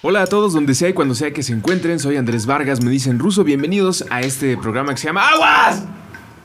Hola 0.00 0.22
a 0.22 0.26
todos, 0.28 0.52
donde 0.52 0.76
sea 0.76 0.90
y 0.90 0.92
cuando 0.92 1.16
sea 1.16 1.32
que 1.32 1.42
se 1.42 1.52
encuentren, 1.52 1.98
soy 1.98 2.16
Andrés 2.16 2.46
Vargas, 2.46 2.80
me 2.84 2.88
dicen 2.88 3.18
ruso, 3.18 3.42
bienvenidos 3.42 4.04
a 4.10 4.20
este 4.20 4.56
programa 4.56 4.92
que 4.92 5.00
se 5.00 5.08
llama 5.08 5.28
¡Aguas! 5.28 5.82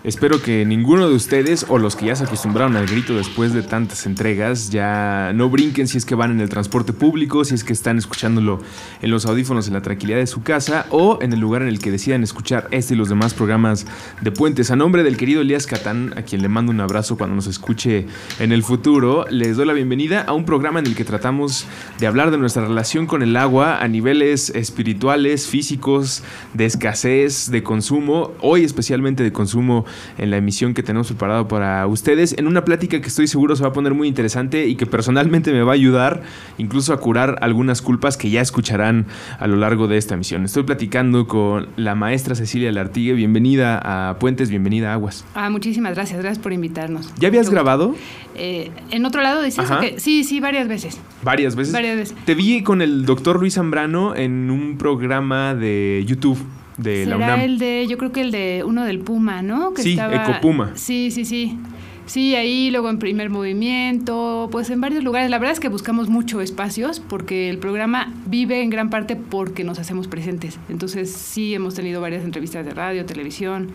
Espero 0.03 0.41
que 0.41 0.65
ninguno 0.65 1.07
de 1.07 1.15
ustedes 1.15 1.65
o 1.69 1.77
los 1.77 1.95
que 1.95 2.07
ya 2.07 2.15
se 2.17 2.25
acostumbraron 2.25 2.75
al 2.75 2.87
grito 2.87 3.15
después 3.15 3.53
de 3.53 3.61
tantas 3.61 4.05
entregas 4.05 4.69
ya 4.69 5.31
no 5.33 5.49
brinquen 5.49 5.87
si 5.87 5.97
es 5.97 6.03
que 6.03 6.13
van 6.13 6.29
en 6.29 6.41
el 6.41 6.49
transporte 6.49 6.91
público, 6.91 7.45
si 7.45 7.55
es 7.55 7.63
que 7.63 7.71
están 7.71 7.97
escuchándolo 7.97 8.59
en 9.01 9.11
los 9.11 9.25
audífonos 9.25 9.67
en 9.67 9.75
la 9.75 9.81
tranquilidad 9.81 10.17
de 10.17 10.27
su 10.27 10.43
casa 10.43 10.87
o 10.89 11.19
en 11.21 11.31
el 11.31 11.39
lugar 11.39 11.61
en 11.61 11.69
el 11.69 11.79
que 11.79 11.89
decidan 11.89 12.21
escuchar 12.21 12.67
este 12.71 12.95
y 12.95 12.97
los 12.97 13.07
demás 13.07 13.33
programas 13.33 13.85
de 14.19 14.29
Puentes. 14.33 14.71
A 14.71 14.75
nombre 14.75 15.03
del 15.03 15.15
querido 15.15 15.39
Elías 15.39 15.67
Catán, 15.67 16.13
a 16.17 16.23
quien 16.23 16.41
le 16.41 16.49
mando 16.49 16.73
un 16.73 16.81
abrazo 16.81 17.17
cuando 17.17 17.37
nos 17.37 17.47
escuche 17.47 18.05
en 18.39 18.51
el 18.51 18.63
futuro, 18.63 19.25
les 19.29 19.55
doy 19.55 19.65
la 19.65 19.71
bienvenida 19.71 20.23
a 20.23 20.33
un 20.33 20.43
programa 20.43 20.79
en 20.79 20.87
el 20.87 20.95
que 20.95 21.05
tratamos 21.05 21.65
de 21.99 22.07
hablar 22.07 22.29
de 22.29 22.37
nuestra 22.37 22.67
relación 22.67 23.07
con 23.07 23.23
el 23.23 23.37
agua 23.37 23.81
a 23.81 23.87
niveles 23.87 24.49
espirituales, 24.49 25.47
físicos, 25.47 26.23
de 26.53 26.65
escasez, 26.65 27.49
de 27.49 27.63
consumo, 27.63 28.33
hoy 28.41 28.65
especialmente 28.65 29.23
de 29.23 29.31
consumo 29.31 29.85
en 30.17 30.31
la 30.31 30.37
emisión 30.37 30.73
que 30.73 30.83
tenemos 30.83 31.07
preparado 31.07 31.47
para 31.47 31.85
ustedes, 31.87 32.35
en 32.37 32.47
una 32.47 32.65
plática 32.65 33.01
que 33.01 33.07
estoy 33.07 33.27
seguro 33.27 33.55
se 33.55 33.63
va 33.63 33.69
a 33.69 33.73
poner 33.73 33.93
muy 33.93 34.07
interesante 34.07 34.67
y 34.67 34.75
que 34.75 34.85
personalmente 34.85 35.51
me 35.51 35.63
va 35.63 35.71
a 35.71 35.75
ayudar 35.75 36.21
incluso 36.57 36.93
a 36.93 36.99
curar 36.99 37.37
algunas 37.41 37.81
culpas 37.81 38.17
que 38.17 38.29
ya 38.29 38.41
escucharán 38.41 39.05
a 39.39 39.47
lo 39.47 39.55
largo 39.55 39.87
de 39.87 39.97
esta 39.97 40.15
emisión. 40.15 40.45
Estoy 40.45 40.63
platicando 40.63 41.27
con 41.27 41.69
la 41.75 41.95
maestra 41.95 42.35
Cecilia 42.35 42.71
Lartigue, 42.71 43.13
bienvenida 43.13 43.79
a 43.83 44.19
Puentes, 44.19 44.49
bienvenida 44.49 44.91
a 44.91 44.93
Aguas. 44.93 45.25
Ah, 45.35 45.49
muchísimas 45.49 45.95
gracias, 45.95 46.19
gracias 46.19 46.41
por 46.41 46.53
invitarnos. 46.53 47.13
¿Ya 47.17 47.27
habías 47.27 47.49
grabado? 47.49 47.95
Eh, 48.35 48.71
en 48.91 49.05
otro 49.05 49.21
lado 49.21 49.41
dices 49.43 49.69
que 49.79 49.99
sí, 49.99 50.23
sí, 50.23 50.39
varias 50.39 50.67
veces. 50.67 50.99
¿Varias 51.23 51.55
veces? 51.55 51.73
Varias 51.73 51.97
veces. 51.97 52.15
Te 52.25 52.35
vi 52.35 52.63
con 52.63 52.81
el 52.81 53.05
doctor 53.05 53.39
Luis 53.39 53.55
Zambrano 53.55 54.15
en 54.15 54.49
un 54.49 54.77
programa 54.77 55.55
de 55.55 56.03
YouTube 56.07 56.39
de 56.77 57.05
la 57.05 57.17
UNAM. 57.17 57.39
el 57.41 57.59
de, 57.59 57.85
yo 57.87 57.97
creo 57.97 58.11
que 58.11 58.21
el 58.21 58.31
de 58.31 58.63
uno 58.65 58.85
del 58.85 58.99
Puma, 58.99 59.41
¿no? 59.41 59.73
Que 59.73 59.83
sí, 59.83 59.97
Ecopuma. 59.99 60.71
Sí, 60.75 61.11
sí, 61.11 61.25
sí. 61.25 61.57
Sí, 62.05 62.35
ahí 62.35 62.69
luego 62.69 62.89
en 62.89 62.99
primer 62.99 63.29
movimiento, 63.29 64.49
pues 64.51 64.69
en 64.69 64.81
varios 64.81 65.03
lugares. 65.03 65.29
La 65.29 65.39
verdad 65.39 65.53
es 65.53 65.59
que 65.59 65.69
buscamos 65.69 66.09
mucho 66.09 66.41
espacios 66.41 66.99
porque 66.99 67.49
el 67.49 67.59
programa 67.59 68.13
vive 68.25 68.61
en 68.61 68.69
gran 68.69 68.89
parte 68.89 69.15
porque 69.15 69.63
nos 69.63 69.79
hacemos 69.79 70.07
presentes. 70.07 70.59
Entonces 70.67 71.11
sí 71.11 71.53
hemos 71.53 71.75
tenido 71.75 72.01
varias 72.01 72.23
entrevistas 72.25 72.65
de 72.65 72.73
radio, 72.73 73.05
televisión. 73.05 73.69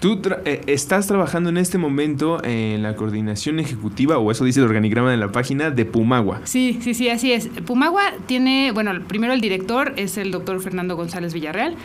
Tú 0.00 0.20
eh, 0.44 0.62
estás 0.66 1.06
trabajando 1.06 1.50
en 1.50 1.56
este 1.56 1.78
momento 1.78 2.42
en 2.44 2.82
la 2.82 2.94
coordinación 2.96 3.58
ejecutiva, 3.58 4.18
o 4.18 4.30
eso 4.30 4.44
dice 4.44 4.60
el 4.60 4.66
organigrama 4.66 5.10
de 5.10 5.16
la 5.16 5.32
página, 5.32 5.70
de 5.70 5.84
Pumagua. 5.84 6.40
Sí, 6.44 6.78
sí, 6.82 6.94
sí, 6.94 7.08
así 7.08 7.32
es. 7.32 7.48
Pumagua 7.48 8.02
tiene, 8.26 8.72
bueno, 8.72 8.92
primero 9.06 9.32
el 9.32 9.40
director 9.40 9.94
es 9.96 10.18
el 10.18 10.30
doctor 10.30 10.60
Fernando 10.60 10.96
González 10.96 11.32
Villarreal, 11.32 11.76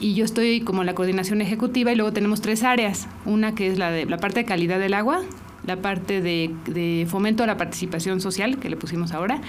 y 0.00 0.14
yo 0.14 0.24
estoy 0.24 0.60
como 0.60 0.82
la 0.82 0.94
coordinación 0.94 1.40
ejecutiva, 1.40 1.92
y 1.92 1.96
luego 1.96 2.12
tenemos 2.12 2.40
tres 2.40 2.62
áreas. 2.62 3.08
Una 3.24 3.54
que 3.54 3.68
es 3.68 3.78
la 3.78 3.90
de 3.90 4.06
la 4.06 4.16
parte 4.16 4.40
de 4.40 4.44
calidad 4.44 4.80
del 4.80 4.94
agua, 4.94 5.22
la 5.68 5.76
parte 5.76 6.22
de, 6.22 7.06
fomento 7.08 7.44
a 7.44 7.46
la 7.46 7.56
participación 7.56 8.20
social, 8.20 8.58
que 8.58 8.70
le 8.70 8.76
pusimos 8.76 9.12
ahora, 9.12 9.40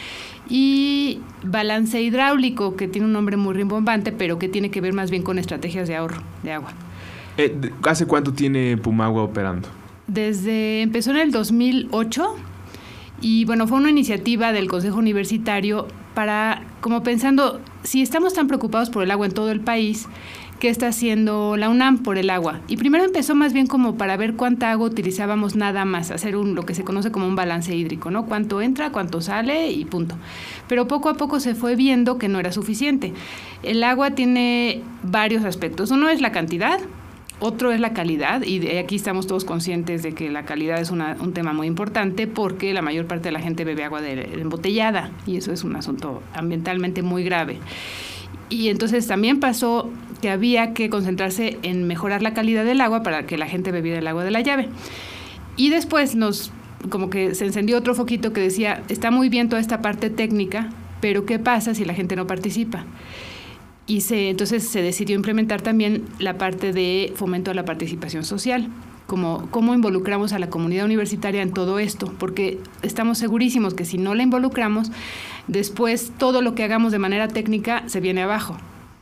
y 0.49 1.21
balance 1.43 2.01
hidráulico, 2.01 2.75
que 2.75 2.87
tiene 2.87 3.07
un 3.07 3.13
nombre 3.13 3.37
muy 3.37 3.53
rimbombante, 3.53 4.11
pero 4.11 4.37
que 4.37 4.49
tiene 4.49 4.69
que 4.69 4.81
ver 4.81 4.93
más 4.93 5.09
bien 5.09 5.23
con 5.23 5.39
estrategias 5.39 5.87
de 5.87 5.95
ahorro 5.95 6.21
de 6.43 6.51
agua. 6.51 6.73
Eh, 7.39 7.71
¿Hace 7.83 8.05
cuánto 8.05 8.33
tiene 8.33 8.75
Pumagua 8.75 9.23
operando? 9.23 9.69
Desde 10.07 10.81
empezó 10.81 11.11
en 11.11 11.17
el 11.17 11.31
2008 11.31 12.35
y 13.21 13.45
bueno, 13.45 13.65
fue 13.65 13.77
una 13.77 13.89
iniciativa 13.89 14.51
del 14.51 14.67
Consejo 14.67 14.97
Universitario 14.97 15.87
para, 16.13 16.63
como 16.81 17.01
pensando, 17.01 17.61
si 17.83 18.01
estamos 18.01 18.33
tan 18.33 18.47
preocupados 18.47 18.89
por 18.89 19.03
el 19.03 19.11
agua 19.11 19.25
en 19.25 19.31
todo 19.31 19.51
el 19.51 19.61
país, 19.61 20.09
¿qué 20.59 20.67
está 20.67 20.87
haciendo 20.87 21.55
la 21.55 21.69
UNAM 21.69 21.99
por 21.99 22.17
el 22.17 22.29
agua? 22.29 22.59
Y 22.67 22.75
primero 22.75 23.05
empezó 23.05 23.35
más 23.35 23.53
bien 23.53 23.67
como 23.67 23.95
para 23.95 24.17
ver 24.17 24.33
cuánta 24.33 24.69
agua 24.71 24.87
utilizábamos 24.87 25.55
nada 25.55 25.85
más, 25.85 26.11
hacer 26.11 26.35
un, 26.35 26.55
lo 26.55 26.65
que 26.65 26.75
se 26.75 26.83
conoce 26.83 27.09
como 27.09 27.25
un 27.25 27.37
balance 27.37 27.73
hídrico, 27.73 28.11
¿no? 28.11 28.25
Cuánto 28.25 28.61
entra, 28.61 28.91
cuánto 28.91 29.21
sale 29.21 29.71
y 29.71 29.85
punto. 29.85 30.15
Pero 30.67 30.89
poco 30.89 31.07
a 31.07 31.13
poco 31.13 31.39
se 31.39 31.55
fue 31.55 31.77
viendo 31.77 32.17
que 32.17 32.27
no 32.27 32.37
era 32.37 32.51
suficiente. 32.51 33.13
El 33.63 33.81
agua 33.85 34.11
tiene 34.11 34.81
varios 35.03 35.45
aspectos. 35.45 35.91
Uno 35.91 36.09
es 36.09 36.19
la 36.19 36.33
cantidad, 36.33 36.81
otro 37.39 37.71
es 37.71 37.79
la 37.79 37.93
calidad, 37.93 38.43
y 38.43 38.67
aquí 38.77 38.95
estamos 38.95 39.25
todos 39.25 39.45
conscientes 39.45 40.03
de 40.03 40.13
que 40.13 40.29
la 40.29 40.43
calidad 40.43 40.79
es 40.79 40.91
un 40.91 41.33
tema 41.33 41.53
muy 41.53 41.67
importante 41.67 42.27
porque 42.27 42.73
la 42.73 42.81
mayor 42.81 43.05
parte 43.05 43.29
de 43.29 43.31
la 43.31 43.39
gente 43.39 43.63
bebe 43.63 43.83
agua 43.83 44.01
de, 44.01 44.41
embotellada 44.41 45.11
y 45.25 45.37
eso 45.37 45.53
es 45.53 45.63
un 45.63 45.75
asunto 45.75 46.21
ambientalmente 46.33 47.01
muy 47.01 47.23
grave. 47.23 47.57
Y 48.49 48.69
entonces 48.69 49.07
también 49.07 49.39
pasó 49.39 49.89
que 50.21 50.29
había 50.29 50.73
que 50.73 50.89
concentrarse 50.89 51.59
en 51.61 51.87
mejorar 51.87 52.21
la 52.21 52.33
calidad 52.33 52.65
del 52.65 52.81
agua 52.81 53.03
para 53.03 53.25
que 53.25 53.37
la 53.37 53.47
gente 53.47 53.71
bebiera 53.71 53.99
el 53.99 54.07
agua 54.07 54.23
de 54.23 54.31
la 54.31 54.41
llave. 54.41 54.67
Y 55.55 55.69
después 55.69 56.15
nos, 56.15 56.51
como 56.89 57.09
que 57.09 57.35
se 57.35 57.45
encendió 57.45 57.77
otro 57.77 57.95
foquito 57.95 58.33
que 58.33 58.41
decía, 58.41 58.83
está 58.89 59.11
muy 59.11 59.29
bien 59.29 59.49
toda 59.49 59.61
esta 59.61 59.81
parte 59.81 60.09
técnica, 60.09 60.69
pero 60.99 61.25
¿qué 61.25 61.39
pasa 61.39 61.73
si 61.73 61.85
la 61.85 61.93
gente 61.93 62.15
no 62.15 62.27
participa? 62.27 62.85
Y 63.89 64.01
se, 64.01 64.29
entonces 64.29 64.67
se 64.67 64.83
decidió 64.83 65.15
implementar 65.15 65.61
también 65.61 66.05
la 66.19 66.37
parte 66.37 66.71
de 66.73 67.11
fomento 67.15 67.49
a 67.49 67.55
la 67.55 67.65
participación 67.65 68.23
social, 68.23 68.69
como 69.07 69.47
cómo 69.49 69.73
involucramos 69.73 70.31
a 70.31 70.37
la 70.37 70.51
comunidad 70.51 70.85
universitaria 70.85 71.41
en 71.41 71.51
todo 71.51 71.79
esto, 71.79 72.13
porque 72.19 72.59
estamos 72.83 73.17
segurísimos 73.17 73.73
que 73.73 73.85
si 73.85 73.97
no 73.97 74.13
la 74.13 74.21
involucramos, 74.21 74.91
después 75.47 76.11
todo 76.19 76.43
lo 76.43 76.53
que 76.53 76.63
hagamos 76.63 76.91
de 76.91 76.99
manera 76.99 77.29
técnica 77.29 77.83
se 77.87 77.99
viene 77.99 78.21
abajo. 78.21 78.57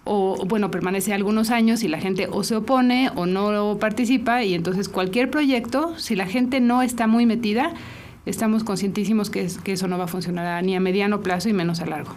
O 0.05 0.45
bueno, 0.45 0.71
permanece 0.71 1.13
algunos 1.13 1.49
años 1.49 1.83
y 1.83 1.89
la 1.89 1.99
gente 1.99 2.29
o 2.31 2.45
se 2.45 2.55
opone 2.55 3.11
o 3.13 3.25
no 3.25 3.77
participa 3.81 4.45
y 4.45 4.53
entonces 4.53 4.87
cualquier 4.87 5.29
proyecto, 5.29 5.99
si 5.99 6.15
la 6.15 6.27
gente 6.27 6.61
no 6.61 6.81
está 6.81 7.07
muy 7.07 7.25
metida, 7.25 7.73
estamos 8.27 8.63
conscientísimos 8.63 9.29
que, 9.29 9.47
que 9.63 9.71
eso 9.73 9.87
no 9.87 9.97
va 9.97 10.03
a 10.05 10.07
funcionar 10.07 10.63
ni 10.63 10.75
a 10.75 10.79
mediano 10.79 11.21
plazo 11.21 11.49
y 11.49 11.53
menos 11.53 11.79
a 11.79 11.85
largo. 11.85 12.13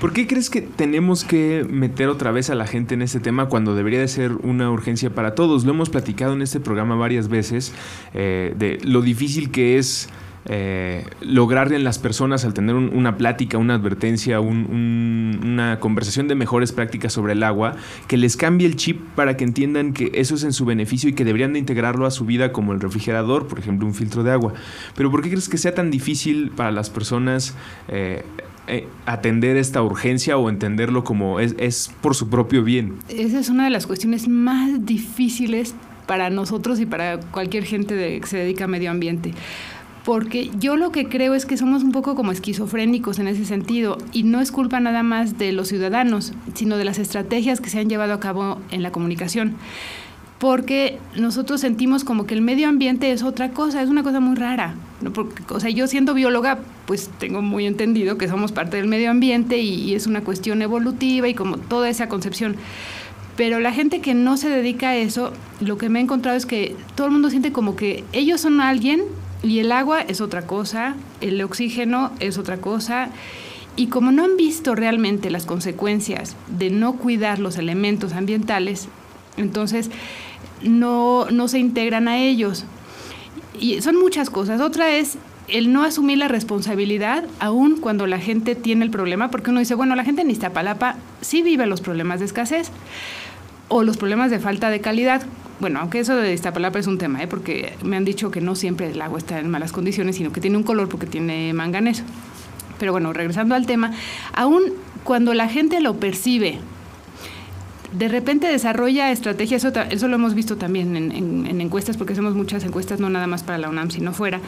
¿Por 0.00 0.12
qué 0.12 0.26
crees 0.26 0.50
que 0.50 0.60
tenemos 0.60 1.24
que 1.24 1.66
meter 1.68 2.08
otra 2.08 2.30
vez 2.30 2.50
a 2.50 2.54
la 2.54 2.66
gente 2.66 2.94
en 2.94 3.02
este 3.02 3.20
tema 3.20 3.48
cuando 3.48 3.74
debería 3.74 4.00
de 4.00 4.08
ser 4.08 4.32
una 4.32 4.70
urgencia 4.70 5.10
para 5.10 5.34
todos? 5.34 5.64
Lo 5.64 5.72
hemos 5.72 5.88
platicado 5.88 6.34
en 6.34 6.42
este 6.42 6.60
programa 6.60 6.94
varias 6.96 7.28
veces 7.28 7.72
eh, 8.14 8.54
de 8.58 8.78
lo 8.82 9.00
difícil 9.00 9.50
que 9.50 9.78
es 9.78 10.08
eh, 10.48 11.04
lograr 11.20 11.72
en 11.72 11.82
las 11.82 11.98
personas 11.98 12.44
al 12.44 12.54
tener 12.54 12.76
una 12.76 13.16
plática, 13.16 13.58
una 13.58 13.74
advertencia, 13.74 14.38
una 14.40 15.80
conversación 15.80 16.28
de 16.28 16.36
mejores 16.36 16.70
prácticas 16.72 17.12
sobre 17.12 17.32
el 17.32 17.42
agua, 17.42 17.74
que 18.06 18.16
les 18.16 18.36
cambie 18.36 18.66
el 18.66 18.76
chip 18.76 19.00
para 19.16 19.36
que 19.36 19.44
entiendan 19.44 19.92
que 19.92 20.12
eso 20.14 20.36
es 20.36 20.44
en 20.44 20.52
su 20.52 20.64
beneficio 20.64 21.10
y 21.10 21.14
que 21.14 21.24
deberían 21.24 21.52
de 21.52 21.58
integrarlo 21.58 22.06
a 22.06 22.10
su 22.12 22.24
vida 22.24 22.52
como 22.52 22.72
el 22.72 22.80
refrigerador, 22.80 23.48
por 23.48 23.58
ejemplo, 23.58 23.86
un 23.88 23.94
filtro 23.94 24.22
de 24.22 24.30
agua. 24.30 24.54
Pero 24.94 25.10
¿por 25.10 25.22
qué 25.22 25.30
crees 25.30 25.48
que 25.48 25.58
sea 25.58 25.74
tan 25.74 25.90
difícil 25.90 26.50
para 26.50 26.70
las 26.70 26.90
personas 26.90 27.56
eh, 27.88 28.22
eh, 28.68 28.86
atender 29.04 29.56
esta 29.56 29.82
urgencia 29.82 30.36
o 30.38 30.48
entenderlo 30.48 31.02
como 31.02 31.40
es, 31.40 31.90
por 32.00 32.14
su 32.14 32.28
propio 32.28 32.62
bien? 32.62 32.94
Esa 33.08 33.40
es 33.40 33.48
una 33.48 33.64
de 33.64 33.70
las 33.70 33.86
cuestiones 33.88 34.28
más 34.28 34.86
difíciles 34.86 35.74
para 36.06 36.30
nosotros 36.30 36.78
y 36.78 36.86
para 36.86 37.18
cualquier 37.18 37.64
gente 37.64 38.20
que 38.20 38.26
se 38.28 38.38
dedica 38.38 38.64
a 38.64 38.68
medio 38.68 38.92
ambiente 38.92 39.34
porque 40.06 40.52
yo 40.56 40.76
lo 40.76 40.92
que 40.92 41.08
creo 41.08 41.34
es 41.34 41.46
que 41.46 41.56
somos 41.56 41.82
un 41.82 41.90
poco 41.90 42.14
como 42.14 42.30
esquizofrénicos 42.30 43.18
en 43.18 43.26
ese 43.26 43.44
sentido 43.44 43.98
y 44.12 44.22
no 44.22 44.40
es 44.40 44.52
culpa 44.52 44.78
nada 44.78 45.02
más 45.02 45.36
de 45.36 45.50
los 45.50 45.66
ciudadanos, 45.66 46.32
sino 46.54 46.76
de 46.76 46.84
las 46.84 47.00
estrategias 47.00 47.60
que 47.60 47.70
se 47.70 47.80
han 47.80 47.88
llevado 47.88 48.12
a 48.12 48.20
cabo 48.20 48.60
en 48.70 48.84
la 48.84 48.92
comunicación. 48.92 49.56
Porque 50.38 51.00
nosotros 51.16 51.60
sentimos 51.60 52.04
como 52.04 52.24
que 52.24 52.34
el 52.34 52.40
medio 52.40 52.68
ambiente 52.68 53.10
es 53.10 53.24
otra 53.24 53.50
cosa, 53.50 53.82
es 53.82 53.88
una 53.88 54.04
cosa 54.04 54.20
muy 54.20 54.36
rara. 54.36 54.76
o 55.48 55.58
sea, 55.58 55.70
yo 55.70 55.88
siendo 55.88 56.14
bióloga, 56.14 56.60
pues 56.86 57.10
tengo 57.18 57.42
muy 57.42 57.66
entendido 57.66 58.16
que 58.16 58.28
somos 58.28 58.52
parte 58.52 58.76
del 58.76 58.86
medio 58.86 59.10
ambiente 59.10 59.58
y, 59.58 59.74
y 59.74 59.96
es 59.96 60.06
una 60.06 60.20
cuestión 60.20 60.62
evolutiva 60.62 61.26
y 61.26 61.34
como 61.34 61.58
toda 61.58 61.88
esa 61.88 62.08
concepción. 62.08 62.54
Pero 63.36 63.58
la 63.58 63.72
gente 63.72 64.00
que 64.00 64.14
no 64.14 64.36
se 64.36 64.50
dedica 64.50 64.90
a 64.90 64.96
eso, 64.96 65.32
lo 65.60 65.78
que 65.78 65.88
me 65.88 65.98
he 65.98 66.02
encontrado 66.02 66.36
es 66.36 66.46
que 66.46 66.76
todo 66.94 67.08
el 67.08 67.12
mundo 67.12 67.28
siente 67.28 67.50
como 67.50 67.74
que 67.74 68.04
ellos 68.12 68.40
son 68.40 68.60
alguien 68.60 69.02
Y 69.46 69.60
el 69.60 69.70
agua 69.70 70.00
es 70.00 70.20
otra 70.20 70.42
cosa, 70.42 70.96
el 71.20 71.40
oxígeno 71.40 72.10
es 72.18 72.36
otra 72.36 72.56
cosa. 72.56 73.10
Y 73.76 73.86
como 73.86 74.10
no 74.10 74.24
han 74.24 74.36
visto 74.36 74.74
realmente 74.74 75.30
las 75.30 75.46
consecuencias 75.46 76.34
de 76.48 76.70
no 76.70 76.94
cuidar 76.94 77.38
los 77.38 77.56
elementos 77.56 78.12
ambientales, 78.12 78.88
entonces 79.36 79.88
no, 80.62 81.26
no 81.30 81.46
se 81.46 81.60
integran 81.60 82.08
a 82.08 82.18
ellos. 82.18 82.64
Y 83.60 83.80
son 83.82 83.96
muchas 84.00 84.30
cosas. 84.30 84.60
Otra 84.60 84.96
es 84.96 85.16
el 85.46 85.72
no 85.72 85.84
asumir 85.84 86.18
la 86.18 86.26
responsabilidad 86.26 87.24
aún 87.38 87.76
cuando 87.76 88.08
la 88.08 88.18
gente 88.18 88.56
tiene 88.56 88.84
el 88.84 88.90
problema, 88.90 89.30
porque 89.30 89.50
uno 89.50 89.60
dice, 89.60 89.76
bueno, 89.76 89.94
la 89.94 90.02
gente 90.02 90.22
en 90.22 90.30
Iztapalapa 90.32 90.96
sí 91.20 91.42
vive 91.42 91.66
los 91.66 91.80
problemas 91.80 92.18
de 92.18 92.26
escasez 92.26 92.72
o 93.68 93.84
los 93.84 93.96
problemas 93.96 94.32
de 94.32 94.40
falta 94.40 94.70
de 94.70 94.80
calidad. 94.80 95.22
Bueno, 95.58 95.80
aunque 95.80 96.00
eso 96.00 96.14
de 96.16 96.34
Iztapalapa 96.34 96.78
es 96.78 96.86
un 96.86 96.98
tema, 96.98 97.22
¿eh? 97.22 97.26
porque 97.26 97.74
me 97.82 97.96
han 97.96 98.04
dicho 98.04 98.30
que 98.30 98.40
no 98.40 98.54
siempre 98.54 98.90
el 98.90 99.00
agua 99.00 99.18
está 99.18 99.38
en 99.40 99.48
malas 99.48 99.72
condiciones, 99.72 100.16
sino 100.16 100.30
que 100.32 100.40
tiene 100.40 100.56
un 100.56 100.62
color 100.62 100.88
porque 100.88 101.06
tiene 101.06 101.52
manganeso. 101.54 102.04
Pero 102.78 102.92
bueno, 102.92 103.12
regresando 103.14 103.54
al 103.54 103.64
tema, 103.64 103.92
aún 104.34 104.62
cuando 105.02 105.32
la 105.32 105.48
gente 105.48 105.80
lo 105.80 105.96
percibe, 105.96 106.58
de 107.92 108.08
repente 108.08 108.48
desarrolla 108.48 109.10
estrategias, 109.10 109.64
eso, 109.64 110.08
lo 110.08 110.14
hemos 110.14 110.34
visto 110.34 110.56
también 110.56 110.94
en, 110.94 111.12
en 111.46 111.60
encuestas, 111.60 111.96
porque 111.96 112.12
hacemos 112.12 112.34
muchas 112.34 112.62
encuestas, 112.64 113.00
no 113.00 113.08
nada 113.08 113.26
más 113.26 113.42
para 113.42 113.56
la 113.56 113.70
UNAM, 113.70 113.90
sino 113.90 114.12
fuera. 114.12 114.40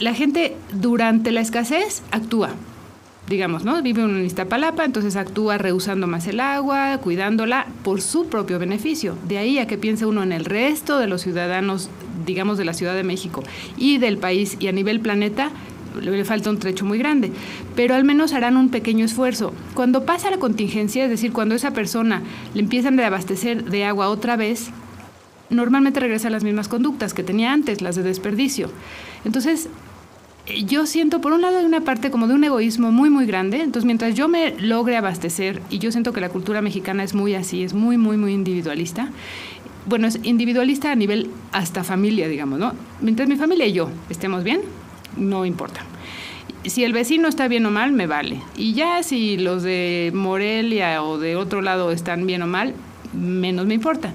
La 0.00 0.12
gente 0.12 0.56
durante 0.72 1.30
la 1.30 1.40
escasez 1.40 2.02
actúa, 2.10 2.50
digamos, 3.28 3.64
¿no? 3.64 3.82
Vive 3.82 4.02
en 4.02 4.24
Iztapalapa, 4.24 4.84
entonces 4.84 5.16
actúa 5.16 5.58
rehusando 5.58 6.06
más 6.06 6.26
el 6.28 6.40
agua, 6.40 6.98
cuidándola 6.98 7.66
por 7.82 8.00
su 8.00 8.26
propio 8.26 8.58
beneficio. 8.58 9.16
De 9.26 9.38
ahí 9.38 9.58
a 9.58 9.66
que 9.66 9.78
piense 9.78 10.06
uno 10.06 10.22
en 10.22 10.32
el 10.32 10.44
resto 10.44 10.98
de 10.98 11.06
los 11.06 11.22
ciudadanos, 11.22 11.90
digamos, 12.24 12.58
de 12.58 12.64
la 12.64 12.72
Ciudad 12.72 12.94
de 12.94 13.02
México 13.02 13.42
y 13.76 13.98
del 13.98 14.18
país 14.18 14.56
y 14.60 14.68
a 14.68 14.72
nivel 14.72 15.00
planeta, 15.00 15.50
le 16.00 16.24
falta 16.24 16.50
un 16.50 16.58
trecho 16.58 16.84
muy 16.84 16.98
grande, 16.98 17.32
pero 17.74 17.94
al 17.94 18.04
menos 18.04 18.32
harán 18.32 18.56
un 18.56 18.68
pequeño 18.68 19.04
esfuerzo. 19.04 19.52
Cuando 19.74 20.04
pasa 20.04 20.30
la 20.30 20.38
contingencia, 20.38 21.04
es 21.04 21.10
decir, 21.10 21.32
cuando 21.32 21.54
esa 21.54 21.72
persona 21.72 22.22
le 22.54 22.60
empiezan 22.60 23.00
a 23.00 23.06
abastecer 23.06 23.64
de 23.64 23.84
agua 23.84 24.08
otra 24.08 24.36
vez, 24.36 24.70
normalmente 25.48 26.00
regresa 26.00 26.28
a 26.28 26.30
las 26.30 26.44
mismas 26.44 26.68
conductas 26.68 27.14
que 27.14 27.22
tenía 27.22 27.52
antes, 27.52 27.80
las 27.80 27.96
de 27.96 28.02
desperdicio. 28.02 28.70
Entonces, 29.24 29.68
yo 30.46 30.86
siento, 30.86 31.20
por 31.20 31.32
un 31.32 31.42
lado, 31.42 31.58
hay 31.58 31.64
una 31.64 31.80
parte 31.80 32.10
como 32.10 32.28
de 32.28 32.34
un 32.34 32.44
egoísmo 32.44 32.92
muy, 32.92 33.10
muy 33.10 33.26
grande. 33.26 33.58
Entonces, 33.58 33.84
mientras 33.84 34.14
yo 34.14 34.28
me 34.28 34.54
logre 34.58 34.96
abastecer, 34.96 35.60
y 35.70 35.78
yo 35.78 35.90
siento 35.90 36.12
que 36.12 36.20
la 36.20 36.28
cultura 36.28 36.62
mexicana 36.62 37.02
es 37.02 37.14
muy 37.14 37.34
así, 37.34 37.62
es 37.62 37.74
muy, 37.74 37.96
muy, 37.98 38.16
muy 38.16 38.32
individualista. 38.32 39.08
Bueno, 39.86 40.06
es 40.06 40.18
individualista 40.22 40.92
a 40.92 40.94
nivel 40.94 41.30
hasta 41.52 41.84
familia, 41.84 42.28
digamos, 42.28 42.58
¿no? 42.58 42.74
Mientras 43.00 43.28
mi 43.28 43.36
familia 43.36 43.66
y 43.66 43.72
yo 43.72 43.90
estemos 44.10 44.44
bien, 44.44 44.60
no 45.16 45.44
importa. 45.44 45.80
Si 46.64 46.82
el 46.82 46.92
vecino 46.92 47.28
está 47.28 47.46
bien 47.46 47.64
o 47.66 47.70
mal, 47.70 47.92
me 47.92 48.06
vale. 48.06 48.40
Y 48.56 48.74
ya 48.74 49.02
si 49.04 49.36
los 49.36 49.62
de 49.62 50.10
Morelia 50.14 51.02
o 51.02 51.18
de 51.18 51.36
otro 51.36 51.62
lado 51.62 51.92
están 51.92 52.26
bien 52.26 52.42
o 52.42 52.46
mal, 52.48 52.74
menos 53.12 53.66
me 53.66 53.74
importa. 53.74 54.12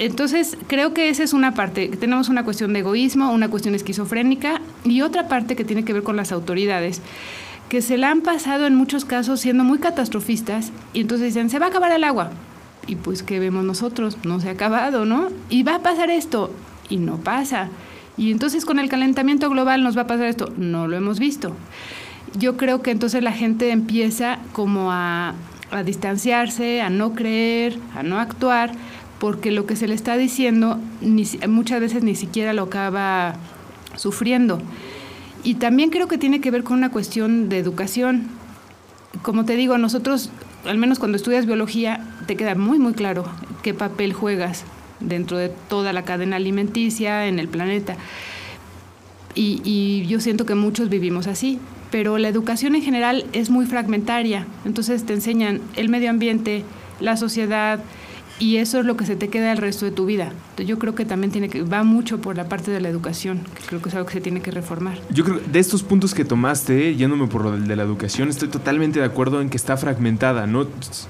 Entonces, 0.00 0.56
creo 0.66 0.94
que 0.94 1.10
esa 1.10 1.22
es 1.22 1.34
una 1.34 1.52
parte. 1.52 1.88
Tenemos 1.88 2.30
una 2.30 2.42
cuestión 2.42 2.72
de 2.72 2.78
egoísmo, 2.78 3.32
una 3.32 3.50
cuestión 3.50 3.74
esquizofrénica 3.74 4.62
y 4.82 5.02
otra 5.02 5.28
parte 5.28 5.56
que 5.56 5.64
tiene 5.64 5.84
que 5.84 5.92
ver 5.92 6.02
con 6.02 6.16
las 6.16 6.32
autoridades, 6.32 7.02
que 7.68 7.82
se 7.82 7.98
la 7.98 8.10
han 8.10 8.22
pasado 8.22 8.66
en 8.66 8.74
muchos 8.74 9.04
casos 9.04 9.40
siendo 9.40 9.62
muy 9.62 9.78
catastrofistas 9.78 10.72
y 10.94 11.02
entonces 11.02 11.26
dicen, 11.34 11.50
se 11.50 11.58
va 11.58 11.66
a 11.66 11.68
acabar 11.68 11.92
el 11.92 12.04
agua. 12.04 12.30
Y 12.86 12.96
pues, 12.96 13.22
¿qué 13.22 13.38
vemos 13.40 13.62
nosotros? 13.62 14.16
No 14.24 14.40
se 14.40 14.48
ha 14.48 14.52
acabado, 14.52 15.04
¿no? 15.04 15.28
Y 15.50 15.64
va 15.64 15.74
a 15.74 15.82
pasar 15.82 16.08
esto 16.08 16.50
y 16.88 16.96
no 16.96 17.18
pasa. 17.18 17.68
Y 18.16 18.30
entonces 18.30 18.64
con 18.64 18.78
el 18.78 18.88
calentamiento 18.88 19.50
global 19.50 19.82
nos 19.82 19.98
va 19.98 20.02
a 20.02 20.06
pasar 20.06 20.28
esto. 20.28 20.50
No 20.56 20.88
lo 20.88 20.96
hemos 20.96 21.18
visto. 21.18 21.54
Yo 22.38 22.56
creo 22.56 22.80
que 22.80 22.90
entonces 22.90 23.22
la 23.22 23.32
gente 23.32 23.70
empieza 23.70 24.38
como 24.54 24.92
a, 24.92 25.34
a 25.70 25.82
distanciarse, 25.82 26.80
a 26.80 26.88
no 26.88 27.12
creer, 27.12 27.78
a 27.94 28.02
no 28.02 28.18
actuar, 28.18 28.72
porque 29.20 29.52
lo 29.52 29.66
que 29.66 29.76
se 29.76 29.86
le 29.86 29.94
está 29.94 30.16
diciendo 30.16 30.80
muchas 31.46 31.80
veces 31.80 32.02
ni 32.02 32.16
siquiera 32.16 32.52
lo 32.54 32.64
acaba 32.64 33.34
sufriendo. 33.94 34.60
Y 35.44 35.54
también 35.54 35.90
creo 35.90 36.08
que 36.08 36.18
tiene 36.18 36.40
que 36.40 36.50
ver 36.50 36.64
con 36.64 36.78
una 36.78 36.90
cuestión 36.90 37.48
de 37.50 37.58
educación. 37.58 38.28
Como 39.22 39.44
te 39.44 39.56
digo, 39.56 39.78
nosotros, 39.78 40.30
al 40.64 40.78
menos 40.78 40.98
cuando 40.98 41.16
estudias 41.16 41.46
biología, 41.46 42.08
te 42.26 42.34
queda 42.34 42.54
muy, 42.54 42.78
muy 42.78 42.94
claro 42.94 43.26
qué 43.62 43.74
papel 43.74 44.14
juegas 44.14 44.64
dentro 45.00 45.36
de 45.36 45.50
toda 45.68 45.92
la 45.92 46.04
cadena 46.04 46.36
alimenticia 46.36 47.26
en 47.26 47.38
el 47.38 47.48
planeta. 47.48 47.96
Y, 49.34 50.06
yo 50.08 50.20
siento 50.20 50.44
que 50.44 50.54
muchos 50.54 50.88
vivimos 50.88 51.26
así, 51.26 51.58
pero 51.90 52.18
la 52.18 52.28
educación 52.28 52.74
en 52.74 52.82
general 52.82 53.26
es 53.32 53.50
muy 53.50 53.66
fragmentaria. 53.66 54.46
Entonces 54.64 55.04
te 55.04 55.12
enseñan 55.12 55.60
el 55.76 55.88
medio 55.88 56.10
ambiente, 56.10 56.64
la 57.00 57.16
sociedad, 57.16 57.80
y 58.40 58.56
eso 58.56 58.80
es 58.80 58.86
lo 58.86 58.96
que 58.96 59.04
se 59.04 59.16
te 59.16 59.28
queda 59.28 59.52
el 59.52 59.58
resto 59.58 59.84
de 59.84 59.92
tu 59.92 60.06
vida. 60.06 60.32
Entonces 60.32 60.66
yo 60.66 60.78
creo 60.78 60.94
que 60.94 61.04
también 61.04 61.30
tiene 61.30 61.50
que 61.50 61.62
va 61.62 61.84
mucho 61.84 62.20
por 62.20 62.36
la 62.36 62.48
parte 62.48 62.70
de 62.70 62.80
la 62.80 62.88
educación, 62.88 63.42
que 63.54 63.62
creo 63.66 63.82
que 63.82 63.90
es 63.90 63.94
algo 63.94 64.06
que 64.06 64.14
se 64.14 64.20
tiene 64.22 64.40
que 64.40 64.50
reformar. 64.50 64.98
Yo 65.10 65.24
creo 65.24 65.40
de 65.40 65.58
estos 65.58 65.82
puntos 65.82 66.14
que 66.14 66.24
tomaste, 66.24 66.96
yéndome 66.96 67.26
por 67.28 67.44
lo 67.44 67.56
de 67.56 67.76
la 67.76 67.82
educación, 67.82 68.30
estoy 68.30 68.48
totalmente 68.48 68.98
de 68.98 69.04
acuerdo 69.04 69.42
en 69.42 69.50
que 69.50 69.58
está 69.58 69.76
fragmentada, 69.76 70.46
no 70.46 70.66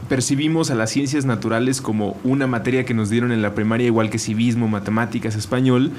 percibimos 0.09 0.73
a 0.73 0.75
las 0.75 0.91
ciencias 0.91 1.25
naturales 1.25 1.81
como 1.81 2.17
una 2.25 2.49
materia 2.49 2.85
que 2.85 2.95
nos 2.95 3.11
dieron 3.11 3.31
en 3.31 3.43
la 3.43 3.55
primaria 3.55 3.87
igual 3.87 4.11
que 4.11 4.19
civismo, 4.19 4.67
matemáticas, 4.67 5.37
español, 5.37 5.93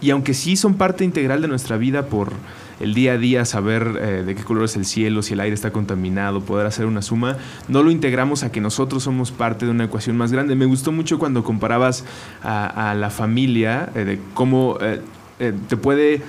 y 0.00 0.10
aunque 0.10 0.34
sí 0.34 0.56
son 0.56 0.74
parte 0.74 1.04
integral 1.04 1.42
de 1.42 1.48
nuestra 1.48 1.76
vida 1.78 2.06
por 2.06 2.32
el 2.80 2.94
día 2.94 3.12
a 3.12 3.18
día, 3.18 3.44
saber 3.44 3.98
eh, 4.00 4.22
de 4.24 4.34
qué 4.34 4.42
color 4.42 4.64
es 4.64 4.76
el 4.76 4.84
cielo, 4.84 5.22
si 5.22 5.34
el 5.34 5.40
aire 5.40 5.54
está 5.54 5.70
contaminado, 5.70 6.40
poder 6.40 6.66
hacer 6.66 6.86
una 6.86 7.02
suma, 7.02 7.36
no 7.68 7.82
lo 7.82 7.90
integramos 7.90 8.42
a 8.42 8.52
que 8.52 8.60
nosotros 8.60 9.02
somos 9.02 9.30
parte 9.30 9.64
de 9.64 9.70
una 9.70 9.84
ecuación 9.84 10.16
más 10.16 10.32
grande. 10.32 10.54
Me 10.56 10.66
gustó 10.66 10.92
mucho 10.92 11.18
cuando 11.18 11.42
comparabas 11.42 12.04
a, 12.42 12.94
la 12.96 13.10
familia, 13.10 13.90
eh, 13.94 14.04
de 14.04 14.20
cómo 14.34 14.78
eh, 14.80 15.00
te 15.68 15.76
puede... 15.76 16.22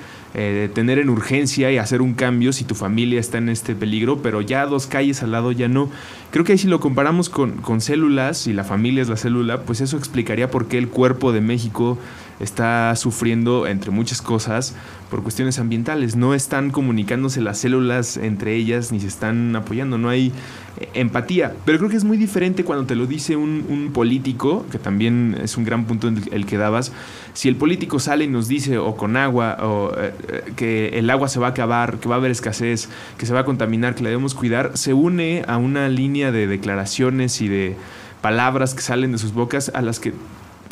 tener 0.73 0.99
en 0.99 1.09
urgencia 1.09 1.71
y 1.71 1.79
hacer 1.79 1.99
un 1.99 2.13
cambio 2.13 2.53
si 2.53 2.63
tu 2.63 2.75
familia 2.75 3.19
está 3.19 3.39
en 3.39 3.49
este 3.49 3.73
peligro, 3.73 4.21
pero 4.21 4.41
ya 4.41 4.67
dos 4.67 4.85
calles 4.85 5.23
al 5.23 5.31
lado 5.31 5.51
ya 5.51 5.67
no. 5.67 5.89
Creo 6.29 6.45
que 6.45 6.59
si 6.59 6.67
lo 6.67 6.79
comparamos 6.79 7.29
con, 7.29 7.53
con 7.53 7.81
células 7.81 8.45
y 8.45 8.53
la 8.53 8.63
familia 8.63 9.01
es 9.01 9.09
la 9.09 9.15
célula, 9.15 9.61
pues 9.61 9.81
eso 9.81 9.97
explicaría 9.97 10.51
por 10.51 10.67
qué 10.67 10.77
el 10.77 10.89
cuerpo 10.89 11.31
de 11.31 11.41
México 11.41 11.97
está 12.39 12.95
sufriendo, 12.95 13.68
entre 13.68 13.92
muchas 13.92 14.22
cosas, 14.22 14.75
por 15.10 15.24
cuestiones 15.24 15.60
ambientales. 15.60 16.16
No 16.16 16.34
están 16.34 16.69
comunicándose 16.69 17.42
las 17.42 17.57
células 17.60 18.18
entre 18.18 18.56
ellas 18.56 18.92
ni 18.92 19.00
se 19.00 19.07
están 19.07 19.56
apoyando, 19.56 19.98
no 19.98 20.09
hay 20.09 20.31
eh, 20.80 20.90
empatía. 20.94 21.54
Pero 21.66 21.78
creo 21.80 21.90
que 21.90 21.97
es 21.97 22.04
muy 22.04 22.18
diferente 22.18 22.64
cuando 22.64 22.85
te 22.85 22.95
lo 22.95 23.07
dice 23.07 23.35
un, 23.35 23.92
político, 23.94 24.66
que 24.71 24.78
también 24.78 25.38
es 25.42 25.57
un 25.57 25.64
gran 25.64 25.85
punto 25.85 26.07
en 26.07 26.23
el, 26.31 26.45
que 26.45 26.57
dabas. 26.57 26.92
Si 27.33 27.47
el 27.47 27.56
político 27.56 28.00
sale 28.00 28.26
y 28.26 28.28
nos 28.28 28.47
dice, 28.47 28.78
o 28.78 28.95
con 28.95 29.18
agua, 29.18 29.57
o 29.61 29.92
eh, 29.97 30.14
eh, 30.28 30.54
que 30.56 30.90
el 31.00 31.09
agua 31.09 31.30
se 31.30 31.40
va 31.40 31.47
a 31.47 31.50
acabar, 31.52 32.00
que 32.00 32.09
va 32.09 32.16
a 32.16 32.18
haber 32.18 32.31
escasez, 32.31 32.90
que 33.18 33.26
se 33.26 33.33
va 33.33 33.42
a 33.42 33.45
contaminar, 33.45 33.95
que 33.95 34.04
la 34.04 34.09
debemos 34.09 34.35
cuidar, 34.35 34.78
se 34.78 34.94
une 34.94 35.44
a 35.47 35.57
una 35.57 35.90
línea 35.90 36.31
de 36.31 36.47
declaraciones 36.47 37.42
y 37.42 37.47
de 37.47 37.76
palabras 38.21 38.73
que 38.73 38.81
salen 38.81 39.11
de 39.11 39.18
sus 39.18 39.33
bocas 39.33 39.71
a 39.73 39.81
las 39.81 40.00
que 40.00 40.14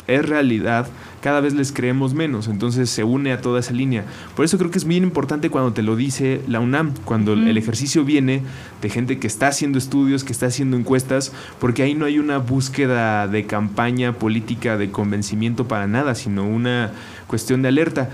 es 0.08 0.28
realidad, 0.28 0.86
cada 1.20 1.40
vez 1.40 1.54
les 1.54 1.72
creemos 1.72 2.14
menos, 2.14 2.46
entonces 2.48 2.88
se 2.88 3.02
une 3.02 3.32
a 3.32 3.40
toda 3.40 3.60
esa 3.60 3.72
línea. 3.72 4.04
Por 4.34 4.44
eso 4.44 4.58
creo 4.58 4.70
que 4.70 4.78
es 4.78 4.84
bien 4.84 5.02
importante 5.02 5.50
cuando 5.50 5.72
te 5.72 5.82
lo 5.82 5.96
dice 5.96 6.40
la 6.46 6.60
UNAM, 6.60 6.94
cuando 7.04 7.32
el 7.32 7.56
ejercicio 7.58 8.04
viene 8.04 8.42
de 8.80 8.90
gente 8.90 9.18
que 9.18 9.26
está 9.26 9.48
haciendo 9.48 9.78
estudios, 9.78 10.22
que 10.22 10.32
está 10.32 10.46
haciendo 10.46 10.76
encuestas, 10.76 11.32
porque 11.58 11.82
ahí 11.82 11.94
no 11.94 12.04
hay 12.04 12.18
una 12.18 12.38
búsqueda 12.38 13.26
de 13.26 13.44
campaña 13.46 14.12
política 14.12 14.76
de 14.76 14.90
convencimiento 14.90 15.66
para 15.66 15.86
nada, 15.86 16.14
sino 16.14 16.46
una 16.46 16.92
cuestión 17.26 17.62
de 17.62 17.68
alerta. 17.68 18.10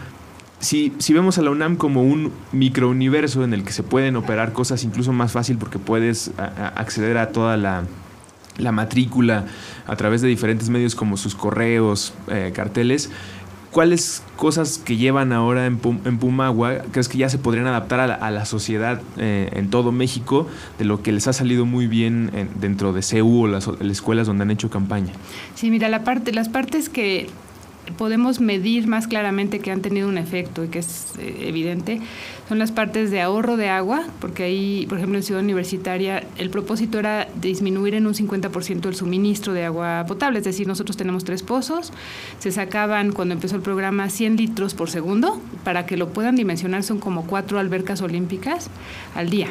Si, 0.61 0.93
si, 0.99 1.13
vemos 1.13 1.39
a 1.39 1.43
la 1.43 1.51
UNAM 1.51 1.75
como 1.75 2.05
un 2.05 2.31
microuniverso 2.53 3.43
en 3.43 3.53
el 3.53 3.65
que 3.65 3.73
se 3.73 3.83
pueden 3.83 4.15
operar 4.15 4.53
cosas 4.53 4.85
incluso 4.85 5.13
más 5.13 5.33
fácil 5.33 5.59
porque 5.59 5.81
puedes 5.81 6.31
acceder 6.39 7.19
a 7.19 7.31
toda 7.31 7.57
la, 7.57 7.83
la 8.59 8.73
matrícula 8.73 9.47
a 9.87 9.97
través 9.97 10.23
de 10.23 10.29
diferentes 10.29 10.69
medios 10.69 10.95
como 10.95 11.17
sus 11.17 11.35
correos, 11.35 12.15
eh, 12.29 12.53
carteles. 12.55 13.11
¿Cuáles 13.71 14.23
cosas 14.37 14.77
que 14.77 14.99
llevan 14.99 15.33
ahora 15.33 15.65
en, 15.65 15.79
Pumagua 15.79 16.83
crees 16.91 17.09
que 17.09 17.17
ya 17.17 17.31
se 17.31 17.39
podrían 17.39 17.67
adaptar 17.67 18.01
a 18.01 18.31
la, 18.31 18.45
sociedad 18.45 19.01
eh, 19.17 19.49
en 19.55 19.71
todo 19.71 19.93
México 19.93 20.47
de 20.79 20.85
lo 20.85 21.03
que 21.03 21.11
les 21.11 21.27
ha 21.27 21.33
salido 21.33 21.65
muy 21.65 21.87
bien 21.87 22.51
dentro 22.61 22.93
de 22.93 23.01
CEU 23.01 23.45
o 23.45 23.47
las, 23.47 23.69
escuelas 23.81 24.27
donde 24.27 24.43
han 24.43 24.51
hecho 24.51 24.69
campaña? 24.69 25.13
Sí, 25.55 25.71
mira, 25.71 25.89
la 25.89 26.05
parte, 26.05 26.33
las 26.33 26.51
partes 26.51 26.91
que 26.91 27.31
podemos 27.99 28.41
medir 28.41 28.87
más 28.87 29.07
claramente 29.07 29.59
que 29.59 29.71
han 29.71 29.83
tenido 29.83 30.09
un 30.09 30.19
efecto 30.19 30.65
y 30.65 30.69
que 30.69 30.79
es 30.79 31.15
eh, 31.19 31.49
evidente 31.49 32.01
son 32.53 32.59
las 32.59 32.71
partes 32.71 33.11
de 33.11 33.23
ahorro 33.23 33.57
de 33.57 33.71
agua, 33.71 34.05
porque 34.21 34.43
ahí, 34.43 34.85
por 34.87 34.99
ejemplo, 34.99 35.17
en 35.17 35.23
Ciudad 35.23 35.43
Universitaria, 35.43 36.25
el 36.37 36.51
propósito 36.51 36.99
era 36.99 37.27
disminuir 37.41 37.95
en 37.95 38.07
un 38.07 38.13
50% 38.13 38.89
el 38.89 38.95
suministro 38.95 39.55
de 39.55 39.65
agua 39.65 40.05
potable, 40.07 40.41
es 40.41 40.45
decir, 40.45 40.67
nosotros 40.67 40.99
tenemos 40.99 41.25
tres 41.25 41.43
pozos, 41.43 41.95
se 42.41 42.53
sacaban 42.53 43.13
cuando 43.13 43.33
empezó 43.33 43.57
el 43.57 43.63
programa 43.63 44.11
100 44.11 44.37
litros 44.37 44.75
por 44.75 44.91
segundo, 44.91 45.41
para 45.65 45.87
que 45.87 45.97
lo 45.97 46.11
puedan 46.11 46.37
dimensionar 46.37 46.83
son 46.83 46.99
como 46.99 47.27
cuatro 47.27 47.59
albercas 47.59 48.03
olímpicas 48.03 48.69
al 49.15 49.31
día. 49.31 49.49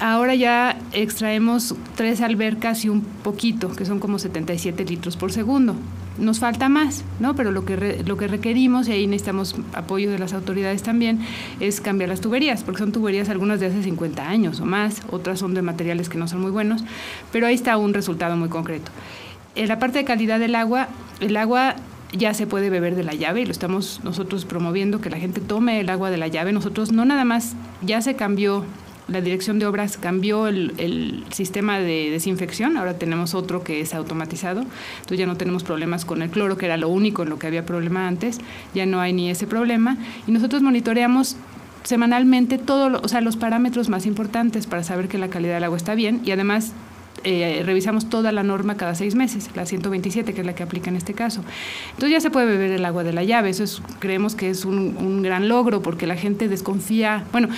Ahora 0.00 0.34
ya 0.34 0.78
extraemos 0.92 1.74
tres 1.94 2.22
albercas 2.22 2.86
y 2.86 2.88
un 2.88 3.02
poquito, 3.02 3.70
que 3.70 3.84
son 3.84 4.00
como 4.00 4.18
77 4.18 4.84
litros 4.84 5.18
por 5.18 5.30
segundo. 5.30 5.76
Nos 6.18 6.40
falta 6.40 6.68
más, 6.68 7.04
¿no? 7.20 7.34
Pero 7.34 7.52
lo 7.52 7.64
que, 7.64 8.02
lo 8.06 8.16
que 8.16 8.28
requerimos, 8.28 8.88
y 8.88 8.92
ahí 8.92 9.06
necesitamos 9.06 9.56
apoyo 9.72 10.10
de 10.10 10.18
las 10.18 10.34
autoridades 10.34 10.82
también, 10.82 11.20
es 11.60 11.80
cambiar 11.80 12.10
las 12.10 12.20
tuberías, 12.20 12.62
porque 12.62 12.80
son 12.80 12.92
tuberías 12.92 13.28
algunas 13.28 13.60
de 13.60 13.66
hace 13.66 13.82
50 13.82 14.28
años 14.28 14.60
o 14.60 14.66
más, 14.66 15.02
otras 15.10 15.38
son 15.38 15.54
de 15.54 15.62
materiales 15.62 16.08
que 16.08 16.18
no 16.18 16.28
son 16.28 16.40
muy 16.40 16.50
buenos, 16.50 16.84
pero 17.32 17.46
ahí 17.46 17.54
está 17.54 17.76
un 17.76 17.94
resultado 17.94 18.36
muy 18.36 18.48
concreto. 18.48 18.90
En 19.54 19.68
la 19.68 19.78
parte 19.78 19.98
de 19.98 20.04
calidad 20.04 20.38
del 20.38 20.54
agua, 20.54 20.88
el 21.20 21.36
agua 21.36 21.76
ya 22.12 22.34
se 22.34 22.46
puede 22.46 22.70
beber 22.70 22.94
de 22.94 23.04
la 23.04 23.14
llave 23.14 23.40
y 23.40 23.46
lo 23.46 23.52
estamos 23.52 24.00
nosotros 24.04 24.44
promoviendo 24.44 25.00
que 25.00 25.10
la 25.10 25.18
gente 25.18 25.40
tome 25.40 25.80
el 25.80 25.88
agua 25.88 26.10
de 26.10 26.18
la 26.18 26.28
llave. 26.28 26.52
Nosotros 26.52 26.92
no 26.92 27.04
nada 27.04 27.24
más, 27.24 27.54
ya 27.80 28.02
se 28.02 28.14
cambió 28.16 28.64
la 29.08 29.20
dirección 29.20 29.58
de 29.58 29.66
obras 29.66 29.96
cambió 29.96 30.46
el, 30.46 31.24
sistema 31.32 31.78
de 31.78 32.10
desinfección, 32.10 32.76
ahora 32.76 32.98
tenemos 32.98 33.34
otro 33.34 33.64
que 33.64 33.80
es 33.80 33.94
automatizado, 33.94 34.60
entonces 34.60 35.18
ya 35.18 35.26
no 35.26 35.36
tenemos 35.36 35.64
problemas 35.64 36.04
con 36.04 36.22
el 36.22 36.30
cloro, 36.30 36.56
que 36.56 36.66
era 36.66 36.76
lo 36.76 36.88
único 36.88 37.22
en 37.22 37.30
lo 37.30 37.38
que 37.38 37.46
había 37.46 37.66
problema 37.66 38.06
antes, 38.06 38.40
ya 38.74 38.86
no 38.86 39.00
hay 39.00 39.12
ni 39.12 39.30
ese 39.30 39.46
problema, 39.46 39.96
y 40.26 40.32
nosotros 40.32 40.62
monitoreamos 40.62 41.36
semanalmente 41.84 42.58
todos 42.58 43.00
o 43.02 43.08
sea, 43.08 43.20
los 43.20 43.36
parámetros 43.36 43.88
más 43.88 44.06
importantes 44.06 44.66
para 44.66 44.84
saber 44.84 45.08
que 45.08 45.18
la 45.18 45.28
calidad 45.28 45.54
del 45.54 45.64
agua 45.64 45.76
está 45.76 45.94
bien 45.94 46.20
y 46.24 46.30
además 46.30 46.72
eh, 47.24 47.62
revisamos 47.64 48.08
toda 48.08 48.32
la 48.32 48.42
norma 48.42 48.76
cada 48.76 48.94
seis 48.94 49.14
meses, 49.14 49.50
la 49.54 49.66
127, 49.66 50.32
que 50.32 50.40
es 50.40 50.46
la 50.46 50.54
que 50.54 50.62
aplica 50.62 50.90
en 50.90 50.96
este 50.96 51.14
caso. 51.14 51.42
Entonces 51.90 52.10
ya 52.10 52.20
se 52.20 52.30
puede 52.30 52.46
beber 52.46 52.72
el 52.72 52.84
agua 52.84 53.04
de 53.04 53.12
la 53.12 53.22
llave, 53.22 53.50
eso 53.50 53.62
es, 53.62 53.82
creemos 54.00 54.34
que 54.34 54.50
es 54.50 54.64
un, 54.64 54.96
un 54.96 55.22
gran 55.22 55.48
logro 55.48 55.82
porque 55.82 56.06
la 56.06 56.16
gente 56.16 56.48
desconfía, 56.48 57.24
bueno, 57.30 57.48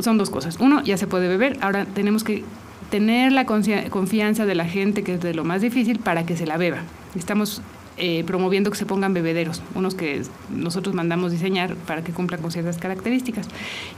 son 0.00 0.18
dos 0.18 0.30
cosas. 0.30 0.56
Uno, 0.60 0.82
ya 0.82 0.96
se 0.96 1.06
puede 1.06 1.28
beber, 1.28 1.58
ahora 1.60 1.84
tenemos 1.84 2.24
que 2.24 2.44
tener 2.90 3.32
la 3.32 3.46
confianza 3.46 4.44
de 4.44 4.54
la 4.54 4.66
gente, 4.66 5.02
que 5.02 5.14
es 5.14 5.20
de 5.20 5.34
lo 5.34 5.44
más 5.44 5.62
difícil, 5.62 5.98
para 5.98 6.26
que 6.26 6.36
se 6.36 6.46
la 6.46 6.58
beba. 6.58 6.78
Estamos 7.14 7.62
eh, 7.96 8.24
promoviendo 8.26 8.70
que 8.70 8.76
se 8.76 8.86
pongan 8.86 9.14
bebederos, 9.14 9.62
unos 9.74 9.94
que 9.94 10.22
nosotros 10.50 10.94
mandamos 10.94 11.30
diseñar 11.30 11.74
para 11.74 12.02
que 12.02 12.12
cumplan 12.12 12.40
con 12.40 12.50
ciertas 12.50 12.78
características. 12.78 13.48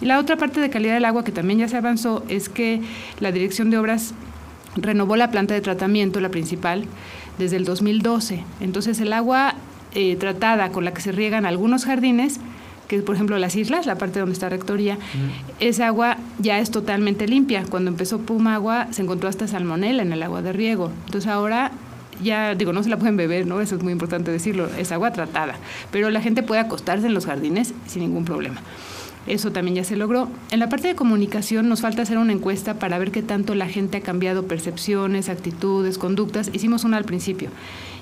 Y 0.00 0.06
la 0.06 0.18
otra 0.18 0.36
parte 0.36 0.60
de 0.60 0.70
calidad 0.70 0.94
del 0.94 1.04
agua 1.04 1.24
que 1.24 1.32
también 1.32 1.60
ya 1.60 1.68
se 1.68 1.76
avanzó 1.76 2.24
es 2.28 2.48
que 2.48 2.80
la 3.20 3.32
Dirección 3.32 3.70
de 3.70 3.78
Obras 3.78 4.14
renovó 4.76 5.16
la 5.16 5.30
planta 5.30 5.54
de 5.54 5.60
tratamiento, 5.60 6.20
la 6.20 6.28
principal, 6.28 6.86
desde 7.38 7.56
el 7.56 7.64
2012. 7.64 8.44
Entonces 8.60 9.00
el 9.00 9.12
agua 9.12 9.54
eh, 9.94 10.16
tratada 10.16 10.70
con 10.70 10.84
la 10.84 10.92
que 10.92 11.00
se 11.00 11.12
riegan 11.12 11.46
algunos 11.46 11.84
jardines 11.84 12.40
que 12.88 13.00
por 13.00 13.14
ejemplo 13.14 13.38
las 13.38 13.56
islas, 13.56 13.86
la 13.86 13.96
parte 13.96 14.20
donde 14.20 14.32
está 14.32 14.48
Rectoría, 14.48 14.98
esa 15.60 15.86
agua 15.86 16.18
ya 16.38 16.58
es 16.58 16.70
totalmente 16.70 17.26
limpia. 17.26 17.64
Cuando 17.68 17.90
empezó 17.90 18.18
Puma 18.18 18.54
Agua 18.54 18.88
se 18.90 19.02
encontró 19.02 19.28
hasta 19.28 19.48
salmonela 19.48 20.02
en 20.02 20.12
el 20.12 20.22
agua 20.22 20.42
de 20.42 20.52
riego. 20.52 20.90
Entonces 21.06 21.30
ahora 21.30 21.72
ya 22.22 22.54
digo, 22.54 22.72
no 22.72 22.82
se 22.82 22.90
la 22.90 22.98
pueden 22.98 23.16
beber, 23.16 23.46
¿no? 23.46 23.60
Eso 23.60 23.76
es 23.76 23.82
muy 23.82 23.92
importante 23.92 24.30
decirlo, 24.30 24.68
es 24.78 24.92
agua 24.92 25.12
tratada, 25.12 25.54
pero 25.90 26.10
la 26.10 26.20
gente 26.20 26.42
puede 26.42 26.60
acostarse 26.60 27.06
en 27.06 27.14
los 27.14 27.26
jardines 27.26 27.74
sin 27.86 28.02
ningún 28.02 28.24
problema. 28.24 28.60
Eso 29.26 29.52
también 29.52 29.76
ya 29.76 29.84
se 29.84 29.96
logró. 29.96 30.28
En 30.50 30.60
la 30.60 30.68
parte 30.68 30.88
de 30.88 30.94
comunicación 30.94 31.68
nos 31.68 31.80
falta 31.80 32.02
hacer 32.02 32.18
una 32.18 32.32
encuesta 32.32 32.78
para 32.78 32.98
ver 32.98 33.10
qué 33.10 33.22
tanto 33.22 33.54
la 33.54 33.68
gente 33.68 33.98
ha 33.98 34.00
cambiado 34.00 34.46
percepciones, 34.46 35.28
actitudes, 35.28 35.98
conductas. 35.98 36.50
Hicimos 36.52 36.84
una 36.84 36.98
al 36.98 37.04
principio 37.04 37.50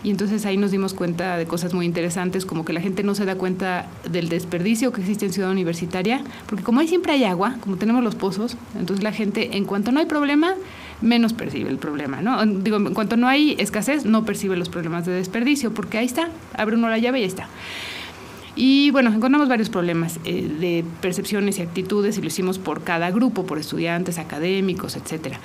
y 0.04 0.10
entonces 0.10 0.44
ahí 0.46 0.56
nos 0.56 0.70
dimos 0.70 0.94
cuenta 0.94 1.36
de 1.36 1.46
cosas 1.46 1.74
muy 1.74 1.86
interesantes, 1.86 2.44
como 2.44 2.64
que 2.64 2.72
la 2.72 2.80
gente 2.80 3.02
no 3.02 3.14
se 3.14 3.24
da 3.24 3.36
cuenta 3.36 3.86
del 4.10 4.28
desperdicio 4.28 4.92
que 4.92 5.00
existe 5.00 5.26
en 5.26 5.32
Ciudad 5.32 5.50
Universitaria, 5.50 6.22
porque 6.46 6.64
como 6.64 6.80
ahí 6.80 6.88
siempre 6.88 7.12
hay 7.12 7.24
agua, 7.24 7.56
como 7.60 7.76
tenemos 7.76 8.02
los 8.02 8.14
pozos, 8.14 8.56
entonces 8.78 9.02
la 9.04 9.12
gente, 9.12 9.56
en 9.56 9.64
cuanto 9.64 9.92
no 9.92 10.00
hay 10.00 10.06
problema, 10.06 10.54
menos 11.00 11.32
percibe 11.32 11.70
el 11.70 11.78
problema, 11.78 12.20
¿no? 12.20 12.44
Digo, 12.44 12.76
en 12.76 12.94
cuanto 12.94 13.16
no 13.16 13.28
hay 13.28 13.54
escasez, 13.58 14.04
no 14.04 14.24
percibe 14.24 14.56
los 14.56 14.68
problemas 14.68 15.06
de 15.06 15.12
desperdicio, 15.12 15.72
porque 15.72 15.98
ahí 15.98 16.06
está, 16.06 16.28
abre 16.54 16.76
uno 16.76 16.88
la 16.88 16.98
llave 16.98 17.20
y 17.20 17.22
ahí 17.22 17.28
está. 17.28 17.48
Y 18.54 18.90
bueno, 18.90 19.10
encontramos 19.10 19.48
varios 19.48 19.70
problemas 19.70 20.20
eh, 20.24 20.46
de 20.60 20.84
percepciones 21.00 21.58
y 21.58 21.62
actitudes 21.62 22.18
y 22.18 22.20
lo 22.20 22.26
hicimos 22.26 22.58
por 22.58 22.82
cada 22.82 23.10
grupo, 23.10 23.46
por 23.46 23.58
estudiantes, 23.58 24.18
académicos, 24.18 24.96
etcétera. 24.96 25.40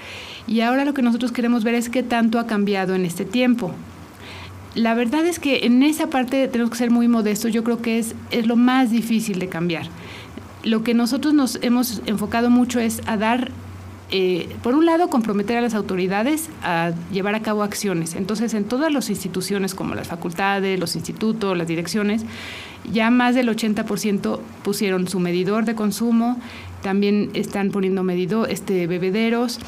Y 0.45 0.61
ahora 0.61 0.83
lo 0.83 0.93
que 0.93 1.01
nosotros 1.01 1.31
queremos 1.31 1.63
ver 1.63 1.75
es 1.75 1.89
qué 1.89 2.03
tanto 2.03 2.37
ha 2.39 2.47
cambiado 2.47 2.95
en 2.95 3.05
este 3.05 3.23
tiempo. 3.23 3.73
La 4.75 4.93
verdad 4.93 5.25
es 5.25 5.39
que 5.39 5.65
en 5.65 5.83
esa 5.83 6.09
parte 6.09 6.47
tenemos 6.49 6.71
que 6.71 6.77
ser 6.77 6.91
muy 6.91 7.07
modestos, 7.07 7.51
yo 7.53 7.63
creo 7.63 7.81
que 7.81 7.97
es, 7.97 8.13
es 8.29 8.45
lo 8.45 8.55
más 8.55 8.91
difícil 8.91 9.39
de 9.39 9.47
cambiar. 9.47 9.87
Lo 10.63 10.83
que 10.83 10.93
nosotros 10.93 11.33
nos 11.33 11.59
hemos 11.61 12.01
enfocado 12.05 12.49
mucho 12.49 12.79
es 12.79 13.01
a 13.05 13.15
dar 13.15 13.51
eh, 14.09 14.55
por 14.63 14.73
un 14.73 14.85
lado, 14.85 15.09
comprometer 15.09 15.57
a 15.57 15.61
las 15.61 15.73
autoridades 15.73 16.49
a 16.63 16.93
llevar 17.11 17.35
a 17.35 17.41
cabo 17.41 17.63
acciones. 17.63 18.15
Entonces, 18.15 18.53
en 18.53 18.63
todas 18.63 18.91
las 18.91 19.09
instituciones 19.09 19.75
como 19.75 19.95
las 19.95 20.07
facultades, 20.07 20.79
los 20.79 20.95
institutos, 20.95 21.57
las 21.57 21.67
direcciones, 21.67 22.23
ya 22.91 23.09
más 23.09 23.35
del 23.35 23.49
80% 23.49 24.39
pusieron 24.63 25.07
su 25.07 25.19
medidor 25.19 25.65
de 25.65 25.75
consumo, 25.75 26.37
también 26.81 27.29
están 27.33 27.71
poniendo 27.71 28.03
medido, 28.03 28.45
este, 28.45 28.87
bebederos. 28.87 29.59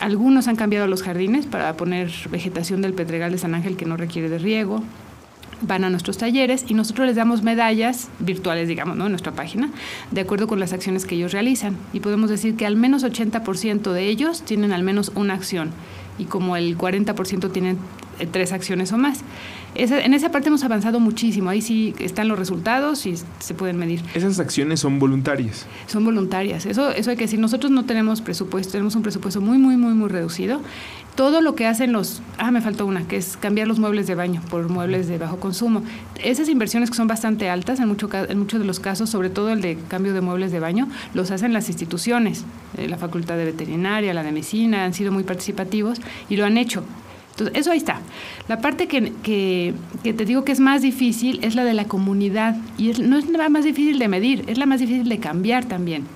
Algunos 0.00 0.48
han 0.48 0.56
cambiado 0.56 0.86
los 0.86 1.02
jardines 1.02 1.46
para 1.46 1.76
poner 1.76 2.10
vegetación 2.30 2.82
del 2.82 2.94
Pedregal 2.94 3.32
de 3.32 3.38
San 3.38 3.54
Ángel 3.54 3.76
que 3.76 3.86
no 3.86 3.96
requiere 3.96 4.28
de 4.28 4.38
riego 4.38 4.82
van 5.62 5.84
a 5.84 5.90
nuestros 5.90 6.18
talleres 6.18 6.64
y 6.68 6.74
nosotros 6.74 7.06
les 7.06 7.16
damos 7.16 7.42
medallas 7.42 8.08
virtuales, 8.18 8.68
digamos, 8.68 8.96
¿no? 8.96 9.06
en 9.06 9.12
nuestra 9.12 9.32
página, 9.32 9.70
de 10.10 10.20
acuerdo 10.20 10.46
con 10.46 10.60
las 10.60 10.72
acciones 10.72 11.06
que 11.06 11.14
ellos 11.14 11.32
realizan. 11.32 11.76
Y 11.92 12.00
podemos 12.00 12.30
decir 12.30 12.56
que 12.56 12.66
al 12.66 12.76
menos 12.76 13.04
80% 13.04 13.92
de 13.92 14.08
ellos 14.08 14.42
tienen 14.42 14.72
al 14.72 14.82
menos 14.82 15.12
una 15.14 15.34
acción 15.34 15.70
y 16.18 16.24
como 16.24 16.56
el 16.56 16.76
40% 16.76 17.52
tienen 17.52 17.78
eh, 18.18 18.26
tres 18.30 18.52
acciones 18.52 18.92
o 18.92 18.98
más 18.98 19.20
en 19.78 20.14
esa 20.14 20.30
parte 20.30 20.48
hemos 20.48 20.64
avanzado 20.64 21.00
muchísimo. 21.00 21.50
Ahí 21.50 21.60
sí 21.60 21.94
están 21.98 22.28
los 22.28 22.38
resultados 22.38 23.06
y 23.06 23.14
se 23.38 23.54
pueden 23.54 23.76
medir. 23.78 24.02
Esas 24.14 24.38
acciones 24.38 24.80
son 24.80 24.98
voluntarias. 24.98 25.66
Son 25.86 26.04
voluntarias. 26.04 26.66
Eso, 26.66 26.90
eso 26.90 27.10
hay 27.10 27.16
que 27.16 27.24
decir. 27.24 27.38
Nosotros 27.38 27.70
no 27.70 27.84
tenemos 27.84 28.20
presupuesto, 28.20 28.72
tenemos 28.72 28.94
un 28.96 29.02
presupuesto 29.02 29.40
muy, 29.40 29.58
muy, 29.58 29.76
muy, 29.76 29.94
muy 29.94 30.08
reducido. 30.08 30.60
Todo 31.14 31.40
lo 31.40 31.54
que 31.54 31.66
hacen 31.66 31.92
los... 31.92 32.20
Ah, 32.36 32.50
me 32.50 32.60
faltó 32.60 32.84
una, 32.84 33.08
que 33.08 33.16
es 33.16 33.38
cambiar 33.38 33.68
los 33.68 33.78
muebles 33.78 34.06
de 34.06 34.14
baño 34.14 34.42
por 34.50 34.68
muebles 34.68 35.08
de 35.08 35.16
bajo 35.16 35.38
consumo. 35.38 35.82
Esas 36.22 36.48
inversiones 36.48 36.90
que 36.90 36.96
son 36.96 37.06
bastante 37.08 37.48
altas 37.48 37.80
en, 37.80 37.88
mucho, 37.88 38.10
en 38.12 38.38
muchos 38.38 38.60
de 38.60 38.66
los 38.66 38.80
casos, 38.80 39.08
sobre 39.08 39.30
todo 39.30 39.50
el 39.50 39.62
de 39.62 39.78
cambio 39.88 40.12
de 40.12 40.20
muebles 40.20 40.52
de 40.52 40.60
baño, 40.60 40.88
los 41.14 41.30
hacen 41.30 41.54
las 41.54 41.68
instituciones. 41.68 42.44
Eh, 42.76 42.88
la 42.88 42.98
Facultad 42.98 43.36
de 43.36 43.46
Veterinaria, 43.46 44.12
la 44.12 44.22
de 44.22 44.32
Medicina, 44.32 44.84
han 44.84 44.92
sido 44.92 45.10
muy 45.10 45.22
participativos 45.22 46.00
y 46.28 46.36
lo 46.36 46.44
han 46.44 46.58
hecho. 46.58 46.84
Entonces, 47.36 47.60
eso 47.60 47.70
ahí 47.70 47.78
está. 47.78 48.00
La 48.48 48.62
parte 48.62 48.86
que, 48.86 49.12
que, 49.22 49.74
te 50.02 50.24
digo 50.24 50.44
que 50.44 50.52
es 50.52 50.60
más 50.60 50.80
difícil 50.80 51.38
es 51.42 51.54
la 51.54 51.64
de 51.64 51.74
la 51.74 51.84
comunidad. 51.84 52.56
Y 52.78 52.92
no 53.02 53.18
es 53.18 53.28
la 53.28 53.50
más 53.50 53.64
difícil 53.64 53.98
de 53.98 54.08
medir, 54.08 54.44
es 54.46 54.56
la 54.56 54.64
más 54.64 54.80
difícil 54.80 55.06
de 55.06 55.18
cambiar 55.18 55.66
también. 55.66 56.06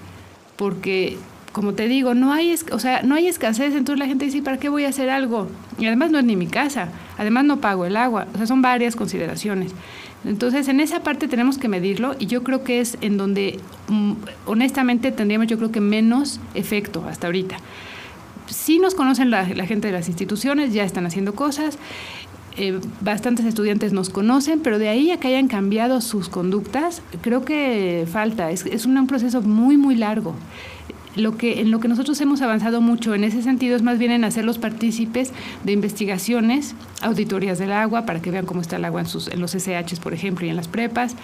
Porque, 0.56 1.18
como 1.52 1.74
te 1.74 1.88
digo, 1.88 2.14
no 2.14 2.32
hay, 2.32 2.54
o 2.72 2.78
sea, 2.78 3.02
no 3.02 3.16
hay 3.16 3.26
escasez, 3.26 3.74
entonces 3.74 3.98
la 3.98 4.06
gente 4.06 4.24
dice, 4.24 4.40
¿para 4.40 4.56
qué 4.56 4.70
voy 4.70 4.86
a 4.86 4.88
hacer 4.88 5.10
algo? 5.10 5.48
Y 5.78 5.86
además 5.86 6.10
no 6.10 6.18
es 6.18 6.24
ni 6.24 6.36
mi 6.36 6.46
casa, 6.46 6.88
además 7.18 7.44
no 7.44 7.60
pago 7.60 7.84
el 7.84 7.98
agua. 7.98 8.26
O 8.32 8.38
sea, 8.38 8.46
son 8.46 8.62
varias 8.62 8.96
consideraciones. 8.96 9.72
Entonces, 10.24 10.68
en 10.68 10.80
esa 10.80 11.02
parte 11.02 11.28
tenemos 11.28 11.58
que 11.58 11.68
medirlo 11.68 12.16
y 12.18 12.26
yo 12.26 12.42
creo 12.44 12.64
que 12.64 12.80
es 12.80 12.96
en 13.02 13.18
donde, 13.18 13.60
mm, 13.88 14.12
honestamente, 14.46 15.12
tendríamos 15.12 15.48
yo 15.48 15.58
creo 15.58 15.70
que 15.70 15.80
menos 15.82 16.40
efecto 16.54 17.04
hasta 17.06 17.26
ahorita 17.26 17.58
sí 18.50 18.78
nos 18.78 18.94
conocen 18.94 19.30
la, 19.30 19.44
gente 19.44 19.88
de 19.88 19.92
las 19.92 20.08
instituciones, 20.08 20.72
ya 20.72 20.84
están 20.84 21.06
haciendo 21.06 21.34
cosas. 21.34 21.78
Eh, 22.56 22.80
bastantes 23.00 23.46
estudiantes 23.46 23.92
nos 23.92 24.10
conocen, 24.10 24.60
pero 24.60 24.78
de 24.78 24.88
ahí 24.88 25.10
a 25.10 25.18
que 25.18 25.28
hayan 25.28 25.48
cambiado 25.48 26.00
sus 26.00 26.28
conductas, 26.28 27.02
creo 27.22 27.44
que 27.44 28.06
falta. 28.10 28.50
Es, 28.50 28.86
un, 28.86 29.06
proceso 29.06 29.40
muy, 29.42 29.76
muy 29.76 29.94
largo. 29.94 30.34
Lo 31.16 31.36
que, 31.36 31.60
en 31.60 31.70
lo 31.70 31.80
que 31.80 31.88
nosotros 31.88 32.20
hemos 32.20 32.40
avanzado 32.40 32.80
mucho 32.80 33.14
en 33.14 33.24
ese 33.24 33.42
sentido 33.42 33.74
es 33.74 33.82
más 33.82 33.98
bien 33.98 34.12
en 34.12 34.24
hacer 34.24 34.44
los 34.44 34.58
partícipes 34.58 35.32
de 35.64 35.72
investigaciones, 35.72 36.74
auditorías 37.02 37.58
del 37.58 37.72
agua, 37.72 38.06
para 38.06 38.22
que 38.22 38.30
vean 38.30 38.46
cómo 38.46 38.60
está 38.60 38.76
el 38.76 38.84
agua 38.84 39.00
en, 39.00 39.06
sus, 39.06 39.28
en 39.28 39.40
los 39.40 39.52
SHs, 39.52 39.98
por 40.00 40.14
ejemplo, 40.14 40.46
y 40.46 40.50
en 40.50 40.56
las 40.56 40.68
prepas, 40.68 41.16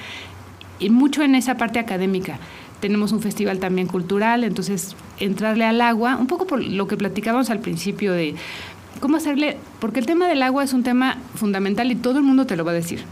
y 0.79 0.91
mucho 0.91 1.23
en 1.23 1.35
esa 1.35 1.57
parte 1.57 1.79
académica 1.79 2.39
tenemos 2.81 3.13
un 3.13 3.21
festival 3.21 3.59
también 3.59 3.87
cultural, 3.87 4.45
entonces 4.45 4.97
entrarle 5.19 5.65
al 5.65 5.81
agua, 5.81 6.17
un 6.17 6.27
poco 6.27 6.47
por 6.47 6.63
lo 6.63 6.87
que 6.87 6.97
platicábamos 6.97 7.51
al 7.51 7.61
principio 7.61 8.13
de 8.13 8.35
cómo 9.01 9.17
hacerle, 9.17 9.57
porque 9.81 10.01
el 10.01 10.07
tema 10.07 10.29
del 10.29 10.43
agua 10.43 10.65
es 10.65 10.73
un 10.73 10.83
tema 10.83 11.19
fundamental 11.35 11.91
y 11.91 11.97
todo 11.97 12.19
el 12.19 12.25
mundo 12.25 12.47
te 12.47 12.57
lo 12.57 12.65
va 12.65 12.73
a 12.73 12.75
decir. 12.75 13.05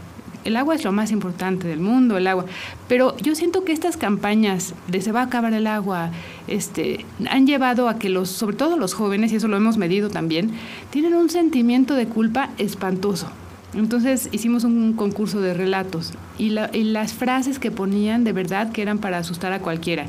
el 0.43 0.57
agua 0.57 0.75
es 0.75 0.83
lo 0.83 0.91
más 0.91 1.11
importante 1.11 1.67
del 1.67 1.79
mundo, 1.79 2.17
el 2.17 2.27
agua. 2.27 2.45
Pero 2.87 3.17
yo 3.17 3.33
siento 3.33 3.63
que 3.63 3.71
estas 3.71 3.97
campañas 3.97 4.75
de 4.87 5.01
se 5.01 5.11
va 5.11 5.21
a 5.21 5.23
acabar 5.23 5.51
el 5.53 5.65
agua, 5.65 6.11
este, 6.47 7.03
han 7.31 7.47
llevado 7.47 7.89
a 7.89 7.97
que 7.97 8.09
los, 8.09 8.29
sobre 8.29 8.55
todo 8.55 8.77
los 8.77 8.93
jóvenes, 8.93 9.31
y 9.31 9.37
eso 9.37 9.47
lo 9.47 9.57
hemos 9.57 9.77
medido 9.77 10.11
también, 10.11 10.51
tienen 10.91 11.15
un 11.15 11.31
sentimiento 11.31 11.95
de 11.95 12.05
culpa 12.05 12.51
espantoso. 12.59 13.27
Entonces 13.75 14.29
hicimos 14.31 14.63
un 14.63 14.93
concurso 14.93 15.41
de 15.41 15.53
relatos 15.53 16.13
y, 16.37 16.49
las 16.49 17.13
frases 17.13 17.59
que 17.59 17.71
ponían 17.71 18.23
de 18.23 18.31
verdad 18.31 18.71
que 18.71 18.81
eran 18.81 18.99
para 18.99 19.17
asustar 19.17 19.51
a 19.53 19.59
cualquiera. 19.59 20.05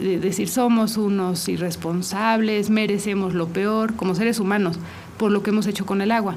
decir, 0.00 0.48
somos 0.48 0.96
unos 0.96 1.48
irresponsables, 1.48 2.68
merecemos 2.68 3.34
lo 3.34 3.48
peor 3.48 3.94
como 3.94 4.14
seres 4.14 4.40
humanos 4.40 4.78
por 5.18 5.30
lo 5.30 5.42
que 5.42 5.50
hemos 5.50 5.66
hecho 5.66 5.86
con 5.86 6.02
el 6.02 6.10
agua. 6.10 6.34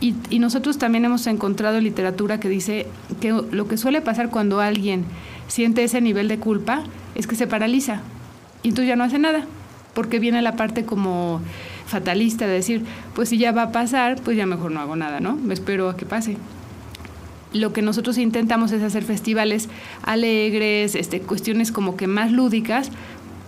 Y, 0.00 0.14
y, 0.28 0.38
nosotros 0.38 0.76
también 0.76 1.06
hemos 1.06 1.26
encontrado 1.26 1.80
literatura 1.80 2.38
que 2.38 2.50
dice 2.50 2.86
que 3.20 3.30
lo 3.30 3.66
que 3.66 3.78
suele 3.78 4.02
pasar 4.02 4.28
cuando 4.28 4.60
alguien 4.60 5.04
siente 5.48 5.82
ese 5.84 6.02
nivel 6.02 6.28
de 6.28 6.38
culpa 6.38 6.82
es 7.14 7.26
que 7.26 7.34
se 7.34 7.46
paraliza 7.46 8.02
y 8.66 8.70
entonces 8.70 8.88
ya 8.88 8.96
no 8.96 9.04
hace 9.04 9.20
nada, 9.20 9.46
porque 9.94 10.18
viene 10.18 10.42
la 10.42 10.56
parte 10.56 10.84
como 10.84 11.40
fatalista 11.86 12.46
de 12.46 12.52
decir, 12.52 12.84
pues 13.14 13.28
si 13.28 13.38
ya 13.38 13.52
va 13.52 13.62
a 13.62 13.72
pasar, 13.72 14.20
pues 14.22 14.36
ya 14.36 14.46
mejor 14.46 14.72
no 14.72 14.80
hago 14.80 14.96
nada, 14.96 15.20
¿no? 15.20 15.36
Me 15.36 15.54
espero 15.54 15.88
a 15.88 15.96
que 15.96 16.04
pase. 16.04 16.36
Lo 17.52 17.72
que 17.72 17.80
nosotros 17.80 18.18
intentamos 18.18 18.72
es 18.72 18.82
hacer 18.82 19.04
festivales 19.04 19.68
alegres, 20.02 20.94
este, 20.94 21.20
cuestiones 21.20 21.72
como 21.72 21.96
que 21.96 22.06
más 22.06 22.32
lúdicas, 22.32 22.90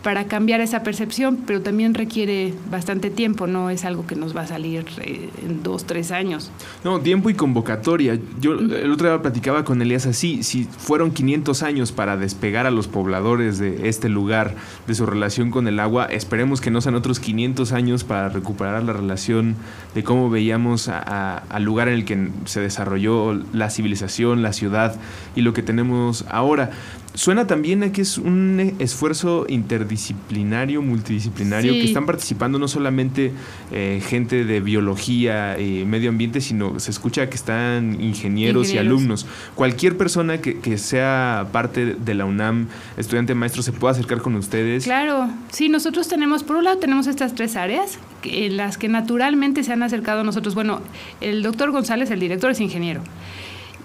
para 0.08 0.24
cambiar 0.24 0.62
esa 0.62 0.82
percepción, 0.82 1.40
pero 1.46 1.60
también 1.60 1.92
requiere 1.92 2.54
bastante 2.70 3.10
tiempo, 3.10 3.46
no 3.46 3.68
es 3.68 3.84
algo 3.84 4.06
que 4.06 4.16
nos 4.16 4.34
va 4.34 4.40
a 4.40 4.46
salir 4.46 4.86
eh, 5.02 5.28
en 5.44 5.62
dos, 5.62 5.84
tres 5.84 6.12
años. 6.12 6.50
No, 6.82 6.98
tiempo 6.98 7.28
y 7.28 7.34
convocatoria. 7.34 8.18
Yo 8.40 8.54
el 8.54 8.90
otro 8.90 9.06
día 9.06 9.20
platicaba 9.20 9.66
con 9.66 9.82
Elías 9.82 10.06
así, 10.06 10.42
si 10.44 10.64
fueron 10.64 11.10
500 11.10 11.62
años 11.62 11.92
para 11.92 12.16
despegar 12.16 12.64
a 12.64 12.70
los 12.70 12.88
pobladores 12.88 13.58
de 13.58 13.86
este 13.90 14.08
lugar, 14.08 14.54
de 14.86 14.94
su 14.94 15.04
relación 15.04 15.50
con 15.50 15.68
el 15.68 15.78
agua, 15.78 16.06
esperemos 16.06 16.62
que 16.62 16.70
no 16.70 16.80
sean 16.80 16.94
otros 16.94 17.20
500 17.20 17.72
años 17.72 18.04
para 18.04 18.30
recuperar 18.30 18.84
la 18.84 18.94
relación 18.94 19.56
de 19.94 20.04
cómo 20.04 20.30
veíamos 20.30 20.88
al 20.88 21.62
lugar 21.64 21.88
en 21.88 21.94
el 21.94 22.06
que 22.06 22.30
se 22.46 22.62
desarrolló 22.62 23.34
la 23.52 23.68
civilización, 23.68 24.40
la 24.40 24.54
ciudad 24.54 24.96
y 25.36 25.42
lo 25.42 25.52
que 25.52 25.62
tenemos 25.62 26.24
ahora. 26.30 26.70
Suena 27.18 27.48
también 27.48 27.82
a 27.82 27.90
que 27.90 28.02
es 28.02 28.16
un 28.16 28.76
esfuerzo 28.78 29.44
interdisciplinario, 29.48 30.82
multidisciplinario, 30.82 31.72
que 31.72 31.82
están 31.82 32.06
participando 32.06 32.60
no 32.60 32.68
solamente 32.68 33.32
eh, 33.72 34.00
gente 34.06 34.44
de 34.44 34.60
biología 34.60 35.58
y 35.58 35.84
medio 35.84 36.10
ambiente, 36.10 36.40
sino 36.40 36.78
se 36.78 36.92
escucha 36.92 37.28
que 37.28 37.34
están 37.34 38.00
ingenieros, 38.00 38.72
y 38.72 38.78
alumnos. 38.78 39.26
Cualquier 39.56 39.96
persona 39.96 40.38
que, 40.40 40.78
sea 40.78 41.48
parte 41.50 41.96
de 41.96 42.14
la 42.14 42.24
UNAM, 42.24 42.68
estudiante 42.96 43.34
maestro, 43.34 43.62
se 43.62 43.72
puede 43.72 43.94
acercar 43.94 44.22
con 44.22 44.36
ustedes. 44.36 44.84
Claro, 44.84 45.28
sí, 45.50 45.68
nosotros 45.68 46.06
tenemos, 46.06 46.44
por 46.44 46.54
un 46.54 46.62
lado 46.62 46.78
tenemos 46.78 47.08
estas 47.08 47.34
tres 47.34 47.56
áreas, 47.56 47.98
en 48.22 48.56
las 48.56 48.78
que 48.78 48.86
naturalmente 48.86 49.64
se 49.64 49.72
han 49.72 49.82
acercado 49.82 50.20
a 50.20 50.24
nosotros. 50.24 50.54
Bueno, 50.54 50.82
el 51.20 51.42
doctor 51.42 51.72
González, 51.72 52.12
el 52.12 52.20
director, 52.20 52.52
es 52.52 52.60
ingeniero 52.60 53.02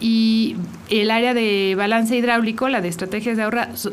y 0.03 0.57
el 0.89 1.09
área 1.11 1.33
de 1.33 1.75
balance 1.77 2.13
hidráulico, 2.13 2.67
la 2.67 2.81
de 2.81 2.89
estrategias 2.89 3.37
de 3.37 3.43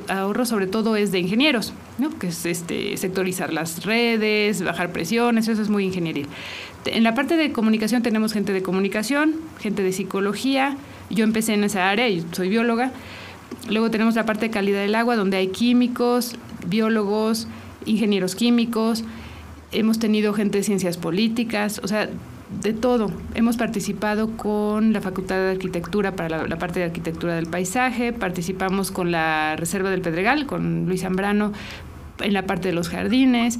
ahorro, 0.08 0.44
sobre 0.44 0.66
todo 0.66 0.96
es 0.96 1.12
de 1.12 1.20
ingenieros, 1.20 1.72
¿no? 1.98 2.10
que 2.18 2.26
es 2.26 2.44
este, 2.46 2.96
sectorizar 2.96 3.52
las 3.52 3.84
redes, 3.84 4.60
bajar 4.60 4.90
presiones, 4.90 5.46
eso 5.46 5.62
es 5.62 5.68
muy 5.68 5.84
ingeniería. 5.84 6.26
En 6.86 7.04
la 7.04 7.14
parte 7.14 7.36
de 7.36 7.52
comunicación 7.52 8.02
tenemos 8.02 8.32
gente 8.32 8.52
de 8.52 8.60
comunicación, 8.60 9.36
gente 9.60 9.84
de 9.84 9.92
psicología, 9.92 10.76
yo 11.10 11.22
empecé 11.22 11.54
en 11.54 11.62
esa 11.62 11.88
área 11.88 12.08
y 12.08 12.26
soy 12.32 12.48
bióloga. 12.48 12.90
Luego 13.68 13.92
tenemos 13.92 14.16
la 14.16 14.26
parte 14.26 14.46
de 14.46 14.50
calidad 14.50 14.80
del 14.80 14.96
agua, 14.96 15.14
donde 15.14 15.36
hay 15.36 15.48
químicos, 15.48 16.34
biólogos, 16.66 17.46
ingenieros 17.86 18.34
químicos, 18.34 19.04
hemos 19.70 20.00
tenido 20.00 20.34
gente 20.34 20.58
de 20.58 20.64
ciencias 20.64 20.96
políticas, 20.96 21.80
o 21.84 21.86
sea, 21.86 22.10
de 22.62 22.72
todo. 22.72 23.10
Hemos 23.34 23.56
participado 23.56 24.36
con 24.36 24.92
la 24.92 25.00
Facultad 25.00 25.36
de 25.36 25.50
Arquitectura 25.52 26.16
para 26.16 26.46
la, 26.46 26.58
parte 26.58 26.80
de 26.80 26.86
arquitectura 26.86 27.34
del 27.34 27.46
paisaje, 27.46 28.12
participamos 28.12 28.90
con 28.90 29.10
la 29.10 29.56
Reserva 29.56 29.90
del 29.90 30.02
Pedregal, 30.02 30.46
con 30.46 30.86
Luis 30.86 31.02
Zambrano, 31.02 31.52
en 32.20 32.32
la 32.32 32.46
parte 32.46 32.68
de 32.68 32.74
los 32.74 32.88
jardines. 32.88 33.58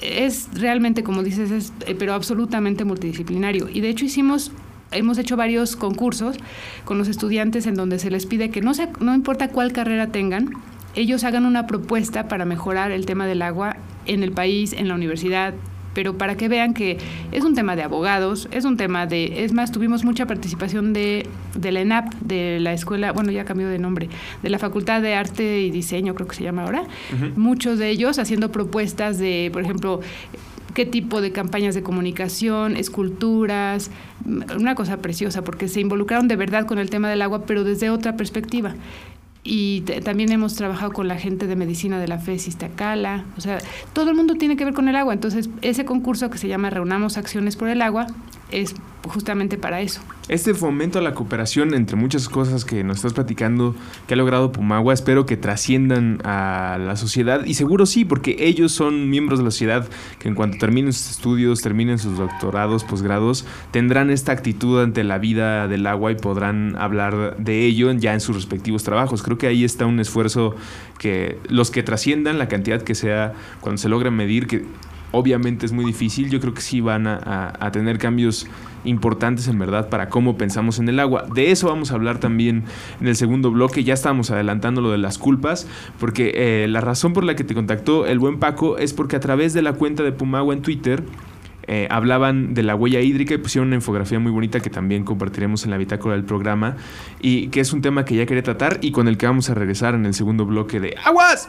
Es 0.00 0.48
realmente, 0.54 1.04
como 1.04 1.22
dices, 1.22 1.50
es, 1.50 1.72
eh, 1.86 1.94
pero 1.96 2.14
absolutamente 2.14 2.84
multidisciplinario. 2.84 3.68
Y 3.68 3.80
de 3.80 3.90
hecho 3.90 4.04
hicimos 4.04 4.52
hemos 4.90 5.16
hecho 5.16 5.36
varios 5.36 5.74
concursos 5.74 6.36
con 6.84 6.98
los 6.98 7.08
estudiantes 7.08 7.66
en 7.66 7.76
donde 7.76 7.98
se 7.98 8.10
les 8.10 8.26
pide 8.26 8.50
que 8.50 8.60
no, 8.60 8.72
no 9.00 9.14
importa 9.14 9.48
cuál 9.48 9.72
carrera 9.72 10.08
tengan, 10.08 10.50
ellos 10.94 11.24
hagan 11.24 11.46
una 11.46 11.66
propuesta 11.66 12.28
para 12.28 12.44
mejorar 12.44 12.90
el 12.90 13.06
tema 13.06 13.26
del 13.26 13.40
agua 13.40 13.76
en 14.04 14.22
el 14.22 14.32
país, 14.32 14.74
en 14.74 14.88
la 14.88 14.94
universidad, 14.94 15.54
pero 15.94 16.16
para 16.16 16.36
que 16.36 16.48
vean 16.48 16.74
que 16.74 16.98
es 17.32 17.44
un 17.44 17.54
tema 17.54 17.76
de 17.76 17.82
abogados, 17.82 18.48
es 18.50 18.64
un 18.64 18.76
tema 18.76 19.06
de, 19.06 19.44
es 19.44 19.52
más, 19.52 19.72
tuvimos 19.72 20.04
mucha 20.04 20.26
participación 20.26 20.92
de, 20.92 21.26
de 21.54 21.72
la 21.72 21.80
ENAP, 21.80 22.14
de 22.20 22.58
la 22.60 22.72
escuela, 22.72 23.12
bueno, 23.12 23.30
ya 23.30 23.44
cambió 23.44 23.68
de 23.68 23.78
nombre, 23.78 24.08
de 24.42 24.50
la 24.50 24.58
Facultad 24.58 25.02
de 25.02 25.14
Arte 25.14 25.60
y 25.60 25.70
Diseño, 25.70 26.14
creo 26.14 26.28
que 26.28 26.36
se 26.36 26.44
llama 26.44 26.64
ahora, 26.64 26.84
muchos 27.36 27.78
de 27.78 27.90
ellos 27.90 28.18
haciendo 28.18 28.52
propuestas 28.52 29.18
de, 29.18 29.50
por 29.52 29.62
ejemplo, 29.62 30.00
qué 30.74 30.86
tipo 30.86 31.20
de 31.20 31.32
campañas 31.32 31.74
de 31.74 31.82
comunicación, 31.82 32.76
esculturas, 32.76 33.90
una 34.24 34.74
cosa 34.74 34.98
preciosa, 34.98 35.42
porque 35.42 35.68
se 35.68 35.80
involucraron 35.80 36.28
de 36.28 36.36
verdad 36.36 36.66
con 36.66 36.78
el 36.78 36.90
tema 36.90 37.10
del 37.10 37.22
agua, 37.22 37.44
pero 37.46 37.64
desde 37.64 37.90
otra 37.90 38.16
perspectiva 38.16 38.74
y 39.44 39.80
también 40.04 40.30
hemos 40.30 40.54
trabajado 40.54 40.92
con 40.92 41.08
la 41.08 41.16
gente 41.16 41.46
de 41.46 41.56
medicina 41.56 41.98
de 41.98 42.08
la 42.08 42.18
FES 42.18 42.48
Iztacala, 42.48 43.24
o 43.36 43.40
sea, 43.40 43.58
todo 43.92 44.10
el 44.10 44.16
mundo 44.16 44.34
tiene 44.34 44.56
que 44.56 44.64
ver 44.64 44.74
con 44.74 44.88
el 44.88 44.96
agua, 44.96 45.12
entonces 45.12 45.50
ese 45.62 45.84
concurso 45.84 46.30
que 46.30 46.38
se 46.38 46.48
llama 46.48 46.70
Reunamos 46.70 47.16
Acciones 47.16 47.56
por 47.56 47.68
el 47.68 47.82
Agua 47.82 48.06
es 48.52 48.74
justamente 49.08 49.58
para 49.58 49.80
eso. 49.80 50.00
Este 50.28 50.54
fomento 50.54 50.98
a 50.98 51.02
la 51.02 51.14
cooperación 51.14 51.74
entre 51.74 51.96
muchas 51.96 52.28
cosas 52.28 52.64
que 52.64 52.84
nos 52.84 52.98
estás 52.98 53.12
platicando 53.12 53.74
que 54.06 54.14
ha 54.14 54.16
logrado 54.16 54.52
Pumagua, 54.52 54.94
espero 54.94 55.26
que 55.26 55.36
trasciendan 55.36 56.20
a 56.24 56.78
la 56.80 56.96
sociedad 56.96 57.44
y 57.44 57.54
seguro 57.54 57.86
sí, 57.86 58.04
porque 58.04 58.36
ellos 58.38 58.72
son 58.72 59.10
miembros 59.10 59.40
de 59.40 59.44
la 59.44 59.50
sociedad 59.50 59.88
que 60.20 60.28
en 60.28 60.34
cuanto 60.34 60.58
terminen 60.58 60.92
sus 60.92 61.10
estudios, 61.10 61.60
terminen 61.60 61.98
sus 61.98 62.16
doctorados, 62.16 62.84
posgrados, 62.84 63.44
tendrán 63.72 64.10
esta 64.10 64.32
actitud 64.32 64.80
ante 64.80 65.02
la 65.02 65.18
vida 65.18 65.66
del 65.66 65.86
agua 65.86 66.12
y 66.12 66.14
podrán 66.14 66.76
hablar 66.76 67.36
de 67.38 67.64
ello 67.66 67.92
ya 67.92 68.14
en 68.14 68.20
sus 68.20 68.36
respectivos 68.36 68.84
trabajos. 68.84 69.22
Creo 69.22 69.38
que 69.38 69.48
ahí 69.48 69.64
está 69.64 69.86
un 69.86 69.98
esfuerzo 69.98 70.54
que 70.98 71.38
los 71.48 71.72
que 71.72 71.82
trasciendan 71.82 72.38
la 72.38 72.48
cantidad 72.48 72.80
que 72.80 72.94
sea 72.94 73.32
cuando 73.60 73.78
se 73.78 73.88
logra 73.88 74.10
medir 74.10 74.46
que 74.46 74.64
obviamente 75.12 75.66
es 75.66 75.72
muy 75.72 75.84
difícil, 75.84 76.30
yo 76.30 76.40
creo 76.40 76.54
que 76.54 76.60
sí 76.60 76.80
van 76.80 77.06
a, 77.06 77.70
tener 77.72 77.98
cambios 77.98 78.46
importantes 78.84 79.46
en 79.48 79.58
verdad 79.58 79.88
para 79.88 80.08
cómo 80.08 80.36
pensamos 80.36 80.78
en 80.78 80.88
el 80.88 80.98
agua. 80.98 81.26
De 81.32 81.50
eso 81.50 81.68
vamos 81.68 81.92
a 81.92 81.94
hablar 81.94 82.18
también 82.18 82.64
en 83.00 83.06
el 83.06 83.16
segundo 83.16 83.50
bloque, 83.50 83.84
ya 83.84 83.94
estábamos 83.94 84.30
adelantando 84.30 84.80
lo 84.80 84.90
de 84.90 84.98
las 84.98 85.18
culpas, 85.18 85.66
porque 86.00 86.32
eh, 86.34 86.66
la 86.68 86.80
razón 86.80 87.12
por 87.12 87.24
la 87.24 87.36
que 87.36 87.44
te 87.44 87.54
contactó 87.54 88.06
el 88.06 88.18
buen 88.18 88.38
Paco 88.38 88.78
es 88.78 88.92
porque 88.92 89.16
a 89.16 89.20
través 89.20 89.52
de 89.52 89.62
la 89.62 89.74
cuenta 89.74 90.02
de 90.02 90.12
Pumagua 90.12 90.54
en 90.54 90.62
Twitter, 90.62 91.04
eh, 91.68 91.86
hablaban 91.90 92.54
de 92.54 92.62
la 92.62 92.74
huella 92.74 93.00
hídrica 93.00 93.34
y 93.34 93.38
pusieron 93.38 93.68
una 93.68 93.76
infografía 93.76 94.18
muy 94.18 94.32
bonita 94.32 94.60
que 94.60 94.70
también 94.70 95.04
compartiremos 95.04 95.64
en 95.64 95.70
la 95.70 95.78
bitácora 95.78 96.14
del 96.14 96.24
programa 96.24 96.76
y 97.20 97.48
que 97.48 97.60
es 97.60 97.72
un 97.72 97.82
tema 97.82 98.04
que 98.04 98.16
ya 98.16 98.26
quería 98.26 98.42
tratar 98.42 98.78
y 98.82 98.90
con 98.90 99.06
el 99.06 99.16
que 99.16 99.26
vamos 99.26 99.48
a 99.48 99.54
regresar 99.54 99.94
en 99.94 100.04
el 100.06 100.14
segundo 100.14 100.44
bloque 100.44 100.80
de 100.80 100.96
Aguas. 101.04 101.48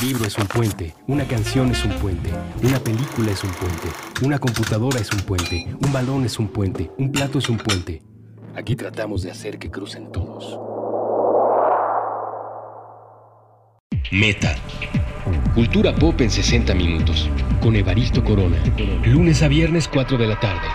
Un 0.00 0.06
libro 0.06 0.26
es 0.26 0.38
un 0.38 0.46
puente, 0.46 0.94
una 1.08 1.26
canción 1.26 1.72
es 1.72 1.84
un 1.84 1.90
puente, 1.94 2.30
una 2.62 2.78
película 2.78 3.32
es 3.32 3.42
un 3.42 3.50
puente, 3.50 3.88
una 4.22 4.38
computadora 4.38 5.00
es 5.00 5.12
un 5.12 5.20
puente, 5.22 5.66
un 5.84 5.92
balón 5.92 6.24
es 6.24 6.38
un 6.38 6.46
puente, 6.48 6.88
un 6.98 7.10
plato 7.10 7.40
es 7.40 7.48
un 7.48 7.56
puente. 7.56 8.00
Aquí 8.54 8.76
tratamos 8.76 9.22
de 9.22 9.32
hacer 9.32 9.58
que 9.58 9.70
crucen 9.70 10.12
todos. 10.12 10.56
Meta. 14.12 14.54
Cultura 15.54 15.92
pop 15.94 16.20
en 16.20 16.30
60 16.30 16.74
minutos. 16.74 17.28
Con 17.60 17.74
Evaristo 17.74 18.22
Corona. 18.22 18.62
Lunes 19.04 19.42
a 19.42 19.48
viernes 19.48 19.88
4 19.88 20.16
de 20.16 20.26
la 20.28 20.38
tarde. 20.38 20.68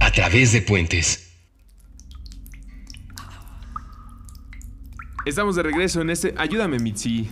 A 0.00 0.10
través 0.10 0.52
de 0.52 0.62
puentes. 0.62 1.27
Estamos 5.28 5.56
de 5.56 5.62
regreso 5.62 6.00
en 6.00 6.08
este. 6.08 6.34
Ayúdame, 6.38 6.78
Mitzi. 6.78 7.28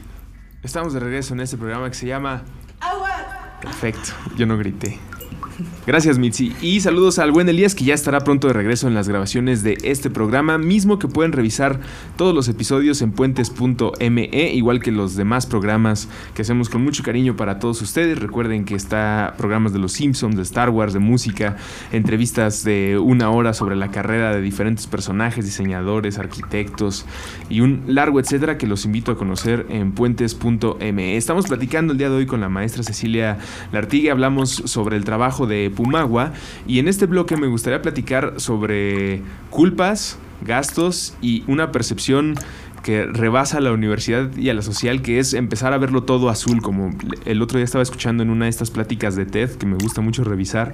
Estamos 0.63 0.93
de 0.93 1.01
regreso 1.01 1.33
en 1.33 1.41
este 1.41 1.57
programa 1.57 1.89
que 1.89 1.95
se 1.95 2.07
llama. 2.07 2.45
¡Agua! 2.79 3.59
Perfecto, 3.63 4.13
yo 4.37 4.45
no 4.45 4.59
grité. 4.59 4.99
Gracias, 5.87 6.18
Mitzi. 6.18 6.53
Y 6.61 6.81
saludos 6.81 7.20
al 7.20 7.31
buen 7.31 7.49
Elías, 7.49 7.77
que 7.77 7.85
ya 7.85 7.94
estará 7.94 8.25
pronto 8.25 8.49
de 8.49 8.55
regreso 8.55 8.88
en 8.88 8.94
las 8.94 9.09
grabaciones 9.09 9.62
de 9.62 9.79
este 9.85 10.11
programa, 10.11 10.59
mismo 10.59 10.99
que 10.99 11.07
pueden 11.07 11.31
revisar 11.31 11.79
todos 12.16 12.35
los 12.35 12.49
episodios 12.49 13.03
en 13.03 13.12
puentes.me, 13.12 14.53
igual 14.53 14.81
que 14.81 14.90
los 14.90 15.14
demás 15.14 15.46
programas 15.46 16.09
que 16.35 16.42
hacemos 16.42 16.70
con 16.70 16.83
mucho 16.83 17.05
cariño 17.05 17.37
para 17.37 17.61
todos 17.61 17.81
ustedes. 17.83 18.18
Recuerden 18.18 18.64
que 18.64 18.75
está 18.75 19.35
programas 19.38 19.72
de 19.72 19.79
los 19.79 19.92
Simpsons, 19.92 20.35
de 20.35 20.42
Star 20.42 20.70
Wars, 20.70 20.92
de 20.92 20.99
música, 20.99 21.57
entrevistas 21.92 22.64
de 22.64 22.99
una 22.99 23.31
hora 23.31 23.55
sobre 23.55 23.77
la 23.77 23.92
carrera 23.92 24.35
de 24.35 24.42
diferentes 24.42 24.88
personajes, 24.88 25.44
diseñadores, 25.44 26.18
arquitectos 26.18 27.07
y 27.49 27.61
un 27.61 27.85
largo 27.87 28.18
etcétera 28.18 28.59
que 28.59 28.66
los 28.66 28.85
invito 28.87 29.12
a 29.12 29.16
conocer 29.16 29.66
en 29.68 29.92
puentes.me. 29.92 31.16
Estamos 31.16 31.46
platicando 31.46 31.92
el 31.92 31.99
día 31.99 32.09
de 32.09 32.16
hoy 32.16 32.27
con 32.27 32.40
la 32.40 32.49
maestra 32.49 32.83
Cecilia 32.83 33.38
Lartigue, 33.70 34.11
hablamos 34.11 34.51
sobre 34.51 34.96
el 34.96 35.05
trabajo 35.05 35.46
de 35.46 35.76
Pumagua. 35.77 36.33
Y 36.67 36.81
en 36.81 36.89
este 36.89 37.07
bloque 37.07 37.37
me 37.37 37.47
gustaría 37.47 37.81
platicar 37.81 38.35
sobre 38.39 39.23
culpas, 39.51 40.19
gastos 40.43 41.15
y 41.23 41.45
una 41.47 41.71
percepción 41.71 42.35
que 42.87 43.05
rebasa 43.05 43.59
a 43.59 43.61
la 43.61 43.73
universidad 43.73 44.37
y 44.37 44.49
a 44.49 44.55
la 44.55 44.62
social, 44.62 45.03
que 45.03 45.19
es 45.19 45.35
empezar 45.35 45.73
a 45.73 45.79
verlo 45.79 46.05
todo 46.05 46.29
azul, 46.29 46.62
como 46.62 46.91
el 47.25 47.43
otro 47.43 47.59
día 47.59 47.65
estaba 47.65 47.83
escuchando 47.83 48.23
en 48.23 48.31
una 48.31 48.45
de 48.45 48.51
estas 48.51 48.71
pláticas 48.71 49.17
de 49.17 49.27
TED, 49.27 49.57
que 49.57 49.67
me 49.67 49.75
gusta 49.75 50.03
mucho 50.03 50.23
revisar, 50.23 50.73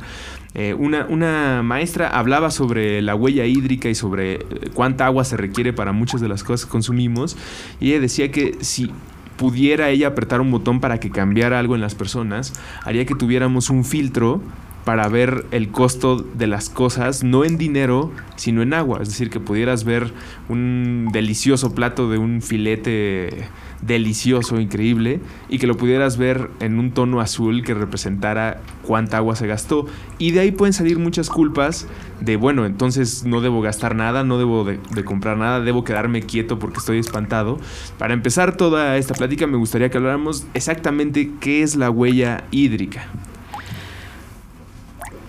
eh, 0.53 0.75
una, 0.75 1.07
una 1.07 1.63
maestra 1.63 2.09
hablaba 2.09 2.51
sobre 2.51 3.01
la 3.01 3.15
huella 3.15 3.47
hídrica 3.47 3.89
y 3.89 3.95
sobre 3.95 4.35
eh, 4.35 4.41
cuánta 4.75 5.07
agua 5.07 5.25
se 5.25 5.39
requiere 5.39 5.73
para 5.73 5.93
muchas 5.93 6.21
de 6.21 6.29
las 6.29 6.45
cosas 6.45 6.67
que 6.67 6.71
consumimos, 6.71 7.39
y 7.81 7.93
ella 7.93 8.01
decía 8.01 8.31
que 8.31 8.59
si 8.61 8.91
pudiera 9.39 9.89
ella 9.89 10.09
apretar 10.09 10.43
un 10.43 10.51
botón 10.51 10.81
para 10.81 11.01
que 11.01 11.11
cambiara 11.11 11.59
algo 11.59 11.75
en 11.77 11.81
las 11.81 11.95
personas, 11.95 12.53
haría 12.85 13.07
que 13.07 13.15
tuviéramos 13.15 13.71
un 13.71 13.87
filtro 13.87 14.43
para 14.85 15.09
ver 15.09 15.47
el 15.53 15.71
costo 15.71 16.17
de 16.17 16.47
las 16.47 16.69
cosas, 16.69 17.23
no 17.23 17.45
en 17.45 17.57
dinero, 17.57 18.11
sino 18.37 18.63
en 18.63 18.75
agua. 18.75 18.99
Es 19.03 19.09
decir, 19.09 19.31
que 19.31 19.39
pudieras 19.39 19.85
ver 19.85 20.13
un 20.49 21.09
delicioso 21.13 21.75
plato 21.75 22.11
de 22.11 22.19
un 22.19 22.43
filete 22.43 23.49
delicioso, 23.83 24.61
increíble, 24.61 25.21
y 25.49 25.59
que 25.59 25.67
lo 25.67 25.77
pudieras 25.77 26.17
ver 26.17 26.51
en 26.61 26.79
un 26.79 26.93
tono 26.93 27.21
azul 27.21 27.63
que 27.65 27.75
representara 27.75 28.61
cuánta 28.83 29.19
agua 29.19 29.37
se 29.37 29.47
gastó. 29.47 29.87
Y 30.19 30.31
de 30.31 30.41
ahí 30.41 30.53
pueden 30.53 30.73
salir 30.73 30.99
muchas 30.99 31.31
culpas 31.31 31.87
de, 32.21 32.37
bueno, 32.37 32.65
entonces 32.65 33.25
no 33.25 33.41
debo 33.41 33.61
gastar 33.61 33.95
nada, 33.95 34.25
no 34.25 34.39
debo 34.39 34.65
de, 34.65 34.79
comprar 35.05 35.37
nada, 35.37 35.61
debo 35.61 35.85
quedarme 35.85 36.23
quieto 36.23 36.59
porque 36.59 36.79
estoy 36.79 36.99
espantado. 36.99 37.59
Para 37.99 38.15
empezar 38.15 38.57
toda 38.57 38.97
esta 38.97 39.15
plática 39.15 39.47
me 39.47 39.57
gustaría 39.57 39.91
que 39.91 39.99
habláramos 39.99 40.47
exactamente 40.55 41.31
qué 41.41 41.63
es 41.63 41.77
la 41.77 41.91
huella 41.91 42.45
hídrica. 42.51 43.07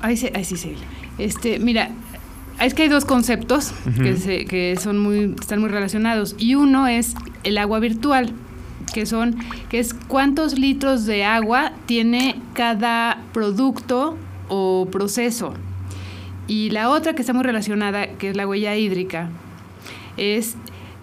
Ay, 0.03 0.17
sí, 0.17 0.29
sí, 0.43 0.57
sí. 0.57 0.75
Este, 1.17 1.59
mira, 1.59 1.89
es 2.59 2.73
que 2.73 2.83
hay 2.83 2.89
dos 2.89 3.05
conceptos 3.05 3.73
que, 3.97 4.45
que 4.45 4.75
son 4.77 4.99
muy, 4.99 5.33
están 5.39 5.61
muy 5.61 5.69
relacionados. 5.69 6.35
Y 6.37 6.55
uno 6.55 6.87
es 6.87 7.15
el 7.45 7.57
agua 7.57 7.79
virtual, 7.79 8.33
que 8.93 9.05
son, 9.05 9.37
que 9.69 9.79
es 9.79 9.93
cuántos 9.93 10.59
litros 10.59 11.05
de 11.05 11.23
agua 11.23 11.71
tiene 11.85 12.35
cada 12.53 13.21
producto 13.31 14.17
o 14.49 14.89
proceso. 14.91 15.53
Y 16.49 16.69
la 16.71 16.89
otra 16.89 17.13
que 17.13 17.21
está 17.21 17.31
muy 17.31 17.43
relacionada, 17.43 18.07
que 18.17 18.31
es 18.31 18.35
la 18.35 18.45
huella 18.45 18.75
hídrica, 18.75 19.29
es 20.17 20.57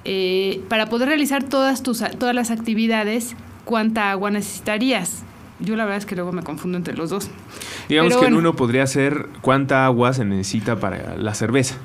eh, 0.04 0.60
para 0.68 0.90
poder 0.90 1.08
realizar 1.08 1.42
todas, 1.42 1.82
tus, 1.82 2.04
todas 2.18 2.34
las 2.34 2.50
actividades, 2.50 3.34
cuánta 3.64 4.10
agua 4.10 4.30
necesitarías. 4.30 5.24
Yo 5.60 5.76
la 5.76 5.84
verdad 5.84 5.98
es 5.98 6.06
que 6.06 6.14
luego 6.14 6.32
me 6.32 6.42
confundo 6.42 6.78
entre 6.78 6.96
los 6.96 7.10
dos. 7.10 7.30
Digamos 7.88 8.16
que 8.16 8.26
en 8.26 8.34
uno 8.34 8.56
podría 8.56 8.86
ser 8.86 9.28
cuánta 9.40 9.84
agua 9.84 10.12
se 10.12 10.24
necesita 10.24 10.80
para 10.80 11.16
la 11.16 11.34
cerveza. 11.34 11.76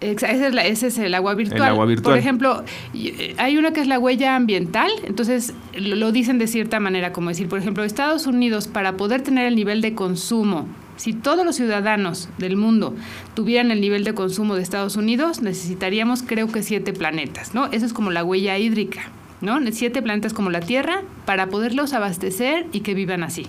Ese 0.00 0.86
es, 0.86 0.98
el 0.98 1.14
agua 1.14 1.34
virtual. 1.34 1.62
El 1.62 1.68
agua 1.68 1.86
virtual. 1.86 2.12
Por 2.12 2.18
ejemplo, 2.18 2.64
eh, 2.94 3.34
hay 3.38 3.56
una 3.56 3.72
que 3.72 3.80
es 3.80 3.86
la 3.86 3.98
huella 3.98 4.36
ambiental, 4.36 4.90
entonces 5.04 5.54
lo 5.74 6.12
dicen 6.12 6.38
de 6.38 6.46
cierta 6.48 6.80
manera, 6.80 7.12
como 7.12 7.30
decir, 7.30 7.48
por 7.48 7.58
ejemplo, 7.58 7.82
Estados 7.82 8.26
Unidos, 8.26 8.68
para 8.68 8.96
poder 8.98 9.22
tener 9.22 9.46
el 9.46 9.56
nivel 9.56 9.80
de 9.80 9.94
consumo, 9.94 10.66
si 10.96 11.12
todos 11.12 11.44
los 11.44 11.56
ciudadanos 11.56 12.28
del 12.38 12.56
mundo 12.56 12.94
tuvieran 13.34 13.70
el 13.70 13.80
nivel 13.80 14.04
de 14.04 14.14
consumo 14.14 14.54
de 14.54 14.62
Estados 14.62 14.96
Unidos, 14.96 15.40
necesitaríamos 15.40 16.22
creo 16.22 16.48
que 16.48 16.62
siete 16.62 16.92
planetas, 16.92 17.54
¿no? 17.54 17.66
Eso 17.66 17.86
es 17.86 17.92
como 17.92 18.10
la 18.10 18.24
huella 18.24 18.58
hídrica. 18.58 19.10
¿No? 19.40 19.58
Siete 19.72 20.02
planetas 20.02 20.32
como 20.32 20.50
la 20.50 20.60
Tierra 20.60 21.02
para 21.24 21.48
poderlos 21.48 21.92
abastecer 21.92 22.66
y 22.72 22.80
que 22.80 22.94
vivan 22.94 23.22
así. 23.22 23.46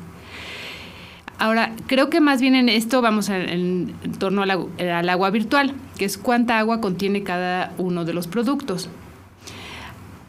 Ahora, 1.39 1.71
creo 1.85 2.09
que 2.09 2.19
más 2.19 2.41
bien 2.41 2.55
en 2.55 2.67
esto 2.67 3.01
vamos 3.01 3.29
en, 3.29 3.93
torno 4.17 4.41
al, 4.41 5.09
agua 5.09 5.29
virtual, 5.29 5.73
que 5.97 6.05
es 6.05 6.17
cuánta 6.17 6.57
agua 6.57 6.81
contiene 6.81 7.21
cada 7.23 7.73
uno 7.77 8.05
de 8.05 8.13
los 8.13 8.27
productos. 8.27 8.89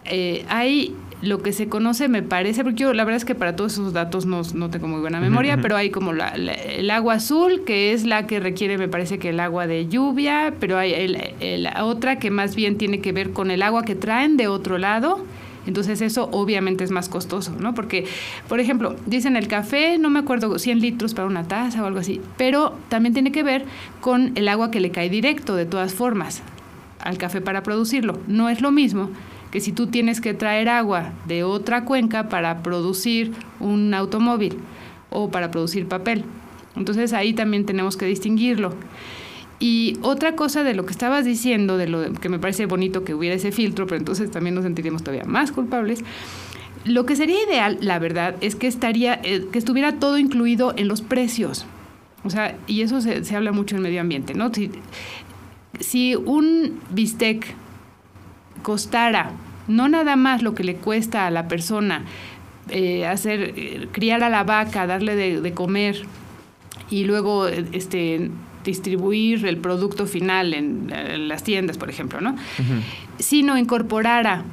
Eh, 0.04 0.44
hay 0.48 0.94
lo 1.22 1.42
que 1.42 1.52
se 1.52 1.68
conoce, 1.68 2.08
me 2.08 2.22
parece, 2.22 2.62
porque 2.62 2.82
yo 2.82 2.92
la 2.92 3.04
verdad 3.04 3.16
es 3.16 3.24
que 3.24 3.34
para 3.34 3.56
todos 3.56 3.72
esos 3.72 3.92
datos 3.92 4.26
no, 4.26 4.70
tengo 4.70 4.86
muy 4.86 5.00
buena 5.00 5.18
memoria, 5.18 5.58
pero 5.60 5.76
hay 5.76 5.90
como 5.90 6.12
el 6.12 6.90
agua 6.90 7.14
azul, 7.14 7.64
que 7.64 7.92
es 7.92 8.04
la 8.04 8.26
que 8.26 8.38
requiere, 8.38 8.78
me 8.78 8.86
parece 8.86 9.18
que 9.18 9.30
el 9.30 9.40
agua 9.40 9.66
de 9.66 9.88
lluvia, 9.88 10.54
pero 10.60 10.78
hay 10.78 11.08
la 11.58 11.84
otra 11.84 12.18
que 12.18 12.30
más 12.30 12.54
bien 12.54 12.76
tiene 12.76 13.00
que 13.00 13.12
ver 13.12 13.32
con 13.32 13.50
el 13.50 13.62
agua 13.62 13.82
que 13.82 13.94
traen 13.96 14.36
de 14.36 14.46
otro 14.46 14.78
lado 14.78 15.24
entonces 15.68 16.00
eso 16.00 16.30
obviamente 16.32 16.82
es 16.82 16.90
más 16.90 17.10
costoso, 17.10 17.52
¿no? 17.60 17.74
Porque, 17.74 18.06
por 18.48 18.58
ejemplo, 18.58 18.96
dicen 19.04 19.36
el 19.36 19.48
café, 19.48 19.98
no 19.98 20.08
me 20.08 20.18
acuerdo, 20.18 20.58
100 20.58 20.80
litros 20.80 21.12
para 21.12 21.28
una 21.28 21.46
taza 21.46 21.82
o 21.82 21.86
algo 21.86 21.98
así, 21.98 22.22
pero 22.38 22.74
también 22.88 23.12
tiene 23.12 23.32
que 23.32 23.42
ver 23.42 23.66
con 24.00 24.32
el 24.34 24.48
agua 24.48 24.70
que 24.70 24.80
le 24.80 24.90
cae 24.90 25.10
directo, 25.10 25.56
de 25.56 25.66
todas 25.66 25.92
formas, 25.92 26.42
al 27.00 27.18
café 27.18 27.42
para 27.42 27.62
producirlo. 27.62 28.18
No 28.26 28.48
es 28.48 28.62
lo 28.62 28.70
mismo 28.70 29.10
que 29.50 29.60
si 29.60 29.72
tú 29.72 29.88
tienes 29.88 30.22
que 30.22 30.32
traer 30.32 30.70
agua 30.70 31.12
de 31.26 31.44
otra 31.44 31.84
cuenca 31.84 32.30
para 32.30 32.62
producir 32.62 33.32
un 33.60 33.92
automóvil 33.92 34.56
o 35.10 35.30
para 35.30 35.50
producir 35.50 35.86
papel. 35.86 36.24
Entonces 36.76 37.12
ahí 37.12 37.34
también 37.34 37.66
tenemos 37.66 37.98
que 37.98 38.06
distinguirlo. 38.06 38.72
Y 39.60 39.98
otra 40.02 40.36
cosa 40.36 40.62
de 40.62 40.74
lo 40.74 40.86
que 40.86 40.92
estabas 40.92 41.24
diciendo, 41.24 41.76
de 41.76 41.88
lo 41.88 42.12
que 42.12 42.28
me 42.28 42.38
parece 42.38 42.66
bonito 42.66 43.04
que 43.04 43.14
hubiera 43.14 43.34
ese 43.34 43.50
filtro, 43.50 43.86
pero 43.86 43.98
entonces 43.98 44.30
también 44.30 44.54
nos 44.54 44.64
sentiríamos 44.64 45.02
todavía 45.02 45.24
más 45.24 45.50
culpables. 45.50 46.04
Lo 46.84 47.06
que 47.06 47.16
sería 47.16 47.42
ideal, 47.42 47.78
la 47.80 47.98
verdad, 47.98 48.36
es 48.40 48.54
que 48.54 48.68
estaría, 48.68 49.20
eh, 49.24 49.46
que 49.50 49.58
estuviera 49.58 49.94
todo 49.94 50.16
incluido 50.16 50.74
en 50.76 50.86
los 50.86 51.02
precios. 51.02 51.66
O 52.24 52.30
sea, 52.30 52.56
y 52.66 52.82
eso 52.82 53.00
se, 53.00 53.36
habla 53.36 53.50
mucho 53.50 53.76
en 53.76 53.82
medio 53.82 54.00
ambiente, 54.00 54.34
¿no? 54.34 54.54
Si, 54.54 54.70
si 55.80 56.14
un 56.14 56.80
bistec 56.90 57.54
costara 58.62 59.32
no 59.66 59.88
nada 59.88 60.16
más 60.16 60.42
lo 60.42 60.54
que 60.54 60.64
le 60.64 60.76
cuesta 60.76 61.26
a 61.26 61.30
la 61.30 61.46
persona 61.46 62.04
eh, 62.70 63.06
hacer, 63.06 63.54
eh, 63.56 63.88
criar 63.92 64.22
a 64.22 64.30
la 64.30 64.44
vaca, 64.44 64.86
darle 64.86 65.14
de, 65.14 65.40
de 65.40 65.52
comer 65.52 66.02
y 66.90 67.04
luego 67.04 67.48
este 67.48 68.30
distribuir 68.68 69.46
el 69.46 69.56
producto 69.56 70.06
final 70.06 70.52
en, 70.52 71.28
las 71.28 71.42
tiendas, 71.42 71.78
por 71.78 71.88
ejemplo, 71.88 72.20
¿no? 72.20 72.36
Si 73.18 73.42
no 73.42 73.56
incorporara 73.56 74.44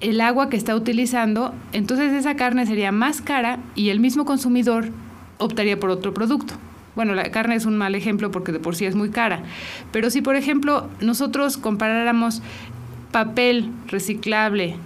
el 0.00 0.20
agua 0.20 0.50
que 0.50 0.56
está 0.56 0.76
utilizando, 0.76 1.54
entonces 1.72 2.12
esa 2.12 2.36
carne 2.36 2.66
sería 2.66 2.92
más 2.92 3.22
cara 3.22 3.58
y 3.74 3.88
el 3.88 4.00
mismo 4.00 4.24
consumidor 4.24 4.90
optaría 5.38 5.80
por 5.80 5.90
otro 5.90 6.12
producto. 6.12 6.54
Bueno, 6.94 7.14
la 7.14 7.30
carne 7.30 7.54
es 7.54 7.64
un 7.64 7.78
mal 7.78 7.94
ejemplo 7.94 8.30
porque 8.30 8.52
de 8.52 8.60
por 8.60 8.76
sí 8.76 8.84
es 8.84 8.94
muy 8.94 9.08
cara. 9.08 9.42
Pero 9.92 10.10
si, 10.10 10.20
por 10.20 10.36
ejemplo, 10.36 10.90
nosotros 11.00 11.56
comparáramos 11.56 12.42
papel 13.12 13.70
reciclable 13.88 14.76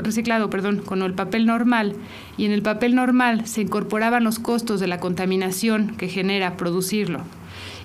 reciclado, 0.00 0.48
perdón, 0.48 0.78
con 0.78 1.02
el 1.02 1.12
papel 1.12 1.44
normal 1.44 1.94
y 2.38 2.46
en 2.46 2.52
el 2.52 2.62
papel 2.62 2.94
normal 2.94 3.46
se 3.46 3.60
incorporaban 3.60 4.24
los 4.24 4.38
costos 4.38 4.80
de 4.80 4.86
la 4.86 5.00
contaminación 5.00 5.94
que 5.98 6.08
genera 6.08 6.56
producirlo 6.56 7.20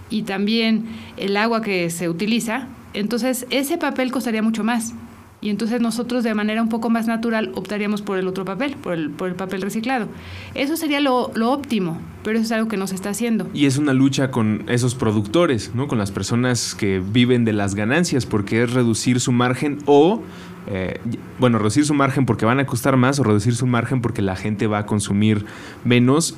y 0.09 0.23
también 0.23 0.85
el 1.17 1.37
agua 1.37 1.61
que 1.61 1.89
se 1.89 2.09
utiliza, 2.09 2.67
entonces 2.93 3.45
ese 3.49 3.77
papel 3.77 4.11
costaría 4.11 4.41
mucho 4.41 4.63
más. 4.63 4.93
Y 5.39 5.49
entonces 5.49 5.81
nosotros 5.81 6.23
de 6.23 6.33
manera 6.33 6.63
un 6.63 6.69
poco 6.69 6.89
más 6.89 7.05
natural 7.05 7.51
optaríamos 7.53 8.01
por 8.01 8.17
el 8.17 8.27
otro 8.27 8.43
papel, 8.43 8.75
por 8.75 8.93
el, 8.93 9.11
por 9.11 9.29
el 9.29 9.35
papel 9.35 9.61
reciclado. 9.61 10.07
Eso 10.55 10.75
sería 10.77 10.99
lo, 10.99 11.31
lo, 11.35 11.51
óptimo, 11.51 11.99
pero 12.23 12.39
eso 12.39 12.45
es 12.45 12.51
algo 12.51 12.67
que 12.67 12.77
no 12.77 12.87
se 12.87 12.95
está 12.95 13.11
haciendo. 13.11 13.47
Y 13.53 13.67
es 13.67 13.77
una 13.77 13.93
lucha 13.93 14.31
con 14.31 14.65
esos 14.67 14.95
productores, 14.95 15.75
¿no? 15.75 15.87
con 15.87 15.99
las 15.99 16.11
personas 16.11 16.73
que 16.73 16.99
viven 16.99 17.45
de 17.45 17.53
las 17.53 17.75
ganancias, 17.75 18.25
porque 18.25 18.63
es 18.63 18.73
reducir 18.73 19.19
su 19.19 19.31
margen 19.31 19.77
o, 19.85 20.23
eh, 20.65 20.99
bueno, 21.37 21.59
reducir 21.59 21.85
su 21.85 21.93
margen 21.93 22.25
porque 22.25 22.45
van 22.45 22.59
a 22.59 22.65
costar 22.65 22.97
más 22.97 23.19
o 23.19 23.23
reducir 23.23 23.55
su 23.55 23.67
margen 23.67 24.01
porque 24.01 24.23
la 24.23 24.35
gente 24.35 24.65
va 24.65 24.79
a 24.79 24.85
consumir 24.87 25.45
menos. 25.85 26.35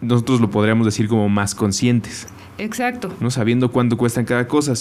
Nosotros 0.00 0.40
lo 0.40 0.50
podríamos 0.50 0.86
decir 0.86 1.06
como 1.06 1.28
más 1.28 1.54
conscientes. 1.54 2.26
Exacto. 2.58 3.12
¿no? 3.20 3.30
Sabiendo 3.30 3.70
cuánto 3.70 3.96
cuestan 3.96 4.24
cada 4.24 4.46
cosa. 4.46 4.72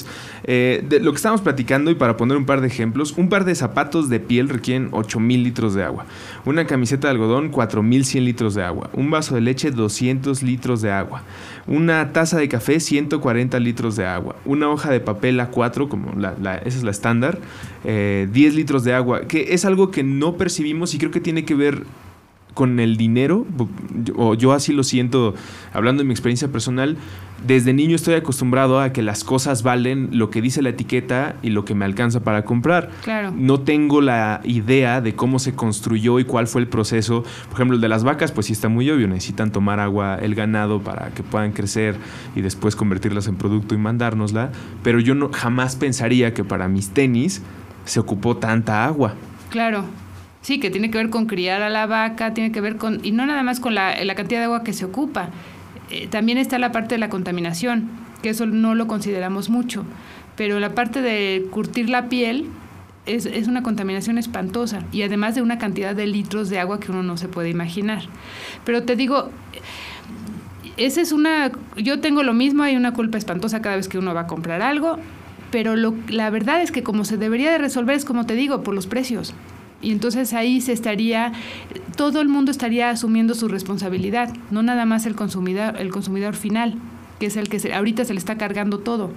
Eh, 0.44 0.84
de 0.88 1.00
lo 1.00 1.12
que 1.12 1.18
estamos 1.18 1.42
platicando, 1.42 1.90
y 1.92 1.96
para 1.96 2.18
poner 2.18 2.38
un 2.38 2.46
par 2.46 2.62
de 2.62 2.68
ejemplos, 2.68 3.14
un 3.18 3.30
par 3.30 3.46
de 3.46 3.56
zapatos 3.56 4.10
de 4.10 4.20
piel 4.20 4.50
requieren 4.50 4.90
8000 4.92 5.44
litros 5.44 5.74
de 5.74 5.84
agua. 5.84 6.06
Una 6.46 6.66
camiseta 6.66 7.08
de 7.08 7.12
algodón, 7.12 7.50
4100 7.50 8.26
litros 8.26 8.56
de 8.56 8.64
agua. 8.64 8.90
Un 8.94 9.10
vaso 9.10 9.36
de 9.36 9.42
leche, 9.42 9.72
200 9.72 10.44
litros 10.44 10.82
de 10.82 10.92
agua. 10.92 11.24
Una 11.68 12.12
taza 12.12 12.38
de 12.38 12.50
café, 12.50 12.80
140 12.80 13.60
litros 13.60 13.96
de 13.96 14.06
agua. 14.06 14.36
Una 14.46 14.70
hoja 14.70 14.92
de 14.92 15.00
papel 15.00 15.40
A4, 15.40 15.88
como 15.88 16.14
la, 16.20 16.36
la, 16.42 16.58
esa 16.58 16.78
es 16.78 16.84
la 16.84 16.92
estándar, 16.92 17.40
eh, 17.84 18.28
10 18.32 18.56
litros 18.56 18.84
de 18.84 18.94
agua. 18.94 19.22
Que 19.22 19.54
es 19.54 19.66
algo 19.66 19.92
que 19.92 20.04
no 20.04 20.38
percibimos 20.38 20.94
y 20.94 20.98
creo 20.98 21.12
que 21.12 21.22
tiene 21.22 21.46
que 21.46 21.56
ver 21.56 21.84
con 22.54 22.80
el 22.80 22.98
dinero, 22.98 23.46
o 24.16 24.36
yo 24.36 24.52
así 24.54 24.74
lo 24.74 24.84
siento, 24.84 25.34
hablando 25.74 26.04
de 26.04 26.08
mi 26.08 26.12
experiencia 26.12 26.52
personal, 26.52 26.98
desde 27.46 27.74
niño 27.74 27.96
estoy 27.96 28.14
acostumbrado 28.14 28.80
a 28.80 28.94
que 28.94 29.02
las 29.02 29.24
cosas 29.24 29.64
valen 29.64 30.10
lo 30.12 30.30
que 30.30 30.42
dice 30.42 30.62
la 30.62 30.70
etiqueta 30.70 31.36
y 31.42 31.50
lo 31.50 31.66
que 31.66 31.74
me 31.74 31.86
alcanza 31.86 32.20
para 32.20 32.44
comprar. 32.46 32.92
Claro. 33.04 33.34
No 33.36 33.62
tengo 33.62 34.02
la 34.02 34.42
idea 34.44 35.02
de 35.02 35.16
cómo 35.16 35.40
se 35.40 35.56
construyó 35.56 36.20
y 36.20 36.26
cuál 36.26 36.48
fue 36.48 36.62
el 36.62 36.68
proceso. 36.68 37.24
Por 37.46 37.56
ejemplo, 37.56 37.76
el 37.76 37.82
de 37.82 37.90
las 37.90 38.04
vacas, 38.04 38.32
pues 38.32 38.48
sí 38.48 38.54
está 38.54 38.70
muy 38.70 38.90
obvio, 38.92 39.08
necesitan 39.08 39.52
tomar 39.52 39.80
agua 39.80 40.20
el 40.22 40.36
ganado 40.36 40.82
para 40.82 41.10
que 41.12 41.24
puedan 41.24 41.52
crecer 41.52 41.96
y 42.36 42.42
después 42.42 42.76
convertirlas 42.76 43.28
en 43.28 43.38
producto 43.38 43.74
y 43.74 43.78
mandárnosla, 43.80 44.52
pero 44.84 45.00
yo 45.00 45.16
no 45.16 45.30
jamás 45.34 45.76
pensaría 45.76 46.34
que 46.34 46.44
para 46.44 46.68
mis 46.68 46.90
tenis 46.90 47.42
se 47.86 48.00
ocupó 48.00 48.38
tanta 48.38 48.86
agua. 48.86 49.16
Claro. 49.50 49.86
Sí, 50.42 50.60
que 50.60 50.72
tiene 50.72 50.90
que 50.90 50.98
ver 50.98 51.10
con 51.10 51.28
criar 51.28 51.62
a 51.62 51.70
la 51.70 51.86
vaca, 51.86 52.34
tiene 52.34 52.52
que 52.52 52.62
ver 52.62 52.78
con, 52.78 53.00
y 53.04 53.12
no 53.12 53.26
nada 53.26 53.44
más 53.44 53.60
con 53.60 53.76
la, 53.76 53.96
cantidad 54.16 54.40
de 54.40 54.46
agua 54.46 54.64
que 54.64 54.74
se 54.74 54.86
ocupa, 54.86 55.30
eh, 55.92 56.08
también 56.08 56.38
está 56.38 56.58
la 56.58 56.72
parte 56.72 56.96
de 56.96 57.00
la 57.00 57.10
contaminación, 57.10 57.90
que 58.24 58.30
eso 58.30 58.46
no 58.48 58.74
lo 58.74 58.88
consideramos 58.88 59.50
mucho, 59.50 59.86
pero 60.36 60.60
la 60.60 60.74
parte 60.74 61.02
de 61.02 61.46
curtir 61.52 61.90
la 61.90 62.10
piel 62.10 62.48
es, 63.06 63.28
es, 63.28 63.48
una 63.48 63.62
contaminación 63.62 64.18
espantosa 64.18 64.84
y 64.92 65.04
además 65.04 65.36
de 65.36 65.42
una 65.42 65.60
cantidad 65.60 65.96
de 65.96 66.08
litros 66.08 66.50
de 66.50 66.60
agua 66.60 66.80
que 66.80 66.92
uno 66.92 67.04
no 67.04 67.18
se 67.18 67.28
puede 67.28 67.50
imaginar. 67.50 68.04
Pero 68.64 68.84
te 68.84 68.96
digo, 68.96 69.30
esa 70.78 71.02
es 71.02 71.12
una, 71.12 71.52
yo 71.78 72.00
tengo 72.00 72.24
lo 72.24 72.34
mismo, 72.34 72.64
hay 72.64 72.76
una 72.76 72.94
culpa 72.94 73.18
espantosa 73.18 73.62
cada 73.62 73.76
vez 73.76 73.88
que 73.88 73.98
uno 73.98 74.14
va 74.14 74.22
a 74.22 74.28
comprar 74.28 74.62
algo, 74.62 74.98
pero 75.52 75.76
lo, 75.76 75.94
la 76.08 76.30
verdad 76.30 76.62
es 76.62 76.72
que 76.72 76.82
como 76.82 77.06
se 77.06 77.18
debería 77.18 77.52
de 77.52 77.58
resolver 77.58 77.96
es 77.96 78.06
como 78.06 78.26
te 78.26 78.34
digo, 78.36 78.64
por 78.64 78.74
los 78.74 78.88
precios. 78.88 79.34
Y 79.82 79.92
entonces 79.92 80.34
ahí 80.34 80.62
se 80.62 80.74
estaría, 80.74 81.34
todo 81.96 82.22
el 82.22 82.28
mundo 82.28 82.52
estaría 82.52 82.90
asumiendo 82.90 83.34
su 83.34 83.48
responsabilidad, 83.48 84.34
no 84.52 84.64
nada 84.64 84.86
más 84.86 85.06
el 85.06 85.16
consumidor, 85.16 85.76
el 85.78 85.90
consumidor 85.90 86.36
final, 86.36 86.76
que 87.20 87.28
es 87.28 87.38
el 87.38 87.50
que 87.50 87.60
se, 87.60 87.74
ahorita 87.74 88.06
se 88.06 88.14
le 88.14 88.20
está 88.20 88.38
cargando 88.38 88.80
todo. 88.80 89.12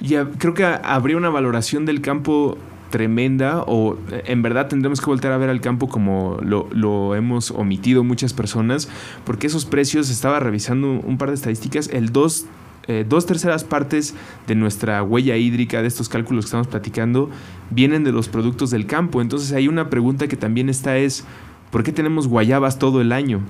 Y 0.00 0.14
creo 0.38 0.54
que 0.54 0.64
habría 0.64 1.16
una 1.16 1.28
valoración 1.28 1.84
del 1.84 2.00
campo 2.00 2.56
tremenda 2.90 3.62
o 3.66 3.98
en 4.24 4.42
verdad 4.42 4.68
tendremos 4.68 5.00
que 5.00 5.06
volver 5.06 5.32
a 5.32 5.36
ver 5.38 5.50
al 5.50 5.60
campo 5.60 5.88
como 5.88 6.38
lo, 6.42 6.68
lo, 6.72 7.14
hemos 7.14 7.50
omitido 7.50 8.02
muchas 8.02 8.32
personas 8.32 8.88
porque 9.24 9.46
esos 9.46 9.66
precios, 9.66 10.08
estaba 10.08 10.40
revisando 10.40 10.88
un 10.92 11.18
par 11.18 11.28
de 11.28 11.34
estadísticas, 11.34 11.88
el 11.92 12.12
2 12.12 12.46
eh, 12.88 13.04
dos 13.06 13.26
terceras 13.26 13.64
partes 13.64 14.14
de 14.46 14.54
nuestra 14.54 15.02
huella 15.02 15.36
hídrica, 15.36 15.82
de 15.82 15.88
estos 15.88 16.08
cálculos 16.08 16.46
que 16.46 16.48
estamos 16.48 16.68
platicando, 16.68 17.28
vienen 17.70 18.02
de 18.02 18.12
los 18.12 18.28
productos 18.28 18.70
del 18.70 18.86
campo. 18.86 19.20
Entonces 19.20 19.52
hay 19.52 19.68
una 19.68 19.90
pregunta 19.90 20.26
que 20.26 20.36
también 20.36 20.70
está 20.70 20.96
es, 20.96 21.24
¿por 21.70 21.82
qué 21.82 21.92
tenemos 21.92 22.28
guayabas 22.28 22.78
todo 22.78 23.02
el 23.02 23.12
año? 23.12 23.40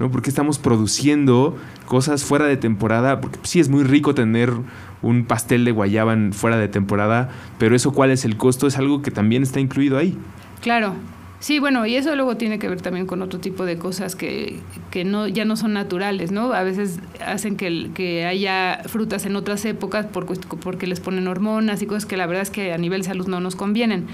¿No? 0.00 0.10
¿Por 0.10 0.20
qué 0.20 0.30
estamos 0.30 0.58
produciendo 0.58 1.56
cosas 1.86 2.24
fuera 2.24 2.46
de 2.46 2.56
temporada? 2.56 3.20
Porque 3.20 3.38
sí 3.44 3.60
es 3.60 3.68
muy 3.68 3.84
rico 3.84 4.14
tener 4.14 4.52
un 5.00 5.24
pastel 5.24 5.64
de 5.64 5.70
guayaba 5.70 6.16
fuera 6.32 6.56
de 6.58 6.66
temporada, 6.66 7.30
pero 7.58 7.76
eso 7.76 7.92
cuál 7.92 8.10
es 8.10 8.24
el 8.24 8.36
costo 8.36 8.66
es 8.66 8.76
algo 8.78 9.00
que 9.00 9.12
también 9.12 9.44
está 9.44 9.60
incluido 9.60 9.96
ahí. 9.96 10.18
Claro, 10.60 10.94
Sí, 11.38 11.58
bueno, 11.58 11.84
y 11.84 11.96
eso 11.96 12.16
luego 12.16 12.36
tiene 12.38 12.58
que 12.58 12.68
ver 12.68 12.80
también 12.80 13.06
con 13.06 13.20
otro 13.20 13.38
tipo 13.38 13.66
de 13.66 13.76
cosas 13.76 14.16
que, 14.16 14.58
que 14.90 15.04
no, 15.04 15.28
ya 15.28 15.44
no 15.44 15.56
son 15.56 15.74
naturales, 15.74 16.32
¿no? 16.32 16.54
A 16.54 16.62
veces 16.62 16.98
hacen 17.24 17.56
que, 17.56 17.90
que 17.94 18.24
haya 18.24 18.80
frutas 18.86 19.26
en 19.26 19.36
otras 19.36 19.64
épocas 19.66 20.06
por, 20.06 20.26
porque 20.60 20.86
les 20.86 21.00
ponen 21.00 21.28
hormonas 21.28 21.82
y 21.82 21.86
cosas 21.86 22.06
que 22.06 22.16
la 22.16 22.26
verdad 22.26 22.42
es 22.42 22.50
que 22.50 22.72
a 22.72 22.78
nivel 22.78 23.04
salud 23.04 23.26
no 23.28 23.40
nos 23.40 23.54
convienen. 23.54 24.06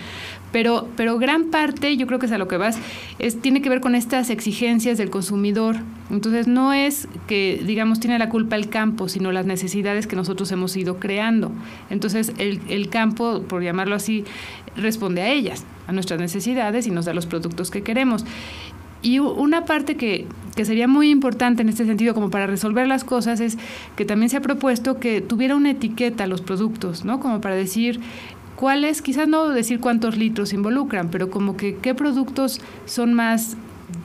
Pero, 0.51 0.89
pero 0.97 1.19
gran 1.19 1.51
parte, 1.51 1.97
yo 1.97 2.07
creo 2.09 2.19
que 2.19 2.27
es 2.27 2.33
a 2.33 2.39
lo 2.39 2.49
que 2.49 2.57
vas, 2.57 2.79
es, 3.21 3.41
tiene 3.41 3.63
que 3.63 3.69
ver 3.69 3.81
con 3.81 3.95
estas 3.95 4.29
exigencias 4.29 4.99
del 4.99 5.09
consumidor. 5.09 5.77
Entonces 6.11 6.47
no 6.47 6.75
es 6.75 7.09
que, 7.27 7.63
digamos, 7.65 8.01
tiene 8.01 8.19
la 8.19 8.29
culpa 8.29 8.57
el 8.57 8.69
campo, 8.69 9.09
sino 9.09 9.33
las 9.33 9.47
necesidades 9.47 10.07
que 10.07 10.17
nosotros 10.17 10.51
hemos 10.53 10.77
ido 10.77 10.99
creando. 10.99 11.53
Entonces 11.89 12.33
el, 12.37 12.61
el 12.69 12.91
campo, 12.91 13.43
por 13.45 13.63
llamarlo 13.63 13.95
así, 13.95 14.25
responde 14.77 15.23
a 15.23 15.31
ellas, 15.31 15.65
a 15.87 15.93
nuestras 15.93 16.21
necesidades 16.21 16.87
y 16.87 16.91
nos 16.91 17.05
da 17.05 17.15
los 17.15 17.27
productos 17.27 17.71
que 17.71 17.83
queremos. 17.83 18.25
Y 19.03 19.19
una 19.19 19.65
parte 19.65 19.97
que, 19.97 20.27
que, 20.55 20.65
sería 20.65 20.87
muy 20.87 21.11
importante 21.11 21.63
en 21.63 21.69
este 21.69 21.85
sentido, 21.85 22.15
como 22.15 22.31
para 22.31 22.47
resolver 22.47 22.87
las 22.87 23.03
cosas, 23.03 23.41
es 23.41 23.59
que 23.97 24.05
también 24.05 24.31
se 24.31 24.37
ha 24.37 24.41
propuesto 24.41 25.01
que 25.01 25.21
tuviera 25.21 25.57
una 25.57 25.71
etiqueta 25.71 26.29
los 26.29 26.41
productos, 26.41 27.05
¿no? 27.05 27.19
Como 27.19 27.41
para 27.41 27.57
decir 27.57 28.01
cuáles, 28.55 29.03
quizás 29.03 29.27
no 29.27 29.49
decir 29.49 29.81
cuántos 29.81 30.17
litros 30.17 30.53
involucran, 30.53 31.11
pero 31.11 31.31
como 31.31 31.57
que 31.57 31.77
qué 31.79 31.97
productos 31.97 32.61
son 32.87 33.13
más 33.13 33.57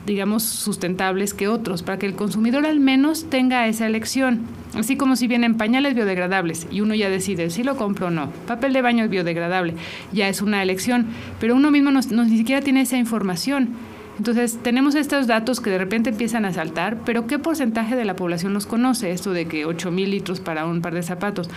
digamos, 0.06 0.42
sustentables 0.42 1.34
que 1.34 1.48
otros, 1.48 1.82
para 1.82 1.98
que 1.98 2.06
el 2.06 2.14
consumidor 2.14 2.66
al 2.66 2.80
menos 2.80 3.28
tenga 3.28 3.66
esa 3.66 3.86
elección. 3.86 4.40
Así 4.74 4.96
como 4.96 5.16
si 5.16 5.28
vienen 5.28 5.56
pañales 5.56 5.94
biodegradables 5.94 6.66
y 6.70 6.80
uno 6.80 6.94
ya 6.94 7.10
decide 7.10 7.50
si 7.50 7.62
lo 7.62 7.76
compro 7.76 8.08
o 8.08 8.10
no. 8.10 8.30
Papel 8.46 8.72
de 8.72 8.82
baño 8.82 9.08
biodegradable, 9.08 9.74
ya 10.12 10.28
es 10.28 10.42
una 10.42 10.62
elección, 10.62 11.06
pero 11.40 11.54
uno 11.54 11.70
mismo 11.70 11.90
no, 11.90 12.00
no, 12.10 12.24
ni 12.24 12.36
siquiera 12.38 12.62
tiene 12.62 12.82
esa 12.82 12.96
información. 12.96 13.70
Entonces, 14.18 14.58
tenemos 14.62 14.96
estos 14.96 15.26
datos 15.28 15.60
que 15.60 15.70
de 15.70 15.78
repente 15.78 16.10
empiezan 16.10 16.44
a 16.44 16.52
saltar, 16.52 16.98
pero 17.04 17.26
¿qué 17.26 17.38
porcentaje 17.38 17.94
de 17.94 18.04
la 18.04 18.16
población 18.16 18.52
los 18.52 18.66
conoce? 18.66 19.12
Esto 19.12 19.32
de 19.32 19.46
que 19.46 19.64
8 19.64 19.92
mil 19.92 20.10
litros 20.10 20.40
para 20.40 20.66
un 20.66 20.80
par 20.80 20.94
de 20.94 21.02
zapatos. 21.02 21.48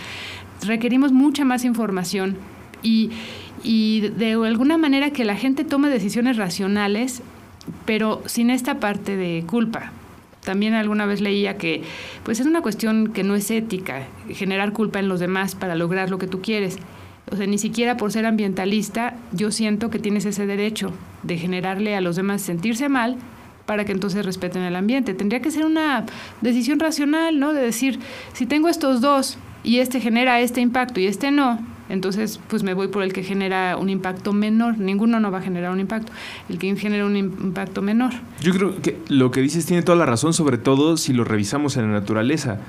Requerimos 0.64 1.10
mucha 1.12 1.44
más 1.44 1.64
información 1.64 2.36
y, 2.82 3.10
y 3.64 4.10
de 4.16 4.32
alguna 4.32 4.78
manera 4.78 5.10
que 5.10 5.24
la 5.24 5.34
gente 5.34 5.64
tome 5.64 5.88
decisiones 5.88 6.36
racionales 6.36 7.22
pero 7.84 8.22
sin 8.26 8.50
esta 8.50 8.80
parte 8.80 9.16
de 9.16 9.44
culpa. 9.46 9.92
También 10.44 10.74
alguna 10.74 11.06
vez 11.06 11.20
leía 11.20 11.56
que 11.56 11.82
pues 12.24 12.40
es 12.40 12.46
una 12.46 12.62
cuestión 12.62 13.12
que 13.12 13.22
no 13.22 13.36
es 13.36 13.50
ética, 13.50 14.06
generar 14.30 14.72
culpa 14.72 14.98
en 14.98 15.08
los 15.08 15.20
demás 15.20 15.54
para 15.54 15.76
lograr 15.76 16.10
lo 16.10 16.18
que 16.18 16.26
tú 16.26 16.42
quieres. 16.42 16.78
O 17.30 17.36
sea, 17.36 17.46
ni 17.46 17.58
siquiera 17.58 17.96
por 17.96 18.12
ser 18.12 18.26
ambientalista 18.26 19.14
yo 19.32 19.52
siento 19.52 19.88
que 19.88 20.00
tienes 20.00 20.24
ese 20.24 20.46
derecho 20.46 20.92
de 21.22 21.38
generarle 21.38 21.94
a 21.94 22.00
los 22.00 22.16
demás 22.16 22.42
sentirse 22.42 22.88
mal 22.88 23.16
para 23.66 23.84
que 23.84 23.92
entonces 23.92 24.26
respeten 24.26 24.62
el 24.62 24.74
ambiente. 24.74 25.14
Tendría 25.14 25.40
que 25.40 25.52
ser 25.52 25.64
una 25.64 26.04
decisión 26.40 26.80
racional, 26.80 27.38
¿no? 27.38 27.52
De 27.52 27.62
decir, 27.62 28.00
si 28.32 28.44
tengo 28.44 28.68
estos 28.68 29.00
dos 29.00 29.38
y 29.62 29.78
este 29.78 30.00
genera 30.00 30.40
este 30.40 30.60
impacto 30.60 30.98
y 30.98 31.06
este 31.06 31.30
no, 31.30 31.60
entonces, 31.92 32.40
pues 32.48 32.62
me 32.62 32.72
voy 32.72 32.88
por 32.88 33.02
el 33.02 33.12
que 33.12 33.22
genera 33.22 33.76
un 33.76 33.90
impacto 33.90 34.32
menor. 34.32 34.78
Ninguno 34.78 35.20
no 35.20 35.30
va 35.30 35.38
a 35.38 35.42
generar 35.42 35.72
un 35.72 35.78
impacto. 35.78 36.10
El 36.48 36.58
que 36.58 36.74
genera 36.74 37.04
un 37.04 37.18
impacto 37.18 37.82
menor. 37.82 38.12
Yo 38.40 38.54
creo 38.54 38.80
que 38.80 38.96
lo 39.08 39.30
que 39.30 39.42
dices 39.42 39.66
tiene 39.66 39.82
toda 39.82 39.98
la 39.98 40.06
razón, 40.06 40.32
sobre 40.32 40.56
todo 40.56 40.96
si 40.96 41.12
lo 41.12 41.24
revisamos 41.24 41.76
en 41.76 41.82
la 41.82 42.00
naturaleza. 42.00 42.60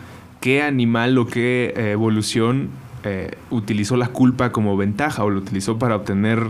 ¿Qué 0.42 0.62
animal 0.62 1.18
o 1.18 1.28
qué 1.28 1.74
eh, 1.78 1.92
evolución 1.92 2.68
eh, 3.06 3.32
utilizó 3.50 3.96
la 3.96 4.10
culpa 4.10 4.52
como 4.52 4.76
ventaja 4.76 5.24
o 5.24 5.30
lo 5.30 5.40
utilizó 5.40 5.80
para 5.80 5.96
obtener 5.96 6.44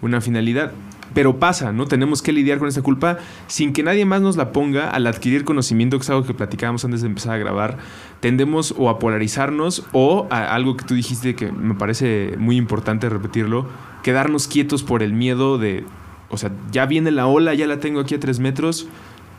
una 0.00 0.20
finalidad? 0.20 0.70
Pero 1.14 1.38
pasa, 1.38 1.72
¿no? 1.72 1.86
Tenemos 1.86 2.22
que 2.22 2.32
lidiar 2.32 2.58
con 2.58 2.68
esa 2.68 2.82
culpa 2.82 3.18
sin 3.46 3.72
que 3.72 3.82
nadie 3.82 4.04
más 4.04 4.20
nos 4.22 4.36
la 4.36 4.52
ponga 4.52 4.90
al 4.90 5.06
adquirir 5.06 5.44
conocimiento, 5.44 5.98
que 5.98 6.02
es 6.02 6.10
algo 6.10 6.24
que 6.24 6.34
platicábamos 6.34 6.84
antes 6.84 7.02
de 7.02 7.08
empezar 7.08 7.34
a 7.34 7.38
grabar. 7.38 7.78
Tendemos 8.20 8.74
o 8.78 8.88
a 8.88 8.98
polarizarnos 8.98 9.84
o 9.92 10.26
a 10.30 10.54
algo 10.54 10.76
que 10.76 10.84
tú 10.84 10.94
dijiste 10.94 11.34
que 11.34 11.50
me 11.50 11.74
parece 11.74 12.34
muy 12.38 12.56
importante 12.56 13.08
repetirlo, 13.08 13.66
quedarnos 14.02 14.48
quietos 14.48 14.82
por 14.82 15.02
el 15.02 15.12
miedo 15.12 15.58
de, 15.58 15.84
o 16.30 16.36
sea, 16.36 16.52
ya 16.70 16.86
viene 16.86 17.10
la 17.10 17.26
ola, 17.26 17.54
ya 17.54 17.66
la 17.66 17.80
tengo 17.80 18.00
aquí 18.00 18.14
a 18.14 18.20
tres 18.20 18.38
metros, 18.38 18.86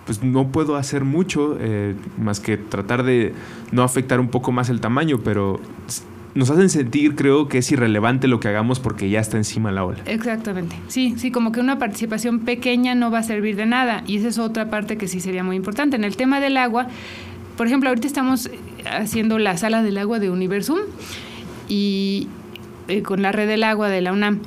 pues 0.06 0.22
no 0.22 0.50
puedo 0.50 0.76
hacer 0.76 1.06
mucho 1.06 1.58
eh, 1.60 1.96
más 2.18 2.40
que 2.40 2.58
tratar 2.58 3.04
de 3.04 3.34
no 3.72 3.84
afectar 3.84 4.20
un 4.20 4.28
poco 4.28 4.52
más 4.52 4.70
el 4.70 4.82
tamaño, 4.82 5.20
pero 5.24 5.60
nos 6.36 6.50
hacen 6.50 6.69
sentir, 6.69 7.15
creo, 7.15 7.48
que 7.48 7.60
es 7.60 7.72
irrelevante 7.72 8.28
lo 8.28 8.39
que 8.39 8.48
hagamos 8.48 8.80
porque 8.80 9.10
ya 9.10 9.19
está 9.19 9.38
encima 9.38 9.72
la 9.72 9.86
ola. 9.86 10.00
Exactamente. 10.06 10.76
Sí, 10.88 11.13
sí, 11.17 11.32
como 11.32 11.52
que 11.52 11.60
una 11.60 11.78
participación 11.78 12.39
pequeña 12.39 12.96
no 12.96 13.12
va 13.12 13.19
a 13.19 13.24
servir 13.24 13.56
de 13.56 13.65
nada. 13.65 14.04
Y 14.08 14.17
esa 14.17 14.30
es 14.30 14.39
otra 14.39 14.69
parte 14.69 14.98
que 14.98 15.08
sí 15.08 15.19
sería 15.19 15.43
muy 15.43 15.56
importante. 15.56 15.96
En 15.96 16.04
el 16.04 16.15
tema 16.15 16.39
del 16.39 16.58
agua, 16.58 16.88
por 17.56 17.67
ejemplo, 17.67 17.89
ahorita 17.89 18.08
estamos 18.08 18.50
haciendo 18.86 19.38
la 19.38 19.58
sala 19.58 19.84
del 19.84 19.98
agua 19.98 20.19
de 20.19 20.30
Universum 20.30 20.80
y 21.69 22.28
eh, 22.88 23.02
con 23.04 23.22
la 23.22 23.32
red 23.32 23.48
del 23.48 23.63
agua 23.63 23.89
de 23.89 24.02
la 24.02 24.12
UNAM. 24.12 24.39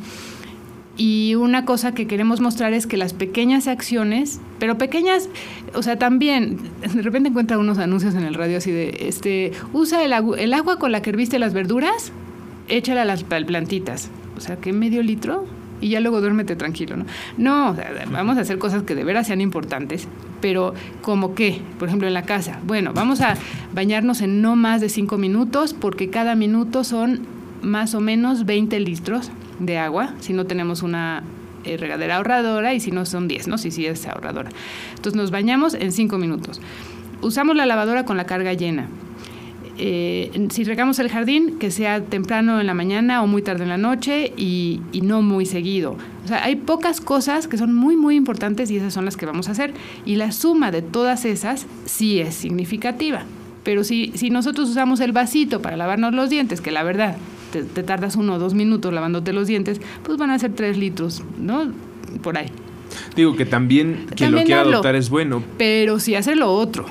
Y 0.96 1.35
una 1.35 1.66
cosa 1.66 1.92
que 1.92 2.06
queremos 2.06 2.40
mostrar 2.40 2.72
es 2.72 2.87
que 2.87 2.96
las 2.96 3.12
pequeñas 3.12 3.68
acciones, 3.68 4.40
pero 4.59 4.78
pequeñas, 4.78 5.28
o 5.74 5.82
sea, 5.82 5.98
también, 5.98 6.59
de 6.94 7.02
repente 7.02 7.28
encuentra 7.28 7.59
unos 7.59 7.78
anuncios 7.78 8.14
en 8.14 8.22
el 8.22 8.35
radio 8.35 8.59
así 8.59 8.70
de, 8.70 8.96
este, 9.00 9.52
usa 9.72 10.02
el, 10.04 10.14
el 10.38 10.54
agua 10.54 10.78
con 10.78 10.92
la 10.92 11.02
que 11.02 11.11
herviste 11.11 11.38
las 11.38 11.52
verduras, 11.52 12.12
échala 12.68 13.02
a 13.02 13.04
las 13.04 13.24
plantitas. 13.24 14.11
O 14.37 14.40
sea, 14.40 14.56
que 14.56 14.72
medio 14.72 15.02
litro 15.02 15.46
y 15.80 15.90
ya 15.90 16.00
luego 16.00 16.20
duérmete 16.20 16.56
tranquilo, 16.56 16.96
¿no? 16.96 17.04
No, 17.37 17.76
vamos 18.11 18.38
a 18.38 18.40
hacer 18.40 18.59
cosas 18.59 18.82
que 18.82 18.94
de 18.94 19.04
veras 19.04 19.26
sean 19.26 19.40
importantes, 19.40 20.09
pero 20.40 20.74
como 21.02 21.35
qué, 21.35 21.61
por 21.78 21.88
ejemplo, 21.88 22.09
en 22.09 22.14
la 22.14 22.22
casa. 22.22 22.61
Bueno, 22.66 22.92
vamos 22.94 23.20
a 23.20 23.37
bañarnos 23.74 24.20
en 24.20 24.40
no 24.40 24.56
más 24.56 24.80
de 24.80 24.88
cinco 24.88 25.18
minutos 25.18 25.74
porque 25.74 26.09
cada 26.09 26.35
minuto 26.35 26.85
son 26.85 27.20
más 27.62 27.94
o 27.94 28.00
menos 28.00 28.46
20 28.46 28.78
litros 28.80 29.30
de 29.59 29.79
agua, 29.79 30.14
si 30.21 30.33
no 30.33 30.47
tenemos 30.47 30.83
una 30.83 31.23
eh, 31.64 31.77
regadera 31.77 32.16
ahorradora 32.16 32.75
y 32.75 32.81
si 32.81 32.92
no 32.92 33.05
son 33.07 33.27
10, 33.29 33.49
¿no? 33.49 33.59
Si 33.59 33.71
sí 33.71 33.87
es 33.87 34.07
ahorradora. 34.07 34.51
Entonces 34.90 35.16
nos 35.16 35.31
bañamos 35.31 35.75
en 35.75 35.92
5 35.92 36.16
minutos. 36.19 36.61
Usamos 37.23 37.57
la 37.57 37.66
lavadora 37.66 38.05
con 38.05 38.16
la 38.16 38.25
carga 38.25 38.53
llena. 38.53 38.88
Eh, 39.79 40.47
si 40.51 40.64
regamos 40.64 40.99
el 41.01 41.11
jardín, 41.11 41.59
que 41.59 41.71
sea 41.71 42.01
temprano 42.01 42.61
en 42.61 42.66
la 42.66 42.75
mañana 42.75 43.23
o 43.23 43.27
muy 43.27 43.42
tarde 43.42 43.64
en 43.64 43.69
la 43.69 43.77
noche 43.77 44.33
y, 44.37 44.81
y, 44.92 45.03
no 45.03 45.21
muy 45.23 45.45
seguido. 45.45 45.97
O 46.25 46.29
sea, 46.29 46.45
hay 46.45 46.57
pocas 46.57 47.01
cosas 47.01 47.47
que 47.47 47.59
son 47.59 47.75
muy, 47.75 47.97
muy 47.97 48.16
importantes 48.16 48.71
y 48.71 48.77
esas 48.77 48.95
son 48.95 49.05
las 49.05 49.16
que 49.16 49.27
vamos 49.27 49.49
a 49.49 49.53
hacer. 49.53 49.75
Y 50.07 50.16
la 50.16 50.33
suma 50.33 50.71
de 50.71 50.83
todas 50.83 51.25
esas 51.25 51.66
sí 51.85 52.21
es 52.21 52.35
significativa. 52.35 53.25
Pero 53.64 53.83
si, 53.83 54.12
si 54.14 54.31
nosotros 54.31 54.71
usamos 54.71 55.01
el 55.01 55.12
vasito 55.12 55.61
para 55.61 55.77
lavarnos 55.77 56.14
los 56.14 56.31
dientes, 56.31 56.61
que 56.61 56.71
la 56.71 56.85
verdad 56.85 57.16
te, 57.50 57.82
tardas 57.82 58.16
uno 58.16 58.35
o 58.35 58.38
dos 58.38 58.54
minutos 58.54 58.92
lavándote 58.92 59.32
los 59.32 59.46
dientes, 59.46 59.80
pues 60.02 60.18
van 60.18 60.30
a 60.30 60.38
ser 60.38 60.52
tres 60.52 60.76
litros, 60.76 61.22
¿no? 61.38 61.72
Por 62.22 62.38
ahí. 62.38 62.46
Digo 63.14 63.37
que 63.37 63.46
también 63.46 64.06
quien 64.14 64.32
lo 64.32 64.42
quiera 64.44 64.62
adoptar 64.62 64.94
es 64.94 65.11
bueno. 65.11 65.42
Pero 65.59 65.98
si 65.98 66.14
hace 66.14 66.37
lo 66.37 66.52
otro. 66.52 66.87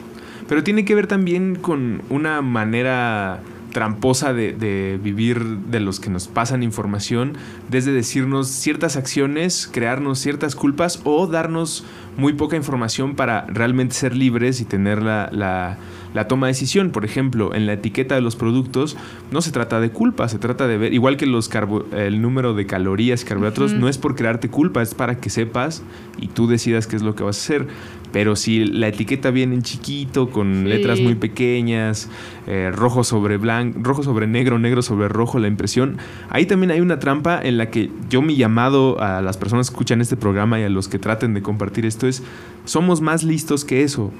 Pero 0.47 0.63
tiene 0.63 0.85
que 0.85 0.93
ver 0.93 1.07
también 1.07 1.55
con 1.55 2.01
una 2.09 2.41
manera 2.41 3.41
tramposa 3.75 4.31
de, 4.31 4.53
de, 4.53 4.97
vivir 5.03 5.43
de 5.43 5.81
los 5.81 5.99
que 5.99 6.09
nos 6.09 6.27
pasan 6.27 6.63
información, 6.63 7.33
desde 7.69 7.91
decirnos 7.91 8.47
ciertas 8.47 8.95
acciones, 8.95 9.69
crearnos 9.69 10.19
ciertas 10.19 10.55
culpas 10.55 11.01
o 11.03 11.27
darnos 11.27 11.83
muy 12.17 12.33
poca 12.33 12.55
información 12.55 13.15
para 13.15 13.45
realmente 13.47 13.95
ser 13.95 14.15
libres 14.15 14.61
y 14.61 14.65
tener 14.65 15.01
la, 15.01 15.29
la 15.31 15.77
la 16.15 16.27
toma 16.27 16.47
de 16.47 16.53
decisión. 16.53 16.89
Por 16.89 17.05
ejemplo, 17.05 17.53
en 17.53 17.67
la 17.67 17.73
etiqueta 17.73 18.15
de 18.15 18.21
los 18.21 18.35
productos 18.35 18.97
no 19.31 19.41
se 19.41 19.51
trata 19.51 19.79
de 19.79 19.89
culpa, 19.91 20.27
se 20.29 20.39
trata 20.39 20.65
de 20.65 20.77
ver, 20.77 20.93
igual 20.93 21.17
que 21.17 21.27
los 21.27 21.51
el 21.91 22.21
número 22.21 22.53
de 22.53 22.65
calorías 22.65 23.21
y 23.21 23.25
carbohidratos, 23.25 23.73
no 23.73 23.89
es 23.89 23.97
por 23.97 24.15
crearte 24.15 24.49
culpa, 24.49 24.81
es 24.81 24.95
para 24.95 25.19
que 25.19 25.29
sepas 25.29 25.83
y 26.19 26.27
tú 26.27 26.47
decidas 26.47 26.87
qué 26.87 26.95
es 26.95 27.01
lo 27.03 27.15
que 27.15 27.23
vas 27.23 27.37
a 27.37 27.41
hacer. 27.41 27.67
Pero 28.15 28.37
si 28.37 28.63
la 28.63 28.87
etiqueta 28.87 29.29
viene 29.29 29.55
en 29.55 29.61
chiquito, 29.61 30.29
con 30.29 30.69
letras 30.69 31.01
muy 31.01 31.15
pequeñas, 31.15 32.09
eh, 32.47 32.71
rojo 32.73 33.03
sobre 33.03 33.35
blanco, 33.35 33.77
rojo 33.83 34.03
sobre 34.03 34.25
negro, 34.25 34.57
negro 34.57 34.81
sobre 34.81 35.09
rojo, 35.09 35.37
la 35.37 35.49
impresión, 35.49 35.97
ahí 36.29 36.45
también 36.45 36.71
hay 36.71 36.79
una 36.79 36.97
trampa 36.97 37.41
en 37.43 37.57
la 37.57 37.69
que 37.69 37.91
yo 38.09 38.21
mi 38.21 38.37
llamado 38.37 39.01
a 39.01 39.21
las 39.21 39.35
personas 39.35 39.69
que 39.69 39.73
escuchan 39.73 39.99
este 39.99 40.15
programa 40.15 40.61
y 40.61 40.63
a 40.63 40.69
los 40.69 40.87
que 40.87 40.97
traten 40.97 41.33
de 41.33 41.41
compartir 41.41 41.85
esto 41.85 42.07
es, 42.07 42.23
somos 42.63 43.01
más 43.01 43.23
listos 43.23 43.65
que 43.65 43.83
eso. 43.83 44.13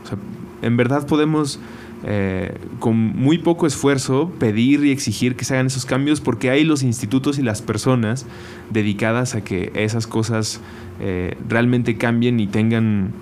en 0.62 0.76
verdad 0.76 1.08
podemos 1.08 1.62
eh, 2.04 2.54
con 2.82 2.98
muy 2.98 3.38
poco 3.38 3.66
esfuerzo 3.66 4.30
pedir 4.40 4.84
y 4.84 4.92
exigir 4.92 5.38
que 5.38 5.46
se 5.46 5.54
hagan 5.54 5.68
esos 5.68 5.86
cambios 5.86 6.20
porque 6.20 6.50
hay 6.50 6.66
los 6.66 6.84
institutos 6.84 7.40
y 7.40 7.44
las 7.44 7.62
personas 7.62 8.26
dedicadas 8.72 9.36
a 9.36 9.42
que 9.46 9.72
esas 9.74 10.06
cosas 10.06 10.60
eh, 11.00 11.38
realmente 11.48 11.96
cambien 11.96 12.42
y 12.42 12.48
tengan 12.48 13.14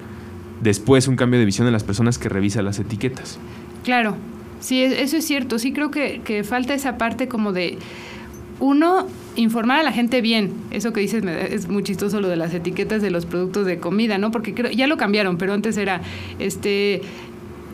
después 0.64 1.08
un 1.08 1.16
cambio 1.16 1.40
de 1.40 1.46
visión 1.46 1.68
en 1.68 1.74
las 1.74 1.84
personas 1.84 2.18
que 2.18 2.30
revisan 2.30 2.66
las 2.66 2.80
etiquetas. 2.80 3.38
Claro, 3.84 4.16
sí, 4.60 4.82
e-, 4.82 5.04
eso 5.04 5.18
es 5.18 5.26
cierto. 5.26 5.60
Sí 5.60 5.74
creo 5.74 5.92
que, 5.92 6.22
que 6.24 6.44
falta 6.44 6.74
esa 6.74 6.98
parte 6.98 7.28
como 7.28 7.54
de, 7.54 7.78
uno, 8.60 9.08
informar 9.36 9.80
a 9.80 9.84
la 9.84 9.92
gente 9.92 10.22
bien. 10.22 10.54
Eso 10.72 10.94
que 10.94 11.02
dices 11.02 11.24
es 11.24 11.68
muy 11.68 11.84
chistoso 11.84 12.22
lo 12.22 12.30
de 12.30 12.38
las 12.38 12.54
etiquetas 12.54 13.02
de 13.02 13.12
los 13.12 13.26
productos 13.26 13.66
de 13.66 13.78
comida, 13.80 14.18
¿no? 14.18 14.32
Porque 14.32 14.54
creo, 14.54 14.72
ya 14.72 14.88
lo 14.88 14.98
cambiaron, 14.98 15.38
pero 15.38 15.54
antes 15.54 15.78
era, 15.78 16.02
este, 16.40 17.02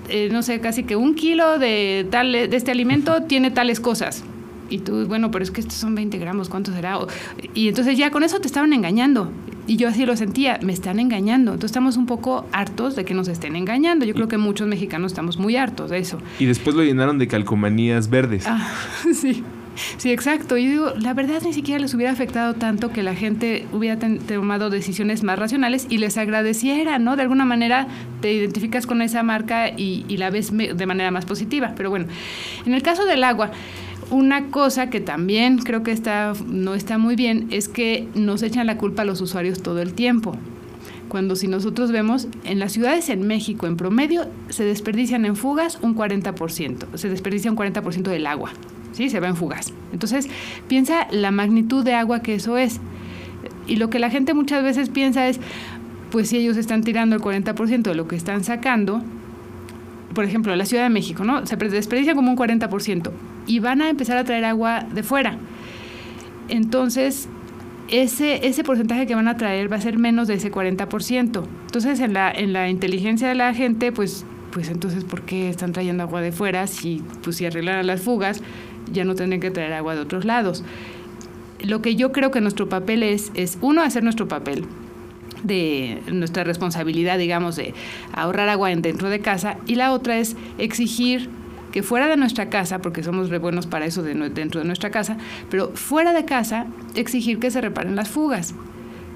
eh, 0.10 0.30
no 0.32 0.41
sé, 0.41 0.60
casi 0.60 0.84
que 0.84 0.95
un 0.95 1.15
kilo 1.15 1.60
de, 1.60 2.08
tal, 2.10 2.32
de 2.32 2.56
este 2.56 2.71
alimento 2.71 3.23
tiene 3.23 3.52
tales 3.52 3.80
cosas. 3.80 4.23
Y 4.70 4.80
tú, 4.80 5.06
bueno, 5.08 5.32
pero 5.32 5.44
es 5.44 5.52
que 5.52 5.62
estos 5.62 5.76
son 5.76 5.96
20 5.96 6.18
gramos, 6.18 6.50
¿cuánto 6.50 6.74
será? 6.74 7.00
Y 7.54 7.70
entonces 7.70 7.98
ya 7.98 8.12
con 8.12 8.24
eso 8.24 8.40
te 8.40 8.48
estaban 8.48 8.74
engañando. 8.74 9.32
Y 9.68 9.78
yo 9.78 9.88
así 9.88 10.06
lo 10.06 10.16
sentía, 10.16 10.60
me 10.64 10.74
están 10.74 11.00
engañando. 11.00 11.52
Entonces 11.52 11.72
estamos 11.72 11.96
un 11.96 12.08
poco 12.08 12.48
hartos 12.52 12.96
de 12.96 13.06
que 13.06 13.14
nos 13.14 13.28
estén 13.28 13.56
engañando. 13.56 14.06
Yo 14.06 14.16
creo 14.16 14.28
que 14.28 14.38
muchos 14.38 14.68
mexicanos 14.68 15.12
estamos 15.12 15.38
muy 15.38 15.56
hartos 15.56 15.92
de 15.92 16.00
eso. 16.00 16.20
Y 16.40 16.46
después 16.46 16.76
lo 16.76 16.84
llenaron 16.84 17.20
de 17.20 17.28
calcomanías 17.28 18.10
verdes. 18.10 18.46
Ah, 18.48 18.68
sí. 19.14 19.44
Sí, 19.98 20.12
exacto. 20.12 20.58
Y 20.58 20.68
digo, 20.68 20.94
la 20.98 21.14
verdad 21.14 21.42
ni 21.44 21.54
siquiera 21.54 21.80
les 21.80 21.94
hubiera 21.94 22.12
afectado 22.12 22.54
tanto 22.54 22.90
que 22.92 23.04
la 23.04 23.16
gente 23.16 23.68
hubiera 23.72 23.98
tomado 24.00 24.70
decisiones 24.70 25.24
más 25.24 25.40
racionales 25.40 25.88
y 25.90 26.00
les 26.00 26.18
agradeciera, 26.18 27.00
¿no? 27.00 27.16
De 27.16 27.22
alguna 27.22 27.46
manera 27.46 27.88
te 28.22 28.34
identificas 28.34 28.86
con 28.86 29.02
esa 29.02 29.24
marca 29.24 29.70
y, 29.70 30.06
y 30.08 30.18
la 30.18 30.30
ves 30.32 30.52
de 30.52 30.86
manera 30.86 31.12
más 31.12 31.26
positiva. 31.26 31.74
Pero 31.78 31.90
bueno, 31.90 32.08
en 32.66 32.74
el 32.74 32.82
caso 32.82 33.06
del 33.06 33.24
agua, 33.24 33.52
una 34.12 34.48
cosa 34.48 34.89
que 34.89 35.00
también 35.00 35.60
creo 35.60 35.84
que 35.84 35.91
está, 35.91 36.34
no 36.48 36.74
está 36.74 36.98
muy 36.98 37.15
bien 37.15 37.48
es 37.52 37.67
que 37.67 38.08
nos 38.15 38.43
echan 38.43 38.67
la 38.67 38.78
culpa 38.78 39.04
a 39.04 39.06
los 39.06 39.22
usuarios 39.22 39.62
todo 39.62 39.82
el 39.82 39.93
tiempo. 39.93 40.36
Cuando 41.08 41.36
si 41.36 41.48
nosotros 41.48 41.91
vemos, 41.91 42.28
en 42.43 42.60
las 42.60 42.72
ciudades 42.72 43.10
en 43.10 43.26
México, 43.26 43.65
en 43.65 43.78
promedio, 43.78 44.28
se 44.50 44.63
desperdician 44.63 45.26
en 45.26 45.36
fugas 45.36 45.80
un 45.82 45.95
40%, 45.95 46.95
se 46.95 47.10
desperdicia 47.10 47.50
un 47.52 47.58
40% 47.58 48.04
del 48.04 48.28
agua. 48.28 48.52
¿sí? 48.91 49.10
Se 49.10 49.19
va 49.19 49.28
en 49.28 49.36
fugas. 49.36 49.74
Entonces, 49.91 50.28
piensa 50.67 51.08
la 51.12 51.32
magnitud 51.32 51.84
de 51.84 51.95
agua 51.95 52.22
que 52.22 52.36
eso 52.36 52.58
es. 52.58 52.80
Y 53.67 53.78
lo 53.78 53.89
que 53.89 54.00
la 54.00 54.10
gente 54.10 54.34
muchas 54.34 54.63
veces 54.63 54.89
piensa 54.89 55.28
es, 55.28 55.39
pues 56.12 56.30
si 56.30 56.38
ellos 56.38 56.58
están 56.58 56.84
tirando 56.84 57.15
el 57.15 57.22
40% 57.22 57.82
de 57.82 57.95
lo 57.95 58.08
que 58.08 58.15
están 58.15 58.43
sacando, 58.43 59.02
por 60.13 60.26
ejemplo, 60.26 60.56
la 60.56 60.65
Ciudad 60.65 60.84
de 60.84 60.89
México, 60.89 61.24
¿no? 61.24 61.45
Se 61.45 61.56
desperdicia 61.56 62.15
como 62.15 62.32
un 62.32 62.38
40% 62.38 63.12
y 63.48 63.60
van 63.60 63.82
a 63.82 63.89
empezar 63.89 64.17
a 64.17 64.24
traer 64.24 64.45
agua 64.45 64.86
de 64.91 65.04
fuera. 65.04 65.38
Entonces, 66.48 67.30
ese, 67.89 68.48
ese 68.48 68.63
porcentaje 68.63 69.06
que 69.06 69.15
van 69.15 69.28
a 69.28 69.38
traer 69.38 69.72
va 69.72 69.78
a 69.78 69.82
ser 69.82 69.98
menos 69.98 70.28
de 70.28 70.36
ese 70.36 70.52
40%. 70.52 71.43
Entonces, 71.65 72.00
en 72.00 72.13
la, 72.13 72.32
en 72.32 72.54
la 72.54 72.69
inteligencia 72.69 73.28
de 73.28 73.36
la 73.36 73.54
gente, 73.54 73.91
pues, 73.91 74.26
pues 74.52 74.69
entonces, 74.69 75.04
¿por 75.04 75.22
qué 75.22 75.50
están 75.50 75.74
trayendo 75.74 76.04
agua 76.04 76.22
de 76.22 76.32
fuera 76.32 76.65
si, 76.67 77.04
pues, 77.24 77.38
si 77.38 77.45
arreglaran 77.45 77.86
las 77.86 78.02
fugas? 78.02 78.41
ya 78.91 79.06
no 79.06 79.15
tendrían 79.15 79.41
que 79.41 79.52
traer 79.52 79.74
agua 79.74 79.95
de 79.95 80.02
otros 80.02 80.26
lados. 80.26 80.63
Lo 81.62 81.82
que 81.82 81.95
yo 81.95 82.12
creo 82.12 82.32
que 82.32 82.41
nuestro 82.41 82.69
papel 82.69 83.04
es, 83.04 83.32
es 83.34 83.58
uno, 83.62 83.82
hacer 83.82 84.04
nuestro 84.04 84.28
papel 84.28 84.65
de 85.43 86.02
nuestra 86.12 86.43
responsabilidad, 86.43 87.17
digamos, 87.17 87.56
de 87.56 87.73
ahorrar 88.13 88.49
agua 88.49 88.69
dentro 88.69 89.10
de 89.10 89.19
casa, 89.19 89.58
y 89.65 89.75
la 89.75 89.93
otra 89.93 90.17
es 90.17 90.36
exigir 90.58 91.30
que 91.71 91.84
fuera 91.84 92.08
de 92.08 92.17
nuestra 92.17 92.49
casa, 92.49 92.80
porque 92.80 93.04
somos 93.04 93.30
re 93.30 93.38
buenos 93.38 93.67
para 93.67 93.86
eso 93.86 94.02
dentro 94.02 94.62
de 94.62 94.65
nuestra 94.65 94.89
casa, 94.89 95.17
pero 95.49 95.69
fuera 95.75 96.13
de 96.13 96.25
casa 96.25 96.65
exigir 96.95 97.39
que 97.39 97.52
se 97.52 97.62
reparen 97.62 97.95
las 97.95 98.10
fugas. 98.10 98.56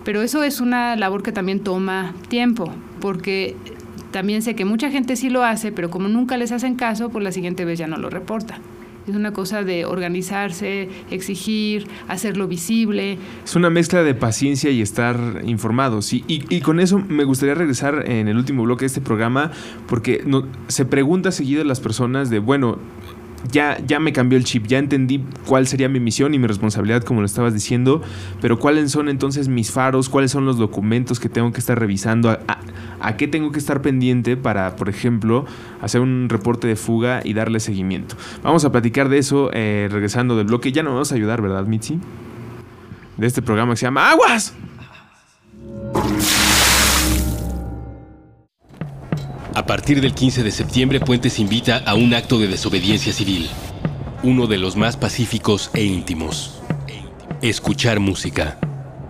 Pero 0.04 0.22
eso 0.22 0.44
es 0.44 0.60
una 0.60 0.96
labor 0.96 1.24
que 1.24 1.32
también 1.32 1.62
toma 1.62 2.14
tiempo, 2.28 2.72
porque 3.00 3.56
también 4.12 4.42
sé 4.42 4.54
que 4.54 4.66
mucha 4.66 4.92
gente 4.92 5.16
sí 5.16 5.30
lo 5.30 5.44
hace, 5.44 5.72
pero 5.72 5.90
como 5.90 6.10
nunca 6.10 6.38
les 6.38 6.52
hacen 6.52 6.76
caso, 6.76 7.10
pues 7.10 7.24
la 7.24 7.32
siguiente 7.32 7.66
vez 7.66 7.80
ya 7.80 7.88
no 7.88 7.98
lo 7.98 8.10
reporta. 8.10 8.60
Es 9.08 9.16
una 9.16 9.34
cosa 9.34 9.64
de 9.64 9.86
organizarse, 9.86 10.88
exigir, 11.12 11.88
hacerlo 12.08 12.48
visible. 12.48 13.18
Es 13.44 13.56
una 13.56 13.70
mezcla 13.70 14.02
de 14.02 14.14
paciencia 14.14 14.72
y 14.72 14.82
estar 14.82 15.42
informados. 15.46 16.14
Y, 16.14 16.62
con 16.62 16.80
eso 16.80 17.00
me 17.00 17.26
gustaría 17.26 17.56
regresar 17.56 18.10
en 18.10 18.30
el 18.30 18.38
último 18.38 18.64
bloque 18.64 18.84
de 18.84 18.88
este 18.88 19.02
programa, 19.02 19.52
porque 19.88 20.24
no, 20.26 20.48
se 20.68 20.86
pregunta 20.86 21.32
seguido 21.32 21.64
las 21.66 21.82
personas 21.82 22.30
de, 22.30 22.40
bueno, 22.40 22.80
ya, 23.52 23.78
ya 23.86 24.00
me 24.00 24.14
cambió 24.14 24.38
el 24.38 24.44
chip, 24.44 24.68
ya 24.68 24.80
entendí 24.80 25.24
cuál 25.46 25.68
sería 25.68 25.90
mi 25.90 26.00
misión 26.00 26.34
y 26.34 26.40
mi 26.40 26.48
responsabilidad, 26.48 27.04
como 27.04 27.20
lo 27.22 27.26
estabas 27.26 27.54
diciendo, 27.54 28.02
pero 28.42 28.60
cuáles 28.60 28.92
son 28.92 29.10
entonces 29.10 29.48
mis 29.48 29.72
faros, 29.72 30.10
cuáles 30.10 30.32
son 30.32 30.46
los 30.46 30.58
documentos 30.58 31.20
que 31.20 31.30
tengo 31.30 31.52
que 31.52 31.60
estar 31.60 31.80
revisando, 31.80 32.30
a, 32.30 33.18
qué 33.18 33.28
tengo 33.28 33.52
que 33.52 33.60
estar 33.60 33.82
pendiente 33.82 34.38
para, 34.38 34.76
por 34.76 34.90
ejemplo, 34.90 35.46
hacer 35.82 36.02
un 36.02 36.30
reporte 36.30 36.68
de 36.68 36.76
fuga 36.76 37.22
y 37.24 37.34
darle 37.34 37.60
seguimiento. 37.60 38.16
Vamos 38.44 38.64
a 38.66 38.72
platicar 38.72 39.10
de 39.10 39.18
eso 39.18 39.50
eh, 39.54 39.90
regresando 39.92 40.38
del 40.38 40.48
bloque. 40.48 40.72
Ya 40.72 40.84
nos 40.84 40.94
vamos 40.94 41.12
a 41.12 41.16
ayudar, 41.16 41.42
¿verdad, 41.42 41.66
Mitzi? 41.66 42.00
De 43.18 43.28
este 43.28 43.42
programa 43.42 43.74
que 43.74 43.78
se 43.78 43.86
llama 43.86 44.10
Aguas. 44.10 44.54
A 49.56 49.68
partir 49.68 50.02
del 50.02 50.16
15 50.16 50.42
de 50.42 50.50
septiembre, 50.50 51.00
Puentes 51.00 51.38
invita 51.38 51.84
a 51.86 51.94
un 51.94 52.16
acto 52.16 52.40
de 52.40 52.48
desobediencia 52.48 53.14
civil, 53.14 53.48
uno 54.24 54.48
de 54.48 54.58
los 54.58 54.76
más 54.76 54.98
pacíficos 54.98 55.70
e 55.76 55.84
íntimos. 55.84 56.60
Escuchar 57.44 58.00
música. 58.00 58.58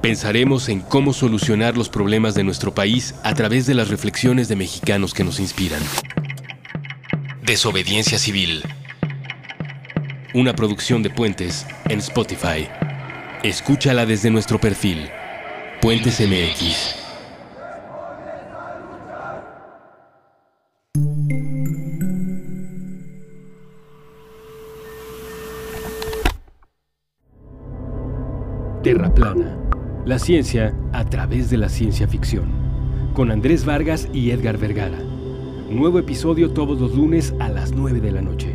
Pensaremos 0.02 0.68
en 0.68 0.82
cómo 0.82 1.14
solucionar 1.14 1.78
los 1.78 1.88
problemas 1.88 2.36
de 2.36 2.44
nuestro 2.44 2.74
país 2.74 3.16
a 3.24 3.34
través 3.36 3.68
de 3.68 3.74
las 3.74 3.88
reflexiones 3.88 4.50
de 4.50 4.58
mexicanos 4.58 5.14
que 5.14 5.24
nos 5.24 5.40
inspiran. 5.40 5.82
Desobediencia 7.42 8.20
civil. 8.20 8.64
Una 10.34 10.54
producción 10.54 11.04
de 11.04 11.10
Puentes 11.10 11.66
en 11.88 12.00
Spotify. 12.00 12.68
Escúchala 13.44 14.06
desde 14.06 14.30
nuestro 14.30 14.60
perfil. 14.60 15.08
Puentes 15.80 16.20
MX. 16.20 17.03
La 30.06 30.20
ciencia 30.20 30.76
a 30.92 31.06
través 31.06 31.50
de 31.50 31.56
la 31.56 31.70
ciencia 31.70 32.10
ficción. 32.10 32.52
Con 33.14 33.32
Andrés 33.32 33.64
Vargas 33.64 34.10
y 34.12 34.32
Edgar 34.32 34.58
Vergara. 34.58 35.00
Nuevo 35.70 35.98
episodio 35.98 36.52
todos 36.52 36.78
los 36.78 36.94
lunes 36.94 37.34
a 37.40 37.48
las 37.48 37.72
9 37.72 38.02
de 38.02 38.12
la 38.12 38.22
noche. 38.22 38.54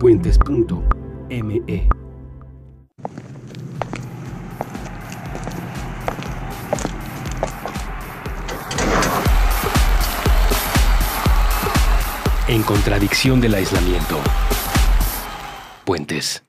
Puentes.me. 0.00 1.88
En 12.48 12.62
contradicción 12.62 13.42
del 13.42 13.54
aislamiento. 13.56 14.18
Puentes. 15.84 16.42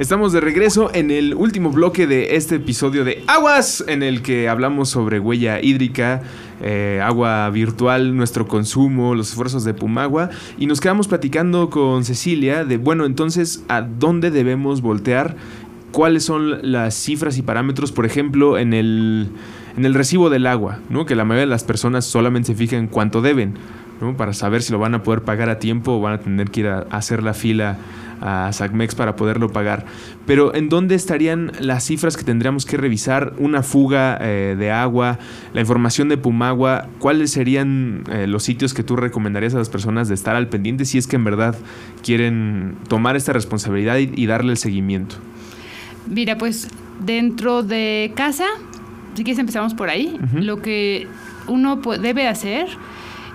Estamos 0.00 0.32
de 0.32 0.40
regreso 0.40 0.90
en 0.94 1.10
el 1.10 1.34
último 1.34 1.68
bloque 1.72 2.06
de 2.06 2.34
este 2.34 2.54
episodio 2.54 3.04
de 3.04 3.22
Aguas, 3.26 3.84
en 3.86 4.02
el 4.02 4.22
que 4.22 4.48
hablamos 4.48 4.88
sobre 4.88 5.20
huella 5.20 5.60
hídrica, 5.60 6.22
eh, 6.62 7.02
agua 7.04 7.50
virtual, 7.50 8.16
nuestro 8.16 8.48
consumo, 8.48 9.14
los 9.14 9.28
esfuerzos 9.28 9.62
de 9.62 9.74
Pumagua. 9.74 10.30
Y 10.56 10.64
nos 10.64 10.80
quedamos 10.80 11.06
platicando 11.06 11.68
con 11.68 12.06
Cecilia 12.06 12.64
de, 12.64 12.78
bueno, 12.78 13.04
entonces, 13.04 13.62
¿a 13.68 13.82
dónde 13.82 14.30
debemos 14.30 14.80
voltear? 14.80 15.36
¿Cuáles 15.92 16.24
son 16.24 16.72
las 16.72 16.94
cifras 16.94 17.36
y 17.36 17.42
parámetros, 17.42 17.92
por 17.92 18.06
ejemplo, 18.06 18.56
en 18.56 18.72
el, 18.72 19.28
en 19.76 19.84
el 19.84 19.92
recibo 19.92 20.30
del 20.30 20.46
agua? 20.46 20.78
¿no? 20.88 21.04
Que 21.04 21.14
la 21.14 21.26
mayoría 21.26 21.44
de 21.44 21.50
las 21.50 21.64
personas 21.64 22.06
solamente 22.06 22.46
se 22.46 22.54
fijan 22.54 22.78
en 22.78 22.86
cuánto 22.86 23.20
deben, 23.20 23.52
¿no? 24.00 24.16
para 24.16 24.32
saber 24.32 24.62
si 24.62 24.72
lo 24.72 24.78
van 24.78 24.94
a 24.94 25.02
poder 25.02 25.24
pagar 25.24 25.50
a 25.50 25.58
tiempo 25.58 25.92
o 25.92 26.00
van 26.00 26.14
a 26.14 26.20
tener 26.20 26.50
que 26.50 26.60
ir 26.60 26.68
a 26.68 26.86
hacer 26.90 27.22
la 27.22 27.34
fila 27.34 27.76
a 28.20 28.52
SACMEX 28.52 28.94
para 28.94 29.16
poderlo 29.16 29.50
pagar. 29.50 29.86
Pero 30.26 30.54
¿en 30.54 30.68
dónde 30.68 30.94
estarían 30.94 31.52
las 31.60 31.84
cifras 31.84 32.16
que 32.16 32.24
tendríamos 32.24 32.66
que 32.66 32.76
revisar? 32.76 33.34
Una 33.38 33.62
fuga 33.62 34.18
eh, 34.20 34.56
de 34.58 34.70
agua, 34.70 35.18
la 35.54 35.60
información 35.60 36.08
de 36.08 36.16
Pumagua, 36.16 36.88
¿cuáles 36.98 37.30
serían 37.30 38.04
eh, 38.10 38.26
los 38.26 38.42
sitios 38.42 38.74
que 38.74 38.82
tú 38.82 38.96
recomendarías 38.96 39.54
a 39.54 39.58
las 39.58 39.68
personas 39.68 40.08
de 40.08 40.14
estar 40.14 40.36
al 40.36 40.48
pendiente 40.48 40.84
si 40.84 40.98
es 40.98 41.06
que 41.06 41.16
en 41.16 41.24
verdad 41.24 41.56
quieren 42.02 42.76
tomar 42.88 43.16
esta 43.16 43.32
responsabilidad 43.32 43.98
y, 43.98 44.26
darle 44.26 44.52
el 44.52 44.58
seguimiento? 44.58 45.16
Mira, 46.06 46.38
pues 46.38 46.68
dentro 47.04 47.62
de 47.62 48.12
casa, 48.14 48.46
si 49.14 49.24
quieres 49.24 49.40
empezamos 49.40 49.74
por 49.74 49.88
ahí, 49.88 50.18
lo 50.34 50.62
que 50.62 51.08
uno 51.48 51.76
debe 51.76 52.28
hacer 52.28 52.68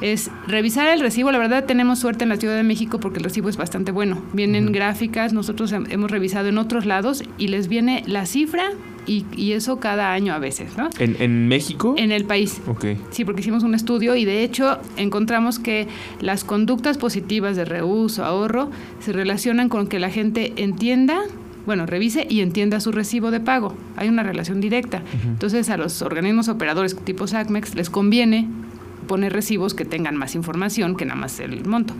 es 0.01 0.31
revisar 0.47 0.87
el 0.87 0.99
recibo. 0.99 1.31
La 1.31 1.37
verdad 1.37 1.65
tenemos 1.65 1.99
suerte 1.99 2.23
en 2.23 2.29
la 2.29 2.37
Ciudad 2.37 2.55
de 2.55 2.63
México 2.63 2.99
porque 2.99 3.19
el 3.19 3.23
recibo 3.23 3.49
es 3.49 3.57
bastante 3.57 3.91
bueno. 3.91 4.21
Vienen 4.33 4.71
gráficas, 4.71 5.33
nosotros 5.33 5.71
hemos 5.71 6.11
revisado 6.11 6.47
en 6.47 6.57
otros 6.57 6.85
lados 6.85 7.23
y 7.37 7.47
les 7.47 7.67
viene 7.67 8.03
la 8.07 8.25
cifra 8.25 8.71
y, 9.07 9.51
eso 9.51 9.79
cada 9.79 10.13
año 10.13 10.33
a 10.33 10.39
veces, 10.39 10.77
¿no? 10.77 10.89
¿En, 10.99 11.47
México? 11.47 11.95
En 11.97 12.11
el 12.11 12.25
país. 12.25 12.61
Ok. 12.67 12.85
Sí, 13.11 13.23
porque 13.23 13.41
hicimos 13.41 13.63
un 13.63 13.75
estudio 13.75 14.15
y 14.15 14.25
de 14.25 14.43
hecho 14.43 14.79
encontramos 14.97 15.59
que 15.59 15.87
las 16.21 16.43
conductas 16.43 16.97
positivas 16.97 17.55
de 17.55 17.65
reuso, 17.65 18.25
ahorro, 18.25 18.71
se 18.99 19.13
relacionan 19.13 19.69
con 19.69 19.87
que 19.87 19.99
la 19.99 20.09
gente 20.09 20.53
entienda 20.57 21.21
bueno, 21.65 21.87
revise 21.87 22.27
y 22.29 22.41
entienda 22.41 22.79
su 22.79 22.91
recibo 22.91 23.31
de 23.31 23.39
pago. 23.39 23.75
Hay 23.95 24.07
una 24.07 24.21
relación 24.21 24.61
directa. 24.61 25.01
Entonces, 25.23 25.69
a 25.71 25.77
los 25.77 26.03
organismos 26.03 26.47
operadores 26.47 26.95
tipo 26.95 27.25
SACMEX 27.25 27.73
les 27.73 27.89
conviene 27.89 28.47
poner 29.06 29.34
recibos 29.34 29.74
que 29.74 29.86
tengan 29.86 30.16
más 30.16 30.36
información 30.36 30.95
que 30.95 31.06
nada 31.06 31.20
más 31.20 31.39
el 31.39 31.66
monto. 31.66 31.93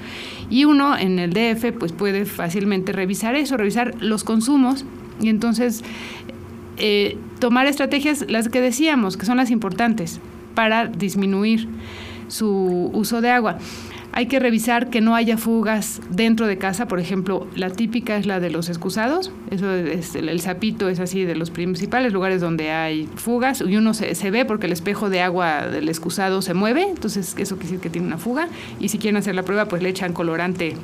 Y 0.49 0.66
uno 0.66 0.97
en 0.97 1.20
el 1.20 1.32
DF 1.34 1.78
pues 1.78 1.91
puede 1.91 2.26
fácilmente 2.26 2.91
revisar 2.91 3.36
eso, 3.36 3.58
revisar 3.58 3.95
los 4.01 4.24
consumos 4.24 4.86
y 5.22 5.30
entonces 5.30 5.84
eh, 6.78 7.18
tomar 7.39 7.68
estrategias, 7.68 8.26
las 8.28 8.49
que 8.49 8.62
decíamos, 8.62 9.18
que 9.18 9.26
son 9.26 9.38
las 9.38 9.51
importantes, 9.51 10.20
para 10.56 10.88
disminuir 10.88 11.68
su 12.28 12.89
uso 12.93 13.22
de 13.22 13.30
agua. 13.30 13.58
Hay 14.12 14.28
que 14.28 14.39
revisar 14.39 14.89
que 14.89 15.01
no 15.01 15.16
haya 15.16 15.38
fugas 15.38 16.01
dentro 16.10 16.47
de 16.47 16.58
casa, 16.58 16.88
por 16.88 16.99
ejemplo, 16.99 17.47
la 17.56 17.70
típica 17.70 18.18
es 18.18 18.26
la 18.26 18.39
de 18.39 18.49
los 18.49 18.70
excusados, 18.70 19.32
eso 19.51 19.72
es 19.74 20.16
el, 20.16 20.39
zapito 20.39 20.89
es 20.89 20.99
así 20.99 21.26
de 21.26 21.36
los 21.36 21.51
principales 21.51 22.14
lugares 22.14 22.41
donde 22.41 22.72
hay 22.72 23.10
fugas 23.16 23.62
y 23.62 23.76
uno 23.76 23.93
se, 23.93 24.16
se, 24.16 24.32
ve 24.32 24.45
porque 24.45 24.68
el 24.68 24.72
espejo 24.72 25.10
de 25.10 25.22
agua 25.22 25.68
del 25.68 25.89
excusado 25.89 26.41
se 26.41 26.53
mueve, 26.53 26.84
entonces 26.84 27.36
eso 27.38 27.56
quiere 27.56 27.72
decir 27.72 27.80
que 27.82 27.89
tiene 27.89 28.08
una 28.08 28.18
fuga 28.18 28.47
y 28.80 28.89
si 28.89 28.97
quieren 28.97 29.18
hacer 29.18 29.36
la 29.36 29.43
prueba 29.43 29.66
pues 29.66 29.82
le 29.82 29.89
echan 29.89 30.14
colorante 30.14 30.76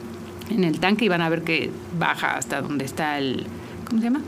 en 0.49 0.63
el 0.63 0.79
tanque 0.79 1.05
y 1.05 1.07
van 1.07 1.21
a 1.21 1.29
ver 1.29 1.43
que 1.43 1.69
baja 1.97 2.35
hasta 2.35 2.61
donde 2.61 2.85
está 2.85 3.17
el 3.17 3.45
¿cómo 3.87 4.01
se 4.01 4.07
llama? 4.07 4.21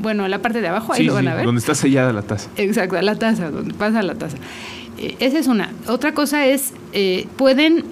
Bueno, 0.00 0.26
la 0.28 0.40
parte 0.40 0.60
de 0.60 0.68
abajo, 0.68 0.92
ahí 0.92 1.04
lo 1.04 1.14
van 1.14 1.28
a 1.28 1.34
ver. 1.34 1.44
Donde 1.44 1.58
está 1.58 1.74
sellada 1.74 2.12
la 2.12 2.22
taza. 2.22 2.48
Exacto, 2.56 3.00
la 3.02 3.16
taza, 3.16 3.50
donde 3.50 3.74
pasa 3.74 4.02
la 4.02 4.14
taza. 4.14 4.38
Esa 5.18 5.38
es 5.38 5.46
una. 5.46 5.72
Otra 5.86 6.12
cosa 6.14 6.46
es, 6.46 6.72
eh, 6.92 7.26
pueden 7.36 7.84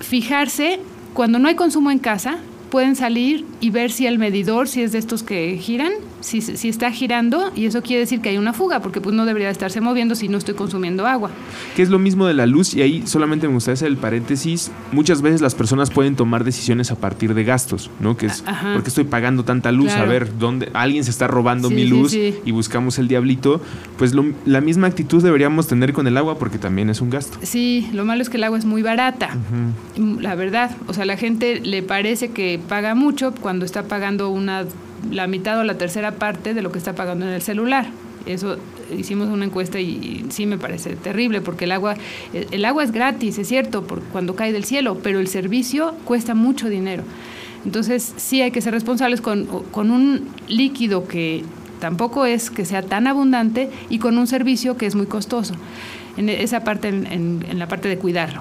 fijarse 0.00 0.78
cuando 1.14 1.38
no 1.38 1.48
hay 1.48 1.54
consumo 1.54 1.90
en 1.90 1.98
casa, 1.98 2.38
pueden 2.70 2.96
salir 2.96 3.44
y 3.60 3.70
ver 3.70 3.90
si 3.90 4.06
el 4.06 4.18
medidor, 4.18 4.68
si 4.68 4.82
es 4.82 4.92
de 4.92 4.98
estos 4.98 5.22
que 5.22 5.58
giran, 5.58 5.92
si, 6.22 6.40
si, 6.40 6.68
está 6.68 6.90
girando, 6.90 7.52
y 7.54 7.66
eso 7.66 7.82
quiere 7.82 8.00
decir 8.00 8.20
que 8.20 8.30
hay 8.30 8.38
una 8.38 8.52
fuga, 8.52 8.80
porque 8.80 9.00
pues 9.00 9.14
no 9.14 9.26
debería 9.26 9.50
estarse 9.50 9.80
moviendo 9.80 10.14
si 10.14 10.28
no 10.28 10.38
estoy 10.38 10.54
consumiendo 10.54 11.06
agua. 11.06 11.30
Que 11.76 11.82
es 11.82 11.90
lo 11.90 11.98
mismo 11.98 12.26
de 12.26 12.34
la 12.34 12.46
luz, 12.46 12.74
y 12.74 12.82
ahí 12.82 13.06
solamente 13.06 13.48
me 13.48 13.54
gustaría 13.54 13.74
hacer 13.74 13.88
el 13.88 13.96
paréntesis, 13.96 14.70
muchas 14.92 15.20
veces 15.20 15.40
las 15.40 15.54
personas 15.54 15.90
pueden 15.90 16.16
tomar 16.16 16.44
decisiones 16.44 16.90
a 16.90 16.96
partir 16.96 17.34
de 17.34 17.44
gastos, 17.44 17.90
¿no? 18.00 18.16
Que 18.16 18.26
es, 18.26 18.44
porque 18.72 18.88
estoy 18.88 19.04
pagando 19.04 19.44
tanta 19.44 19.72
luz? 19.72 19.92
A 19.92 20.04
ver, 20.04 20.38
¿dónde 20.38 20.70
alguien 20.72 21.04
se 21.04 21.10
está 21.10 21.26
robando 21.26 21.68
mi 21.70 21.84
luz 21.84 22.14
y 22.14 22.50
buscamos 22.50 22.98
el 22.98 23.08
diablito? 23.08 23.60
Pues 23.98 24.14
la 24.46 24.60
misma 24.60 24.86
actitud 24.86 25.22
deberíamos 25.22 25.66
tener 25.66 25.92
con 25.92 26.06
el 26.06 26.16
agua, 26.16 26.38
porque 26.38 26.58
también 26.58 26.88
es 26.90 27.00
un 27.00 27.10
gasto. 27.10 27.38
Sí, 27.42 27.88
lo 27.92 28.04
malo 28.04 28.22
es 28.22 28.30
que 28.30 28.36
el 28.36 28.44
agua 28.44 28.58
es 28.58 28.64
muy 28.64 28.82
barata, 28.82 29.36
la 29.96 30.34
verdad, 30.34 30.76
o 30.86 30.94
sea, 30.94 31.04
la 31.04 31.16
gente 31.16 31.60
le 31.60 31.82
parece 31.82 32.30
que 32.30 32.60
paga 32.68 32.94
mucho 32.94 33.34
cuando 33.34 33.64
está 33.64 33.84
pagando 33.84 34.30
una 34.30 34.64
la 35.10 35.26
mitad 35.26 35.58
o 35.58 35.64
la 35.64 35.78
tercera 35.78 36.12
parte 36.12 36.54
de 36.54 36.62
lo 36.62 36.72
que 36.72 36.78
está 36.78 36.94
pagando 36.94 37.26
en 37.26 37.32
el 37.32 37.42
celular. 37.42 37.86
Eso 38.26 38.56
hicimos 38.96 39.28
una 39.28 39.44
encuesta 39.44 39.80
y, 39.80 40.26
sí 40.30 40.46
me 40.46 40.58
parece 40.58 40.94
terrible 40.96 41.40
porque 41.40 41.64
el 41.64 41.72
agua 41.72 41.96
el 42.32 42.64
agua 42.64 42.84
es 42.84 42.92
gratis, 42.92 43.38
es 43.38 43.48
cierto, 43.48 43.84
por 43.84 44.00
cuando 44.02 44.36
cae 44.36 44.52
del 44.52 44.64
cielo, 44.64 44.98
pero 45.02 45.18
el 45.18 45.28
servicio 45.28 45.94
cuesta 46.04 46.34
mucho 46.34 46.68
dinero. 46.68 47.02
Entonces, 47.64 48.14
sí 48.16 48.42
hay 48.42 48.50
que 48.50 48.60
ser 48.60 48.72
responsables 48.72 49.20
con, 49.20 49.46
con 49.46 49.90
un 49.90 50.28
líquido 50.48 51.06
que 51.06 51.44
tampoco 51.80 52.26
es 52.26 52.50
que 52.50 52.64
sea 52.64 52.82
tan 52.82 53.06
abundante 53.06 53.70
y 53.88 53.98
con 53.98 54.18
un 54.18 54.26
servicio 54.26 54.76
que 54.76 54.86
es 54.86 54.94
muy 54.94 55.06
costoso. 55.06 55.54
En 56.16 56.28
esa 56.28 56.62
parte, 56.64 56.88
en, 56.88 57.06
en, 57.48 57.58
la 57.58 57.68
parte 57.68 57.88
de 57.88 57.98
cuidarlo. 57.98 58.40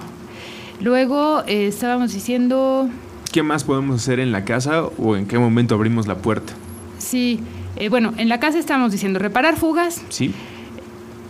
Luego 0.81 1.43
eh, 1.47 1.67
estábamos 1.67 2.11
diciendo 2.11 2.89
¿Qué 3.31 3.43
más 3.43 3.63
podemos 3.63 4.01
hacer 4.01 4.19
en 4.19 4.31
la 4.31 4.43
casa 4.43 4.83
o 4.83 5.15
en 5.15 5.25
qué 5.25 5.39
momento 5.39 5.75
abrimos 5.75 6.07
la 6.07 6.15
puerta? 6.17 6.53
Sí, 6.97 7.39
Eh, 7.77 7.87
bueno, 7.87 8.13
en 8.17 8.27
la 8.27 8.41
casa 8.41 8.59
estamos 8.59 8.91
diciendo 8.91 9.17
reparar 9.17 9.55
fugas, 9.55 10.01
Sí. 10.09 10.33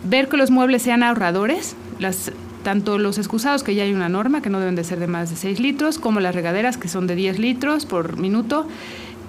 ver 0.02 0.28
que 0.28 0.36
los 0.36 0.50
muebles 0.50 0.82
sean 0.82 1.04
ahorradores, 1.04 1.76
las, 2.00 2.32
tanto 2.64 2.98
los 2.98 3.16
excusados, 3.16 3.62
que 3.62 3.76
ya 3.76 3.84
hay 3.84 3.94
una 3.94 4.08
norma, 4.08 4.42
que 4.42 4.50
no 4.50 4.58
deben 4.58 4.74
de 4.74 4.82
ser 4.82 4.98
de 4.98 5.06
más 5.06 5.30
de 5.30 5.36
6 5.36 5.60
litros, 5.60 6.00
como 6.00 6.18
las 6.18 6.34
regaderas, 6.34 6.76
que 6.78 6.88
son 6.88 7.06
de 7.06 7.14
10 7.14 7.38
litros 7.38 7.86
por 7.86 8.16
minuto, 8.18 8.66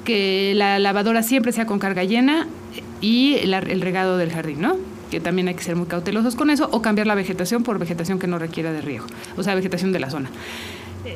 que 0.05 0.53
la 0.55 0.79
lavadora 0.79 1.21
siempre 1.21 1.51
sea 1.51 1.67
con 1.67 1.77
carga 1.77 2.03
llena 2.03 2.47
y 2.99 3.35
el 3.35 3.81
regado 3.81 4.17
del 4.17 4.31
jardín, 4.31 4.61
¿no? 4.61 4.75
Que 5.11 5.19
también 5.19 5.47
hay 5.47 5.53
que 5.53 5.63
ser 5.63 5.75
muy 5.75 5.85
cautelosos 5.85 6.35
con 6.35 6.49
eso, 6.49 6.67
o 6.71 6.81
cambiar 6.81 7.05
la 7.05 7.13
vegetación 7.15 7.61
por 7.61 7.77
vegetación 7.77 8.17
que 8.17 8.25
no 8.25 8.39
requiera 8.39 8.73
de 8.73 8.81
riego, 8.81 9.05
o 9.37 9.43
sea, 9.43 9.53
vegetación 9.53 9.91
de 9.93 9.99
la 9.99 10.09
zona. 10.09 10.29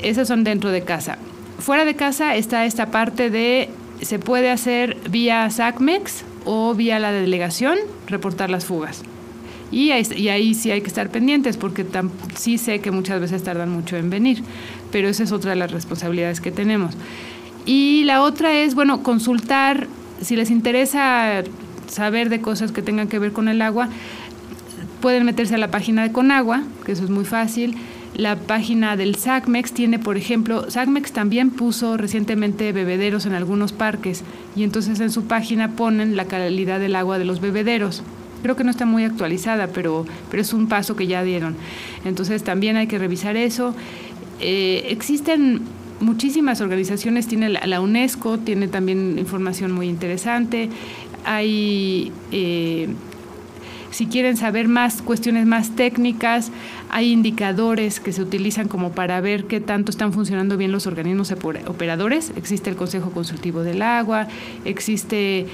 Esas 0.03 0.28
son 0.28 0.43
dentro 0.43 0.70
de 0.70 0.84
casa. 0.84 1.18
Fuera 1.60 1.86
de 1.86 1.95
casa 1.95 2.36
está 2.36 2.66
esta 2.66 2.91
parte 2.91 3.30
de, 3.30 3.70
se 4.01 4.20
puede 4.20 4.51
hacer 4.51 4.97
vía 5.10 5.49
SACMEX 5.49 6.24
o 6.45 6.74
vía 6.76 6.99
la 6.99 7.12
delegación, 7.12 7.78
reportar 8.08 8.49
las 8.49 8.66
fugas. 8.66 9.03
Y 9.70 9.91
ahí, 9.91 10.53
sí 10.53 10.72
hay 10.72 10.82
que 10.82 10.88
estar 10.88 11.10
pendientes 11.10 11.58
porque 11.58 11.86
sí 12.36 12.58
sé 12.58 12.80
que 12.80 12.91
muchas 12.91 13.20
veces 13.20 13.43
tardan 13.43 13.70
mucho 13.70 13.97
en 13.97 14.10
venir, 14.10 14.41
pero 14.91 15.10
esa 15.10 15.24
es 15.24 15.32
otra 15.34 15.51
de 15.51 15.58
las 15.58 15.72
responsabilidades 15.72 16.39
que 16.39 16.51
tenemos. 16.51 16.95
Y 17.66 18.03
la 18.05 18.22
otra 18.22 18.53
es, 18.53 18.76
bueno, 18.76 19.03
consultar, 19.03 19.88
si 20.22 20.38
les 20.38 20.51
interesa 20.51 21.43
saber 21.88 22.30
de 22.30 22.39
cosas 22.39 22.72
que 22.72 22.82
tengan 22.82 23.10
que 23.10 23.20
ver 23.20 23.34
con 23.34 23.49
el 23.49 23.62
agua, 23.62 23.89
pueden 25.01 25.26
meterse 25.26 25.55
a 25.55 25.58
la 25.58 25.70
página 25.70 26.03
de 26.03 26.14
Conagua, 26.14 26.64
que 26.86 26.93
eso 26.93 27.03
es 27.03 27.10
muy 27.10 27.26
fácil. 27.26 27.76
La 28.18 28.36
página 28.36 28.97
del 28.97 29.13
SACMEX 29.13 29.74
tiene, 29.74 29.99
por 29.99 30.18
ejemplo, 30.18 30.72
SACMEX 30.72 31.11
también 31.11 31.51
puso 31.51 31.97
recientemente 31.97 32.72
bebederos 32.72 33.28
en 33.28 33.34
algunos 33.34 33.74
parques 33.74 34.24
y 34.55 34.63
entonces 34.63 34.99
en 35.01 35.11
su 35.11 35.26
página 35.26 35.74
ponen 35.76 36.15
la 36.15 36.26
calidad 36.26 36.80
del 36.80 36.95
agua 36.95 37.20
de 37.20 37.26
los 37.26 37.41
bebederos. 37.41 38.01
Creo 38.41 38.55
que 38.55 38.63
no 38.63 38.72
está 38.72 38.88
muy 38.88 39.03
actualizada, 39.03 39.68
pero, 39.68 40.07
pero 40.32 40.41
es 40.41 40.51
un 40.51 40.68
paso 40.68 40.95
que 40.95 41.05
ya 41.05 41.22
dieron. 41.22 41.55
Entonces 42.05 42.43
también 42.43 42.76
hay 42.76 42.88
que 42.88 42.97
revisar 42.97 43.38
eso. 43.38 43.76
Eh, 44.39 44.88
existen 44.89 45.61
muchísimas 45.99 46.59
organizaciones, 46.59 47.28
tiene 47.28 47.49
la, 47.49 47.68
la 47.68 47.82
UNESCO, 47.82 48.39
tiene 48.39 48.68
también 48.68 49.20
información 49.20 49.72
muy 49.72 49.89
interesante. 49.89 50.72
Hay 51.24 52.11
eh, 52.32 52.88
si 53.97 54.05
quieren 54.05 54.38
saber 54.38 54.68
más 54.68 55.01
cuestiones 55.01 55.45
más 55.45 55.76
técnicas, 55.76 56.51
hay 56.89 57.11
indicadores 57.11 57.99
que 57.99 58.13
se 58.13 58.21
utilizan 58.21 58.67
como 58.67 58.91
para 58.91 59.19
ver 59.21 59.45
qué 59.45 59.59
tanto 59.59 59.91
están 59.91 60.13
funcionando 60.13 60.57
bien 60.57 60.71
los 60.71 60.88
organismos 60.88 61.31
operadores. 61.31 62.31
Existe 62.35 62.69
el 62.69 62.75
Consejo 62.75 63.11
Consultivo 63.11 63.61
del 63.61 63.81
Agua, 63.81 64.27
existe, 64.65 65.47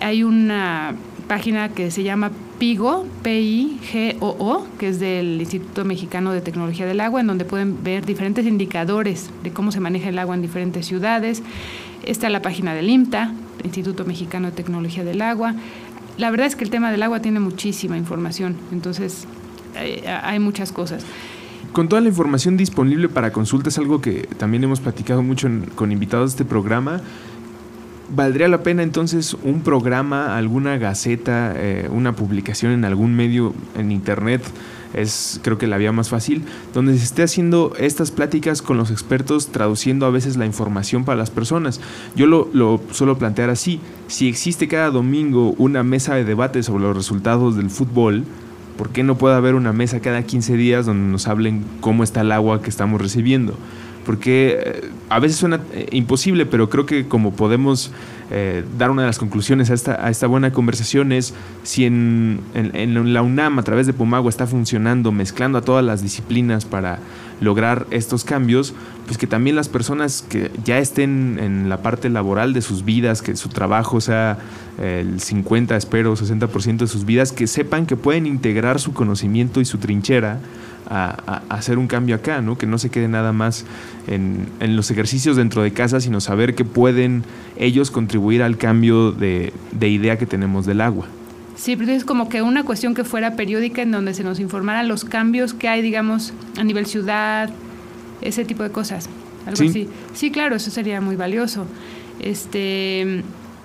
hay 0.00 0.22
una 0.22 0.94
página 1.28 1.68
que 1.68 1.90
se 1.90 2.02
llama 2.02 2.30
PIGO, 2.58 3.06
P-I-G-O-O, 3.22 4.66
que 4.78 4.88
es 4.88 4.98
del 4.98 5.40
Instituto 5.40 5.84
Mexicano 5.84 6.32
de 6.32 6.40
Tecnología 6.40 6.86
del 6.86 7.00
Agua, 7.00 7.20
en 7.20 7.26
donde 7.26 7.44
pueden 7.44 7.84
ver 7.84 8.04
diferentes 8.04 8.46
indicadores 8.46 9.30
de 9.44 9.52
cómo 9.52 9.70
se 9.70 9.80
maneja 9.80 10.08
el 10.08 10.18
agua 10.18 10.34
en 10.34 10.42
diferentes 10.42 10.86
ciudades. 10.86 11.42
Está 12.02 12.30
la 12.30 12.42
página 12.42 12.74
del 12.74 12.88
IMTA, 12.88 13.34
Instituto 13.62 14.04
Mexicano 14.04 14.48
de 14.48 14.56
Tecnología 14.56 15.04
del 15.04 15.20
Agua. 15.20 15.54
La 16.16 16.30
verdad 16.30 16.46
es 16.46 16.56
que 16.56 16.64
el 16.64 16.70
tema 16.70 16.90
del 16.90 17.02
agua 17.02 17.20
tiene 17.20 17.38
muchísima 17.38 17.96
información, 17.96 18.56
entonces 18.72 19.28
eh, 19.76 20.04
hay 20.22 20.38
muchas 20.38 20.72
cosas. 20.72 21.04
Con 21.72 21.88
toda 21.88 22.00
la 22.00 22.08
información 22.08 22.56
disponible 22.56 23.08
para 23.08 23.30
consulta, 23.32 23.68
es 23.68 23.78
algo 23.78 24.00
que 24.00 24.26
también 24.38 24.64
hemos 24.64 24.80
platicado 24.80 25.22
mucho 25.22 25.46
en- 25.46 25.66
con 25.74 25.92
invitados 25.92 26.30
de 26.30 26.42
este 26.42 26.44
programa. 26.44 27.00
¿Valdría 28.14 28.48
la 28.48 28.62
pena 28.62 28.82
entonces 28.82 29.36
un 29.42 29.60
programa, 29.60 30.38
alguna 30.38 30.78
gaceta, 30.78 31.52
eh, 31.54 31.90
una 31.92 32.16
publicación 32.16 32.72
en 32.72 32.86
algún 32.86 33.14
medio 33.14 33.52
en 33.76 33.92
internet? 33.92 34.42
Es 34.94 35.38
creo 35.44 35.58
que 35.58 35.66
la 35.66 35.76
vía 35.76 35.92
más 35.92 36.08
fácil, 36.08 36.42
donde 36.72 36.96
se 36.96 37.04
esté 37.04 37.22
haciendo 37.22 37.74
estas 37.78 38.10
pláticas 38.10 38.62
con 38.62 38.78
los 38.78 38.90
expertos, 38.90 39.48
traduciendo 39.48 40.06
a 40.06 40.10
veces 40.10 40.38
la 40.38 40.46
información 40.46 41.04
para 41.04 41.18
las 41.18 41.28
personas. 41.28 41.82
Yo 42.16 42.26
lo, 42.26 42.48
lo 42.54 42.80
suelo 42.92 43.18
plantear 43.18 43.50
así, 43.50 43.78
si 44.06 44.26
existe 44.26 44.66
cada 44.68 44.90
domingo 44.90 45.54
una 45.58 45.82
mesa 45.82 46.14
de 46.14 46.24
debate 46.24 46.62
sobre 46.62 46.84
los 46.84 46.96
resultados 46.96 47.56
del 47.56 47.68
fútbol, 47.68 48.24
¿por 48.78 48.88
qué 48.90 49.02
no 49.02 49.18
puede 49.18 49.34
haber 49.34 49.54
una 49.54 49.74
mesa 49.74 50.00
cada 50.00 50.22
15 50.22 50.56
días 50.56 50.86
donde 50.86 51.10
nos 51.10 51.28
hablen 51.28 51.64
cómo 51.80 52.04
está 52.04 52.22
el 52.22 52.32
agua 52.32 52.62
que 52.62 52.70
estamos 52.70 53.02
recibiendo? 53.02 53.54
Porque 54.08 54.58
eh, 54.58 54.90
a 55.10 55.18
veces 55.18 55.36
suena 55.36 55.60
eh, 55.74 55.86
imposible, 55.92 56.46
pero 56.46 56.70
creo 56.70 56.86
que 56.86 57.06
como 57.08 57.34
podemos 57.34 57.90
eh, 58.30 58.64
dar 58.78 58.90
una 58.90 59.02
de 59.02 59.06
las 59.08 59.18
conclusiones 59.18 59.68
a 59.68 59.74
esta, 59.74 60.02
a 60.02 60.08
esta 60.08 60.26
buena 60.26 60.50
conversación 60.50 61.12
es 61.12 61.34
si 61.62 61.84
en, 61.84 62.40
la 63.12 63.20
UNAM 63.20 63.58
a 63.58 63.62
través 63.64 63.86
de 63.86 63.92
Pomagua 63.92 64.30
está 64.30 64.46
funcionando, 64.46 65.12
mezclando 65.12 65.58
a 65.58 65.60
todas 65.60 65.84
las 65.84 66.00
disciplinas 66.00 66.64
para 66.64 67.00
lograr 67.42 67.86
estos 67.90 68.24
cambios, 68.24 68.72
pues 69.04 69.18
que 69.18 69.26
también 69.26 69.56
las 69.56 69.68
personas 69.68 70.24
que 70.26 70.50
ya 70.64 70.78
estén 70.78 71.38
en 71.38 71.68
la 71.68 71.82
parte 71.82 72.08
laboral 72.08 72.54
de 72.54 72.62
sus 72.62 72.86
vidas, 72.86 73.20
que 73.20 73.36
su 73.36 73.50
trabajo 73.50 74.00
sea 74.00 74.38
el 74.82 75.20
50, 75.20 75.76
espero, 75.76 76.16
60% 76.16 76.78
de 76.78 76.86
sus 76.86 77.04
vidas, 77.04 77.30
que 77.32 77.46
sepan 77.46 77.84
que 77.84 77.96
pueden 77.96 78.24
integrar 78.24 78.80
su 78.80 78.94
conocimiento 78.94 79.60
y 79.60 79.66
su 79.66 79.76
trinchera 79.76 80.40
a, 80.88 81.42
hacer 81.48 81.78
un 81.78 81.86
cambio 81.86 82.16
acá, 82.16 82.40
¿no? 82.40 82.56
Que 82.56 82.66
no 82.66 82.78
se 82.78 82.90
quede 82.90 83.08
nada 83.08 83.32
más 83.32 83.64
en, 84.06 84.48
en 84.60 84.76
los 84.76 84.90
ejercicios 84.90 85.36
dentro 85.36 85.62
de 85.62 85.72
casa, 85.72 86.00
sino 86.00 86.20
saber 86.20 86.54
que 86.54 86.64
pueden 86.64 87.24
ellos 87.56 87.90
contribuir 87.90 88.42
al 88.42 88.56
cambio 88.56 89.12
de, 89.12 89.52
de 89.72 89.88
idea 89.88 90.18
que 90.18 90.26
tenemos 90.26 90.66
del 90.66 90.80
agua. 90.80 91.06
Sí, 91.56 91.76
pero 91.76 91.90
es 91.92 92.04
como 92.04 92.28
que 92.28 92.40
una 92.40 92.62
cuestión 92.64 92.94
que 92.94 93.04
fuera 93.04 93.34
periódica 93.34 93.82
en 93.82 93.90
donde 93.90 94.14
se 94.14 94.22
nos 94.22 94.38
informaran 94.38 94.86
los 94.86 95.04
cambios 95.04 95.54
que 95.54 95.68
hay, 95.68 95.82
digamos, 95.82 96.32
a 96.56 96.64
nivel 96.64 96.86
ciudad, 96.86 97.50
ese 98.20 98.44
tipo 98.44 98.62
de 98.62 98.70
cosas. 98.70 99.08
Algo 99.44 99.56
Sí. 99.56 99.66
así. 99.68 99.88
Sí, 100.14 100.30
claro, 100.30 100.56
eso 100.56 100.70
sería 100.70 101.00
muy 101.00 101.16
valioso. 101.16 101.66
Este. 102.20 103.22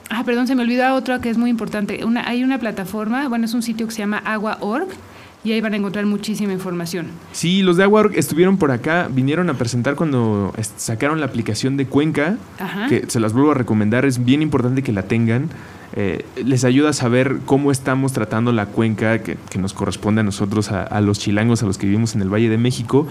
Ah, 0.10 0.24
perdón, 0.24 0.48
se 0.48 0.56
me 0.56 0.64
olvidó 0.64 0.94
otra 0.96 1.22
que 1.22 1.30
es 1.30 1.38
muy 1.38 1.50
importante. 1.50 2.04
Una, 2.04 2.28
hay 2.28 2.44
una 2.44 2.60
plataforma, 2.60 3.28
bueno, 3.30 3.46
es 3.46 3.54
un 3.54 3.62
sitio 3.64 3.88
que 3.88 3.94
se 3.94 4.00
llama 4.00 4.18
Agua.org 4.26 4.88
y 5.44 5.52
ahí 5.52 5.62
van 5.62 5.74
a 5.74 5.78
encontrar 5.78 6.06
muchísima 6.06 6.54
información. 6.54 7.08
Sí, 7.32 7.62
los 7.62 7.78
de 7.78 7.84
Agua 7.84 8.10
estuvieron 8.14 8.58
por 8.58 8.72
acá, 8.72 9.10
vinieron 9.12 9.50
a 9.50 9.56
presentar 9.56 9.96
cuando 9.96 10.54
sacaron 10.78 11.20
la 11.20 11.26
aplicación 11.26 11.78
de 11.78 11.86
Cuenca, 11.86 12.38
Ajá. 12.60 12.88
que 12.88 13.06
se 13.08 13.20
las 13.20 13.34
vuelvo 13.34 13.52
a 13.52 13.56
recomendar, 13.56 14.06
es 14.06 14.24
bien 14.24 14.42
importante 14.42 14.84
que 14.84 14.92
la 14.92 15.04
tengan. 15.04 15.50
Eh, 15.96 16.26
les 16.44 16.64
ayuda 16.64 16.90
a 16.90 16.94
saber 16.94 17.38
cómo 17.46 17.72
estamos 17.72 18.14
tratando 18.14 18.52
la 18.52 18.66
cuenca 18.66 19.20
que, 19.22 19.38
que 19.52 19.60
nos 19.60 19.74
corresponde 19.74 20.22
a 20.22 20.24
nosotros, 20.24 20.72
a, 20.72 20.82
a 20.82 21.02
los 21.02 21.20
chilangos, 21.20 21.62
a 21.62 21.68
los 21.68 21.78
que 21.78 21.86
vivimos 21.86 22.16
en 22.16 22.22
el 22.24 22.34
Valle 22.34 22.50
de 22.50 22.58
México. 22.58 23.06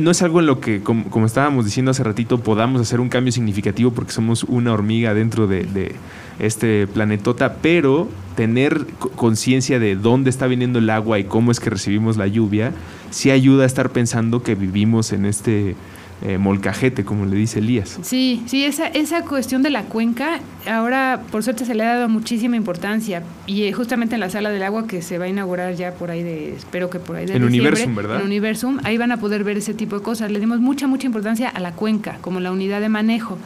No, 0.00 0.10
es 0.10 0.20
algo 0.22 0.40
en 0.40 0.46
lo 0.46 0.58
que, 0.60 0.80
como, 0.82 1.26
estábamos 1.26 1.64
diciendo 1.64 1.92
hace 1.92 2.02
ratito, 2.02 2.38
podamos 2.40 2.80
hacer 2.80 2.98
un 2.98 3.08
cambio 3.08 3.30
significativo 3.32 3.92
porque 3.92 4.10
somos 4.10 4.42
una 4.44 4.72
hormiga 4.72 5.14
dentro 5.14 5.46
de, 5.46 5.62
de 5.62 5.94
este 6.40 6.88
planetota, 6.88 7.54
pero 7.62 8.08
tener 8.34 8.84
co- 8.98 9.10
conciencia 9.10 9.78
de 9.78 9.94
dónde 9.94 10.28
está 10.30 10.48
viniendo 10.48 10.80
el 10.80 10.90
agua 10.90 11.20
y 11.20 11.24
cómo 11.24 11.52
es 11.52 11.60
que 11.60 11.70
recibimos 11.70 12.16
la 12.16 12.26
lluvia, 12.26 12.72
sí 13.10 13.30
ayuda 13.30 13.62
a 13.62 13.66
estar 13.66 13.90
pensando 13.90 14.42
que 14.42 14.56
vivimos 14.56 15.12
en 15.12 15.24
este 15.24 15.76
eh, 16.22 16.36
molcajete, 16.36 17.04
como 17.04 17.24
le 17.24 17.34
dice 17.34 17.60
Elías. 17.60 17.98
Sí, 18.02 18.42
sí, 18.46 18.64
esa, 18.64 18.86
esa 18.88 19.24
cuestión 19.24 19.62
de 19.62 19.70
la 19.70 19.84
cuenca, 19.84 20.40
ahora 20.70 21.22
por 21.30 21.42
suerte 21.42 21.64
se 21.64 21.74
le 21.74 21.82
ha 21.82 21.94
dado 21.94 22.08
muchísima 22.10 22.56
importancia 22.56 23.22
y 23.46 23.64
eh, 23.64 23.72
justamente 23.72 24.16
en 24.16 24.20
la 24.20 24.28
sala 24.28 24.50
del 24.50 24.62
agua 24.62 24.86
que 24.86 25.00
se 25.00 25.16
va 25.16 25.24
a 25.24 25.28
inaugurar 25.28 25.74
ya 25.76 25.92
por 25.92 26.10
ahí 26.10 26.22
de, 26.22 26.54
espero 26.54 26.90
que 26.90 26.98
por 26.98 27.16
ahí 27.16 27.24
de 27.24 27.36
En 27.36 27.44
Universum, 27.44 27.94
¿verdad? 27.94 28.20
En 28.20 28.26
Universum, 28.26 28.78
ahí 28.84 28.98
van 28.98 29.12
a 29.12 29.16
poder 29.16 29.44
ver 29.44 29.56
ese 29.56 29.72
tipo 29.72 29.96
de 29.96 30.02
cosas. 30.02 30.30
Le 30.30 30.40
dimos 30.40 30.60
mucha, 30.60 30.86
mucha 30.86 31.06
importancia 31.06 31.48
a 31.48 31.58
la 31.60 31.72
cuenca 31.72 32.18
como 32.20 32.38
la 32.38 32.52
unidad 32.52 32.82
de 32.82 32.90
manejo, 32.90 33.38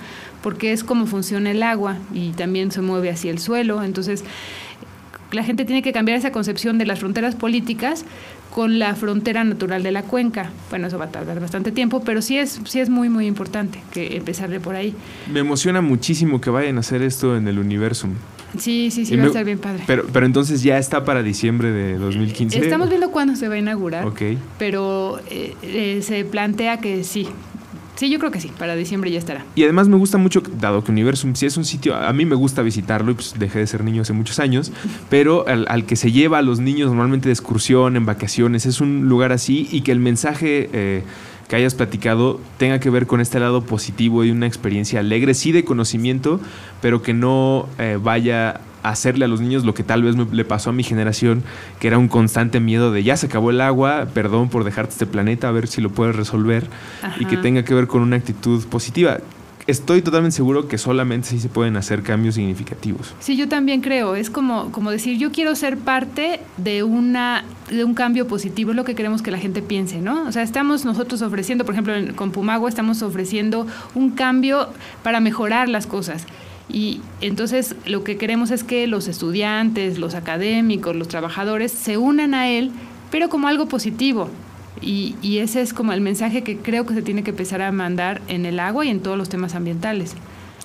porque 0.42 0.72
es 0.72 0.82
como 0.82 1.06
funciona 1.06 1.52
el 1.52 1.62
agua 1.62 1.98
y 2.12 2.30
también 2.30 2.72
se 2.72 2.80
mueve 2.80 3.08
hacia 3.10 3.30
el 3.30 3.38
suelo, 3.38 3.84
entonces 3.84 4.24
la 5.34 5.42
gente 5.42 5.64
tiene 5.64 5.82
que 5.82 5.92
cambiar 5.92 6.18
esa 6.18 6.32
concepción 6.32 6.78
de 6.78 6.86
las 6.86 7.00
fronteras 7.00 7.34
políticas 7.34 8.04
con 8.54 8.78
la 8.78 8.94
frontera 8.94 9.42
natural 9.42 9.82
de 9.82 9.90
la 9.90 10.02
cuenca. 10.04 10.50
Bueno, 10.70 10.86
eso 10.86 10.96
va 10.96 11.06
a 11.06 11.10
tardar 11.10 11.40
bastante 11.40 11.72
tiempo, 11.72 12.02
pero 12.04 12.22
sí 12.22 12.38
es, 12.38 12.60
sí 12.66 12.78
es 12.78 12.88
muy, 12.88 13.08
muy 13.08 13.26
importante 13.26 13.80
que 13.92 14.16
empezarle 14.16 14.60
por 14.60 14.76
ahí. 14.76 14.94
Me 15.32 15.40
emociona 15.40 15.80
muchísimo 15.80 16.40
que 16.40 16.50
vayan 16.50 16.76
a 16.76 16.80
hacer 16.80 17.02
esto 17.02 17.36
en 17.36 17.48
el 17.48 17.58
Universum. 17.58 18.12
Sí, 18.56 18.92
sí, 18.92 19.04
sí, 19.06 19.14
Y 19.14 19.16
va 19.16 19.22
me- 19.22 19.26
a 19.26 19.30
estar 19.30 19.44
bien 19.44 19.58
padre. 19.58 19.82
Pero, 19.88 20.06
pero 20.12 20.24
entonces 20.24 20.62
ya 20.62 20.78
está 20.78 21.04
para 21.04 21.24
diciembre 21.24 21.72
de 21.72 21.98
2015. 21.98 22.56
Estamos 22.60 22.88
viendo 22.88 23.10
cuándo 23.10 23.34
se 23.34 23.48
va 23.48 23.54
a 23.56 23.58
inaugurar, 23.58 24.06
Ok. 24.06 24.22
pero 24.56 25.18
eh, 25.28 25.56
eh, 25.64 25.98
se 26.02 26.24
plantea 26.24 26.78
que 26.78 27.02
sí. 27.02 27.26
Sí, 27.96 28.10
yo 28.10 28.18
creo 28.18 28.32
que 28.32 28.40
sí, 28.40 28.50
para 28.58 28.74
diciembre 28.74 29.10
ya 29.10 29.18
estará. 29.18 29.44
Y 29.54 29.62
además 29.62 29.88
me 29.88 29.96
gusta 29.96 30.18
mucho, 30.18 30.42
dado 30.58 30.82
que 30.82 30.90
Universum 30.90 31.34
sí 31.34 31.46
es 31.46 31.56
un 31.56 31.64
sitio, 31.64 31.94
a 31.94 32.12
mí 32.12 32.24
me 32.24 32.34
gusta 32.34 32.62
visitarlo 32.62 33.12
y 33.12 33.14
pues 33.14 33.34
dejé 33.38 33.60
de 33.60 33.66
ser 33.66 33.84
niño 33.84 34.02
hace 34.02 34.12
muchos 34.12 34.40
años, 34.40 34.72
pero 35.10 35.46
al, 35.46 35.66
al 35.68 35.86
que 35.86 35.94
se 35.94 36.10
lleva 36.10 36.38
a 36.38 36.42
los 36.42 36.58
niños 36.58 36.88
normalmente 36.88 37.28
de 37.28 37.32
excursión, 37.32 37.96
en 37.96 38.04
vacaciones, 38.04 38.66
es 38.66 38.80
un 38.80 39.08
lugar 39.08 39.32
así 39.32 39.68
y 39.70 39.82
que 39.82 39.92
el 39.92 40.00
mensaje 40.00 40.68
eh, 40.72 41.02
que 41.48 41.56
hayas 41.56 41.74
platicado 41.74 42.40
tenga 42.58 42.80
que 42.80 42.90
ver 42.90 43.06
con 43.06 43.20
este 43.20 43.40
lado 43.40 43.62
positivo 43.62 44.24
y 44.24 44.30
una 44.30 44.46
experiencia 44.46 45.00
alegre, 45.00 45.34
sí 45.34 45.52
de 45.52 45.64
conocimiento, 45.64 46.40
pero 46.80 47.02
que 47.02 47.14
no 47.14 47.68
eh, 47.78 47.98
vaya 48.02 48.60
a 48.82 48.90
hacerle 48.90 49.24
a 49.24 49.28
los 49.28 49.40
niños 49.40 49.64
lo 49.64 49.74
que 49.74 49.82
tal 49.82 50.02
vez 50.02 50.16
me, 50.16 50.26
le 50.26 50.44
pasó 50.44 50.70
a 50.70 50.72
mi 50.72 50.82
generación, 50.82 51.42
que 51.80 51.88
era 51.88 51.98
un 51.98 52.08
constante 52.08 52.60
miedo 52.60 52.92
de 52.92 53.02
ya 53.02 53.16
se 53.16 53.26
acabó 53.26 53.50
el 53.50 53.60
agua, 53.60 54.06
perdón 54.12 54.48
por 54.48 54.64
dejarte 54.64 54.92
este 54.92 55.06
planeta, 55.06 55.48
a 55.48 55.52
ver 55.52 55.66
si 55.66 55.80
lo 55.80 55.90
puedes 55.90 56.14
resolver, 56.16 56.66
y 57.18 57.24
que 57.24 57.36
tenga 57.36 57.64
que 57.64 57.74
ver 57.74 57.86
con 57.86 58.02
una 58.02 58.16
actitud 58.16 58.64
positiva. 58.66 59.18
Estoy 59.66 60.02
totalmente 60.02 60.36
seguro 60.36 60.68
que 60.68 60.76
solamente 60.76 61.28
sí 61.28 61.40
se 61.40 61.48
pueden 61.48 61.76
hacer 61.78 62.02
cambios 62.02 62.34
significativos. 62.34 63.14
Sí, 63.20 63.34
yo 63.36 63.48
también 63.48 63.80
creo. 63.80 64.14
Es 64.14 64.28
como, 64.28 64.70
como 64.72 64.90
decir, 64.90 65.16
yo 65.18 65.32
quiero 65.32 65.54
ser 65.56 65.78
parte 65.78 66.40
de 66.58 66.82
una 66.82 67.44
de 67.70 67.82
un 67.82 67.94
cambio 67.94 68.26
positivo, 68.28 68.72
es 68.72 68.76
lo 68.76 68.84
que 68.84 68.94
queremos 68.94 69.22
que 69.22 69.30
la 69.30 69.38
gente 69.38 69.62
piense, 69.62 70.02
¿no? 70.02 70.24
O 70.28 70.32
sea, 70.32 70.42
estamos 70.42 70.84
nosotros 70.84 71.22
ofreciendo, 71.22 71.64
por 71.64 71.74
ejemplo, 71.74 71.94
con 72.14 72.30
Pumagua 72.30 72.68
estamos 72.68 73.00
ofreciendo 73.00 73.66
un 73.94 74.10
cambio 74.10 74.68
para 75.02 75.20
mejorar 75.20 75.70
las 75.70 75.86
cosas. 75.86 76.26
Y 76.68 77.00
entonces 77.22 77.74
lo 77.86 78.04
que 78.04 78.18
queremos 78.18 78.50
es 78.50 78.64
que 78.64 78.86
los 78.86 79.08
estudiantes, 79.08 79.98
los 79.98 80.14
académicos, 80.14 80.94
los 80.94 81.08
trabajadores 81.08 81.72
se 81.72 81.96
unan 81.96 82.34
a 82.34 82.48
él, 82.48 82.70
pero 83.10 83.30
como 83.30 83.48
algo 83.48 83.66
positivo. 83.66 84.28
Y, 84.84 85.16
y 85.22 85.38
ese 85.38 85.62
es 85.62 85.72
como 85.72 85.92
el 85.92 86.00
mensaje 86.00 86.42
que 86.42 86.58
creo 86.58 86.84
que 86.84 86.94
se 86.94 87.02
tiene 87.02 87.22
que 87.22 87.30
empezar 87.30 87.62
a 87.62 87.72
mandar 87.72 88.20
en 88.28 88.44
el 88.44 88.60
agua 88.60 88.84
y 88.84 88.90
en 88.90 89.00
todos 89.00 89.16
los 89.16 89.28
temas 89.28 89.54
ambientales. 89.54 90.14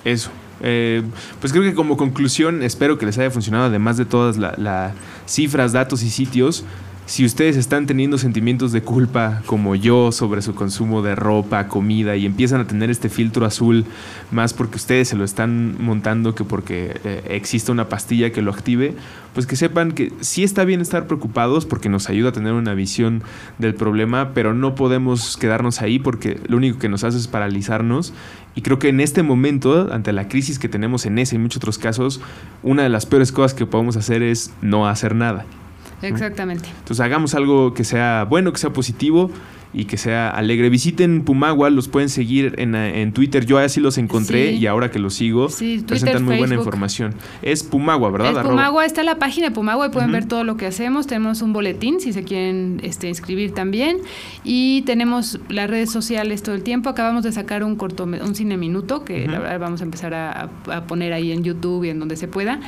Eso. 0.04 0.30
Eh, 0.62 1.02
pues 1.40 1.52
creo 1.52 1.64
que 1.64 1.74
como 1.74 1.96
conclusión 1.96 2.62
espero 2.62 2.98
que 2.98 3.06
les 3.06 3.16
haya 3.16 3.30
funcionado, 3.30 3.64
además 3.64 3.96
de 3.96 4.04
todas 4.04 4.36
las 4.36 4.92
cifras, 5.26 5.72
datos 5.72 6.02
y 6.02 6.10
sitios. 6.10 6.64
Si 7.10 7.24
ustedes 7.24 7.56
están 7.56 7.86
teniendo 7.86 8.18
sentimientos 8.18 8.70
de 8.70 8.82
culpa 8.82 9.42
como 9.46 9.74
yo 9.74 10.12
sobre 10.12 10.42
su 10.42 10.54
consumo 10.54 11.02
de 11.02 11.16
ropa, 11.16 11.66
comida 11.66 12.14
y 12.14 12.24
empiezan 12.24 12.60
a 12.60 12.68
tener 12.68 12.88
este 12.88 13.08
filtro 13.08 13.44
azul 13.44 13.84
más 14.30 14.54
porque 14.54 14.76
ustedes 14.76 15.08
se 15.08 15.16
lo 15.16 15.24
están 15.24 15.74
montando 15.82 16.36
que 16.36 16.44
porque 16.44 17.00
eh, 17.02 17.22
existe 17.30 17.72
una 17.72 17.88
pastilla 17.88 18.30
que 18.30 18.42
lo 18.42 18.52
active, 18.52 18.94
pues 19.34 19.48
que 19.48 19.56
sepan 19.56 19.90
que 19.90 20.12
sí 20.20 20.44
está 20.44 20.64
bien 20.64 20.80
estar 20.80 21.08
preocupados 21.08 21.66
porque 21.66 21.88
nos 21.88 22.08
ayuda 22.08 22.28
a 22.28 22.32
tener 22.32 22.52
una 22.52 22.74
visión 22.74 23.24
del 23.58 23.74
problema, 23.74 24.30
pero 24.32 24.54
no 24.54 24.76
podemos 24.76 25.36
quedarnos 25.36 25.82
ahí 25.82 25.98
porque 25.98 26.38
lo 26.46 26.58
único 26.58 26.78
que 26.78 26.88
nos 26.88 27.02
hace 27.02 27.18
es 27.18 27.26
paralizarnos 27.26 28.14
y 28.54 28.62
creo 28.62 28.78
que 28.78 28.88
en 28.88 29.00
este 29.00 29.24
momento, 29.24 29.92
ante 29.92 30.12
la 30.12 30.28
crisis 30.28 30.60
que 30.60 30.68
tenemos 30.68 31.06
en 31.06 31.18
ese 31.18 31.34
y 31.34 31.38
muchos 31.40 31.56
otros 31.56 31.78
casos, 31.78 32.20
una 32.62 32.84
de 32.84 32.88
las 32.88 33.04
peores 33.04 33.32
cosas 33.32 33.52
que 33.52 33.66
podemos 33.66 33.96
hacer 33.96 34.22
es 34.22 34.52
no 34.62 34.86
hacer 34.86 35.16
nada. 35.16 35.44
Exactamente. 36.02 36.68
Entonces 36.78 37.00
hagamos 37.00 37.34
algo 37.34 37.74
que 37.74 37.84
sea 37.84 38.26
bueno, 38.28 38.52
que 38.52 38.58
sea 38.58 38.72
positivo 38.72 39.30
y 39.72 39.84
que 39.84 39.96
sea 39.96 40.30
alegre. 40.30 40.68
Visiten 40.68 41.22
Pumagua, 41.22 41.70
los 41.70 41.86
pueden 41.86 42.08
seguir 42.08 42.54
en, 42.58 42.74
en 42.74 43.12
Twitter. 43.12 43.46
Yo 43.46 43.56
así 43.58 43.78
los 43.80 43.98
encontré 43.98 44.48
Sí. 44.50 44.56
y 44.56 44.66
ahora 44.66 44.90
que 44.90 44.98
los 44.98 45.14
sigo, 45.14 45.48
Sí, 45.48 45.76
Twitter, 45.76 45.86
presentan 45.86 46.24
muy 46.24 46.38
buena 46.38 46.56
información. 46.56 47.14
Es 47.40 47.62
Pumagua, 47.62 48.10
¿verdad? 48.10 48.32
Es 48.32 48.36
Arroba. 48.38 48.54
Pumagua, 48.54 48.84
está 48.84 49.04
la 49.04 49.20
página 49.20 49.50
de 49.50 49.54
Pumagua 49.54 49.86
y 49.86 49.90
pueden 49.90 50.10
ver 50.10 50.24
todo 50.26 50.42
lo 50.42 50.56
que 50.56 50.66
hacemos. 50.66 51.06
Tenemos 51.06 51.40
un 51.40 51.52
boletín 51.52 52.00
si 52.00 52.12
se 52.12 52.24
quieren 52.24 52.80
este, 52.82 53.08
inscribir 53.08 53.52
también. 53.54 53.98
Y 54.42 54.82
tenemos 54.86 55.38
las 55.48 55.70
redes 55.70 55.92
sociales 55.92 56.42
todo 56.42 56.56
el 56.56 56.64
tiempo. 56.64 56.88
Acabamos 56.88 57.22
de 57.22 57.30
sacar 57.30 57.62
un 57.62 57.76
corto, 57.76 58.04
un 58.04 58.34
cine 58.34 58.56
minuto 58.56 59.04
que 59.04 59.28
la 59.28 59.38
verdad 59.38 59.60
vamos 59.60 59.82
a 59.82 59.84
empezar 59.84 60.14
a, 60.14 60.50
a 60.68 60.84
poner 60.88 61.12
ahí 61.12 61.30
en 61.30 61.44
YouTube 61.44 61.84
y 61.84 61.90
en 61.90 62.00
donde 62.00 62.16
se 62.16 62.26
pueda. 62.26 62.58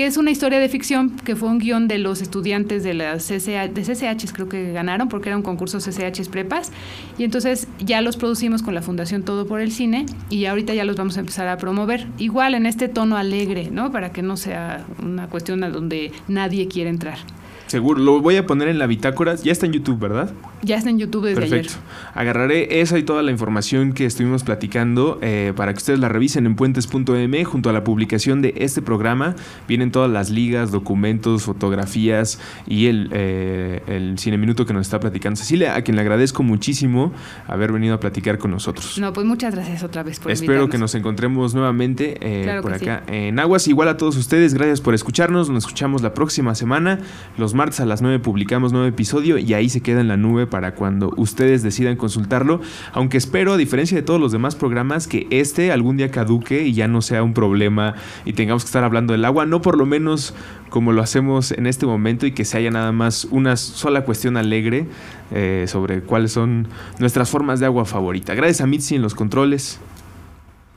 Que 0.00 0.06
es 0.06 0.16
una 0.16 0.30
historia 0.30 0.58
de 0.58 0.70
ficción 0.70 1.10
que 1.10 1.36
fue 1.36 1.50
un 1.50 1.58
guion 1.58 1.86
de 1.86 1.98
los 1.98 2.22
estudiantes 2.22 2.82
de 2.82 2.94
las 2.94 3.26
CCH, 3.26 3.74
de 3.74 3.82
CCHs, 3.82 4.32
creo 4.32 4.48
que 4.48 4.72
ganaron 4.72 5.10
porque 5.10 5.28
era 5.28 5.36
un 5.36 5.42
concurso 5.42 5.76
CCHs 5.76 6.30
prepas. 6.30 6.72
Y 7.18 7.24
entonces 7.24 7.68
ya 7.80 8.00
los 8.00 8.16
producimos 8.16 8.62
con 8.62 8.74
la 8.74 8.80
Fundación 8.80 9.24
Todo 9.24 9.46
por 9.46 9.60
el 9.60 9.70
Cine 9.72 10.06
y 10.30 10.46
ahorita 10.46 10.72
ya 10.72 10.86
los 10.86 10.96
vamos 10.96 11.18
a 11.18 11.20
empezar 11.20 11.48
a 11.48 11.58
promover. 11.58 12.06
Igual 12.16 12.54
en 12.54 12.64
este 12.64 12.88
tono 12.88 13.18
alegre, 13.18 13.68
¿no? 13.70 13.92
Para 13.92 14.10
que 14.10 14.22
no 14.22 14.38
sea 14.38 14.86
una 15.02 15.26
cuestión 15.26 15.64
a 15.64 15.68
donde 15.68 16.12
nadie 16.28 16.66
quiere 16.66 16.88
entrar. 16.88 17.18
Seguro, 17.66 18.00
lo 18.00 18.22
voy 18.22 18.36
a 18.36 18.46
poner 18.46 18.68
en 18.68 18.78
la 18.78 18.86
bitácora. 18.86 19.34
Ya 19.34 19.52
está 19.52 19.66
en 19.66 19.74
YouTube, 19.74 19.98
¿verdad? 19.98 20.32
Ya 20.62 20.76
está 20.76 20.90
en 20.90 20.98
YouTube 20.98 21.26
desde 21.26 21.40
Perfecto. 21.40 21.74
Agarraré 22.14 22.80
esa 22.80 22.98
y 22.98 23.02
toda 23.02 23.22
la 23.22 23.30
información 23.30 23.92
que 23.92 24.04
estuvimos 24.04 24.44
platicando 24.44 25.18
eh, 25.22 25.52
para 25.56 25.72
que 25.72 25.78
ustedes 25.78 25.98
la 25.98 26.08
revisen 26.08 26.46
en 26.46 26.54
puentes.m 26.54 27.44
junto 27.44 27.70
a 27.70 27.72
la 27.72 27.84
publicación 27.84 28.42
de 28.42 28.54
este 28.56 28.82
programa. 28.82 29.34
Vienen 29.68 29.90
todas 29.90 30.10
las 30.10 30.30
ligas, 30.30 30.70
documentos, 30.70 31.44
fotografías 31.44 32.38
y 32.66 32.86
el, 32.86 33.10
eh, 33.12 33.82
el 33.86 34.18
cine 34.18 34.36
minuto 34.36 34.66
que 34.66 34.72
nos 34.72 34.86
está 34.86 35.00
platicando 35.00 35.36
Cecilia, 35.36 35.76
a 35.76 35.82
quien 35.82 35.96
le 35.96 36.02
agradezco 36.02 36.42
muchísimo 36.42 37.12
haber 37.46 37.72
venido 37.72 37.94
a 37.94 38.00
platicar 38.00 38.38
con 38.38 38.50
nosotros. 38.50 38.92
ayer. 38.92 39.04
No, 39.04 39.12
pues 39.12 39.26
muchas 39.26 39.54
gracias 39.54 39.82
otra 39.82 40.02
vez 40.02 40.20
por 40.20 40.30
Espero 40.30 40.68
que 40.68 40.78
nos 40.78 40.94
encontremos 40.94 41.54
nuevamente 41.54 42.18
eh, 42.20 42.42
Claro 42.44 42.62
por 42.62 42.74
acá 42.74 43.02
en 43.06 43.38
Aguas. 43.38 43.66
Igual 43.68 43.88
a 43.88 43.96
todos 43.96 44.16
ustedes, 44.16 44.54
gracias 44.54 44.80
por 44.80 44.94
escucharnos. 44.94 45.48
Nos 45.48 45.64
escuchamos 45.64 46.02
la 46.02 46.12
próxima 46.12 46.54
semana. 46.54 46.98
Los 47.38 47.54
martes 47.54 47.80
a 47.80 47.86
las 47.86 48.02
9 48.02 48.18
publicamos 48.18 48.72
nuevo 48.72 48.86
episodio 48.86 49.38
y 49.38 49.54
ahí 49.54 49.68
se 49.68 49.80
queda 49.80 50.00
en 50.00 50.08
la 50.08 50.16
nube 50.16 50.46
para 50.50 50.74
cuando 50.74 51.14
ustedes 51.16 51.62
decidan 51.62 51.96
consultarlo. 51.96 52.60
Aunque 52.92 53.16
espero, 53.16 53.54
a 53.54 53.56
diferencia 53.56 53.96
de 53.96 54.02
todos 54.02 54.20
los 54.20 54.32
demás 54.32 54.56
programas, 54.56 55.06
que 55.06 55.26
este 55.30 55.72
algún 55.72 55.96
día 55.96 56.10
caduque 56.10 56.64
y 56.64 56.74
ya 56.74 56.88
no 56.88 57.00
sea 57.00 57.22
un 57.22 57.32
problema 57.32 57.94
y 58.24 58.34
tengamos 58.34 58.64
que 58.64 58.68
estar 58.68 58.84
hablando 58.84 59.12
del 59.12 59.24
agua. 59.24 59.46
No 59.46 59.62
por 59.62 59.78
lo 59.78 59.86
menos 59.86 60.34
como 60.68 60.92
lo 60.92 61.02
hacemos 61.02 61.52
en 61.52 61.66
este 61.66 61.86
momento 61.86 62.26
y 62.26 62.32
que 62.32 62.44
se 62.44 62.58
haya 62.58 62.70
nada 62.70 62.92
más 62.92 63.26
una 63.30 63.56
sola 63.56 64.04
cuestión 64.04 64.36
alegre 64.36 64.86
eh, 65.32 65.64
sobre 65.68 66.02
cuáles 66.02 66.32
son 66.32 66.68
nuestras 66.98 67.30
formas 67.30 67.60
de 67.60 67.66
agua 67.66 67.84
favorita. 67.84 68.34
Gracias 68.34 68.60
a 68.60 68.66
Mitzi 68.66 68.96
en 68.96 69.02
los 69.02 69.14
controles 69.14 69.78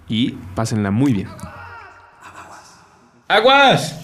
y 0.07 0.31
pásenla 0.55 0.91
muy 0.91 1.13
bien. 1.13 1.27
¡Aguas! 3.27 3.99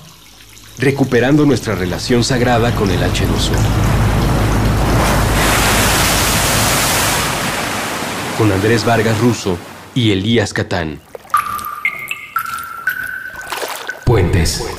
Recuperando 0.79 1.45
nuestra 1.45 1.75
relación 1.75 2.23
sagrada 2.23 2.73
con 2.73 2.89
el 2.89 2.99
H2O. 2.99 3.88
Con 8.39 8.53
Andrés 8.53 8.85
Vargas 8.85 9.19
Russo 9.19 9.57
y 9.93 10.13
Elías 10.13 10.53
Catán. 10.53 11.01
Puentes. 14.05 14.78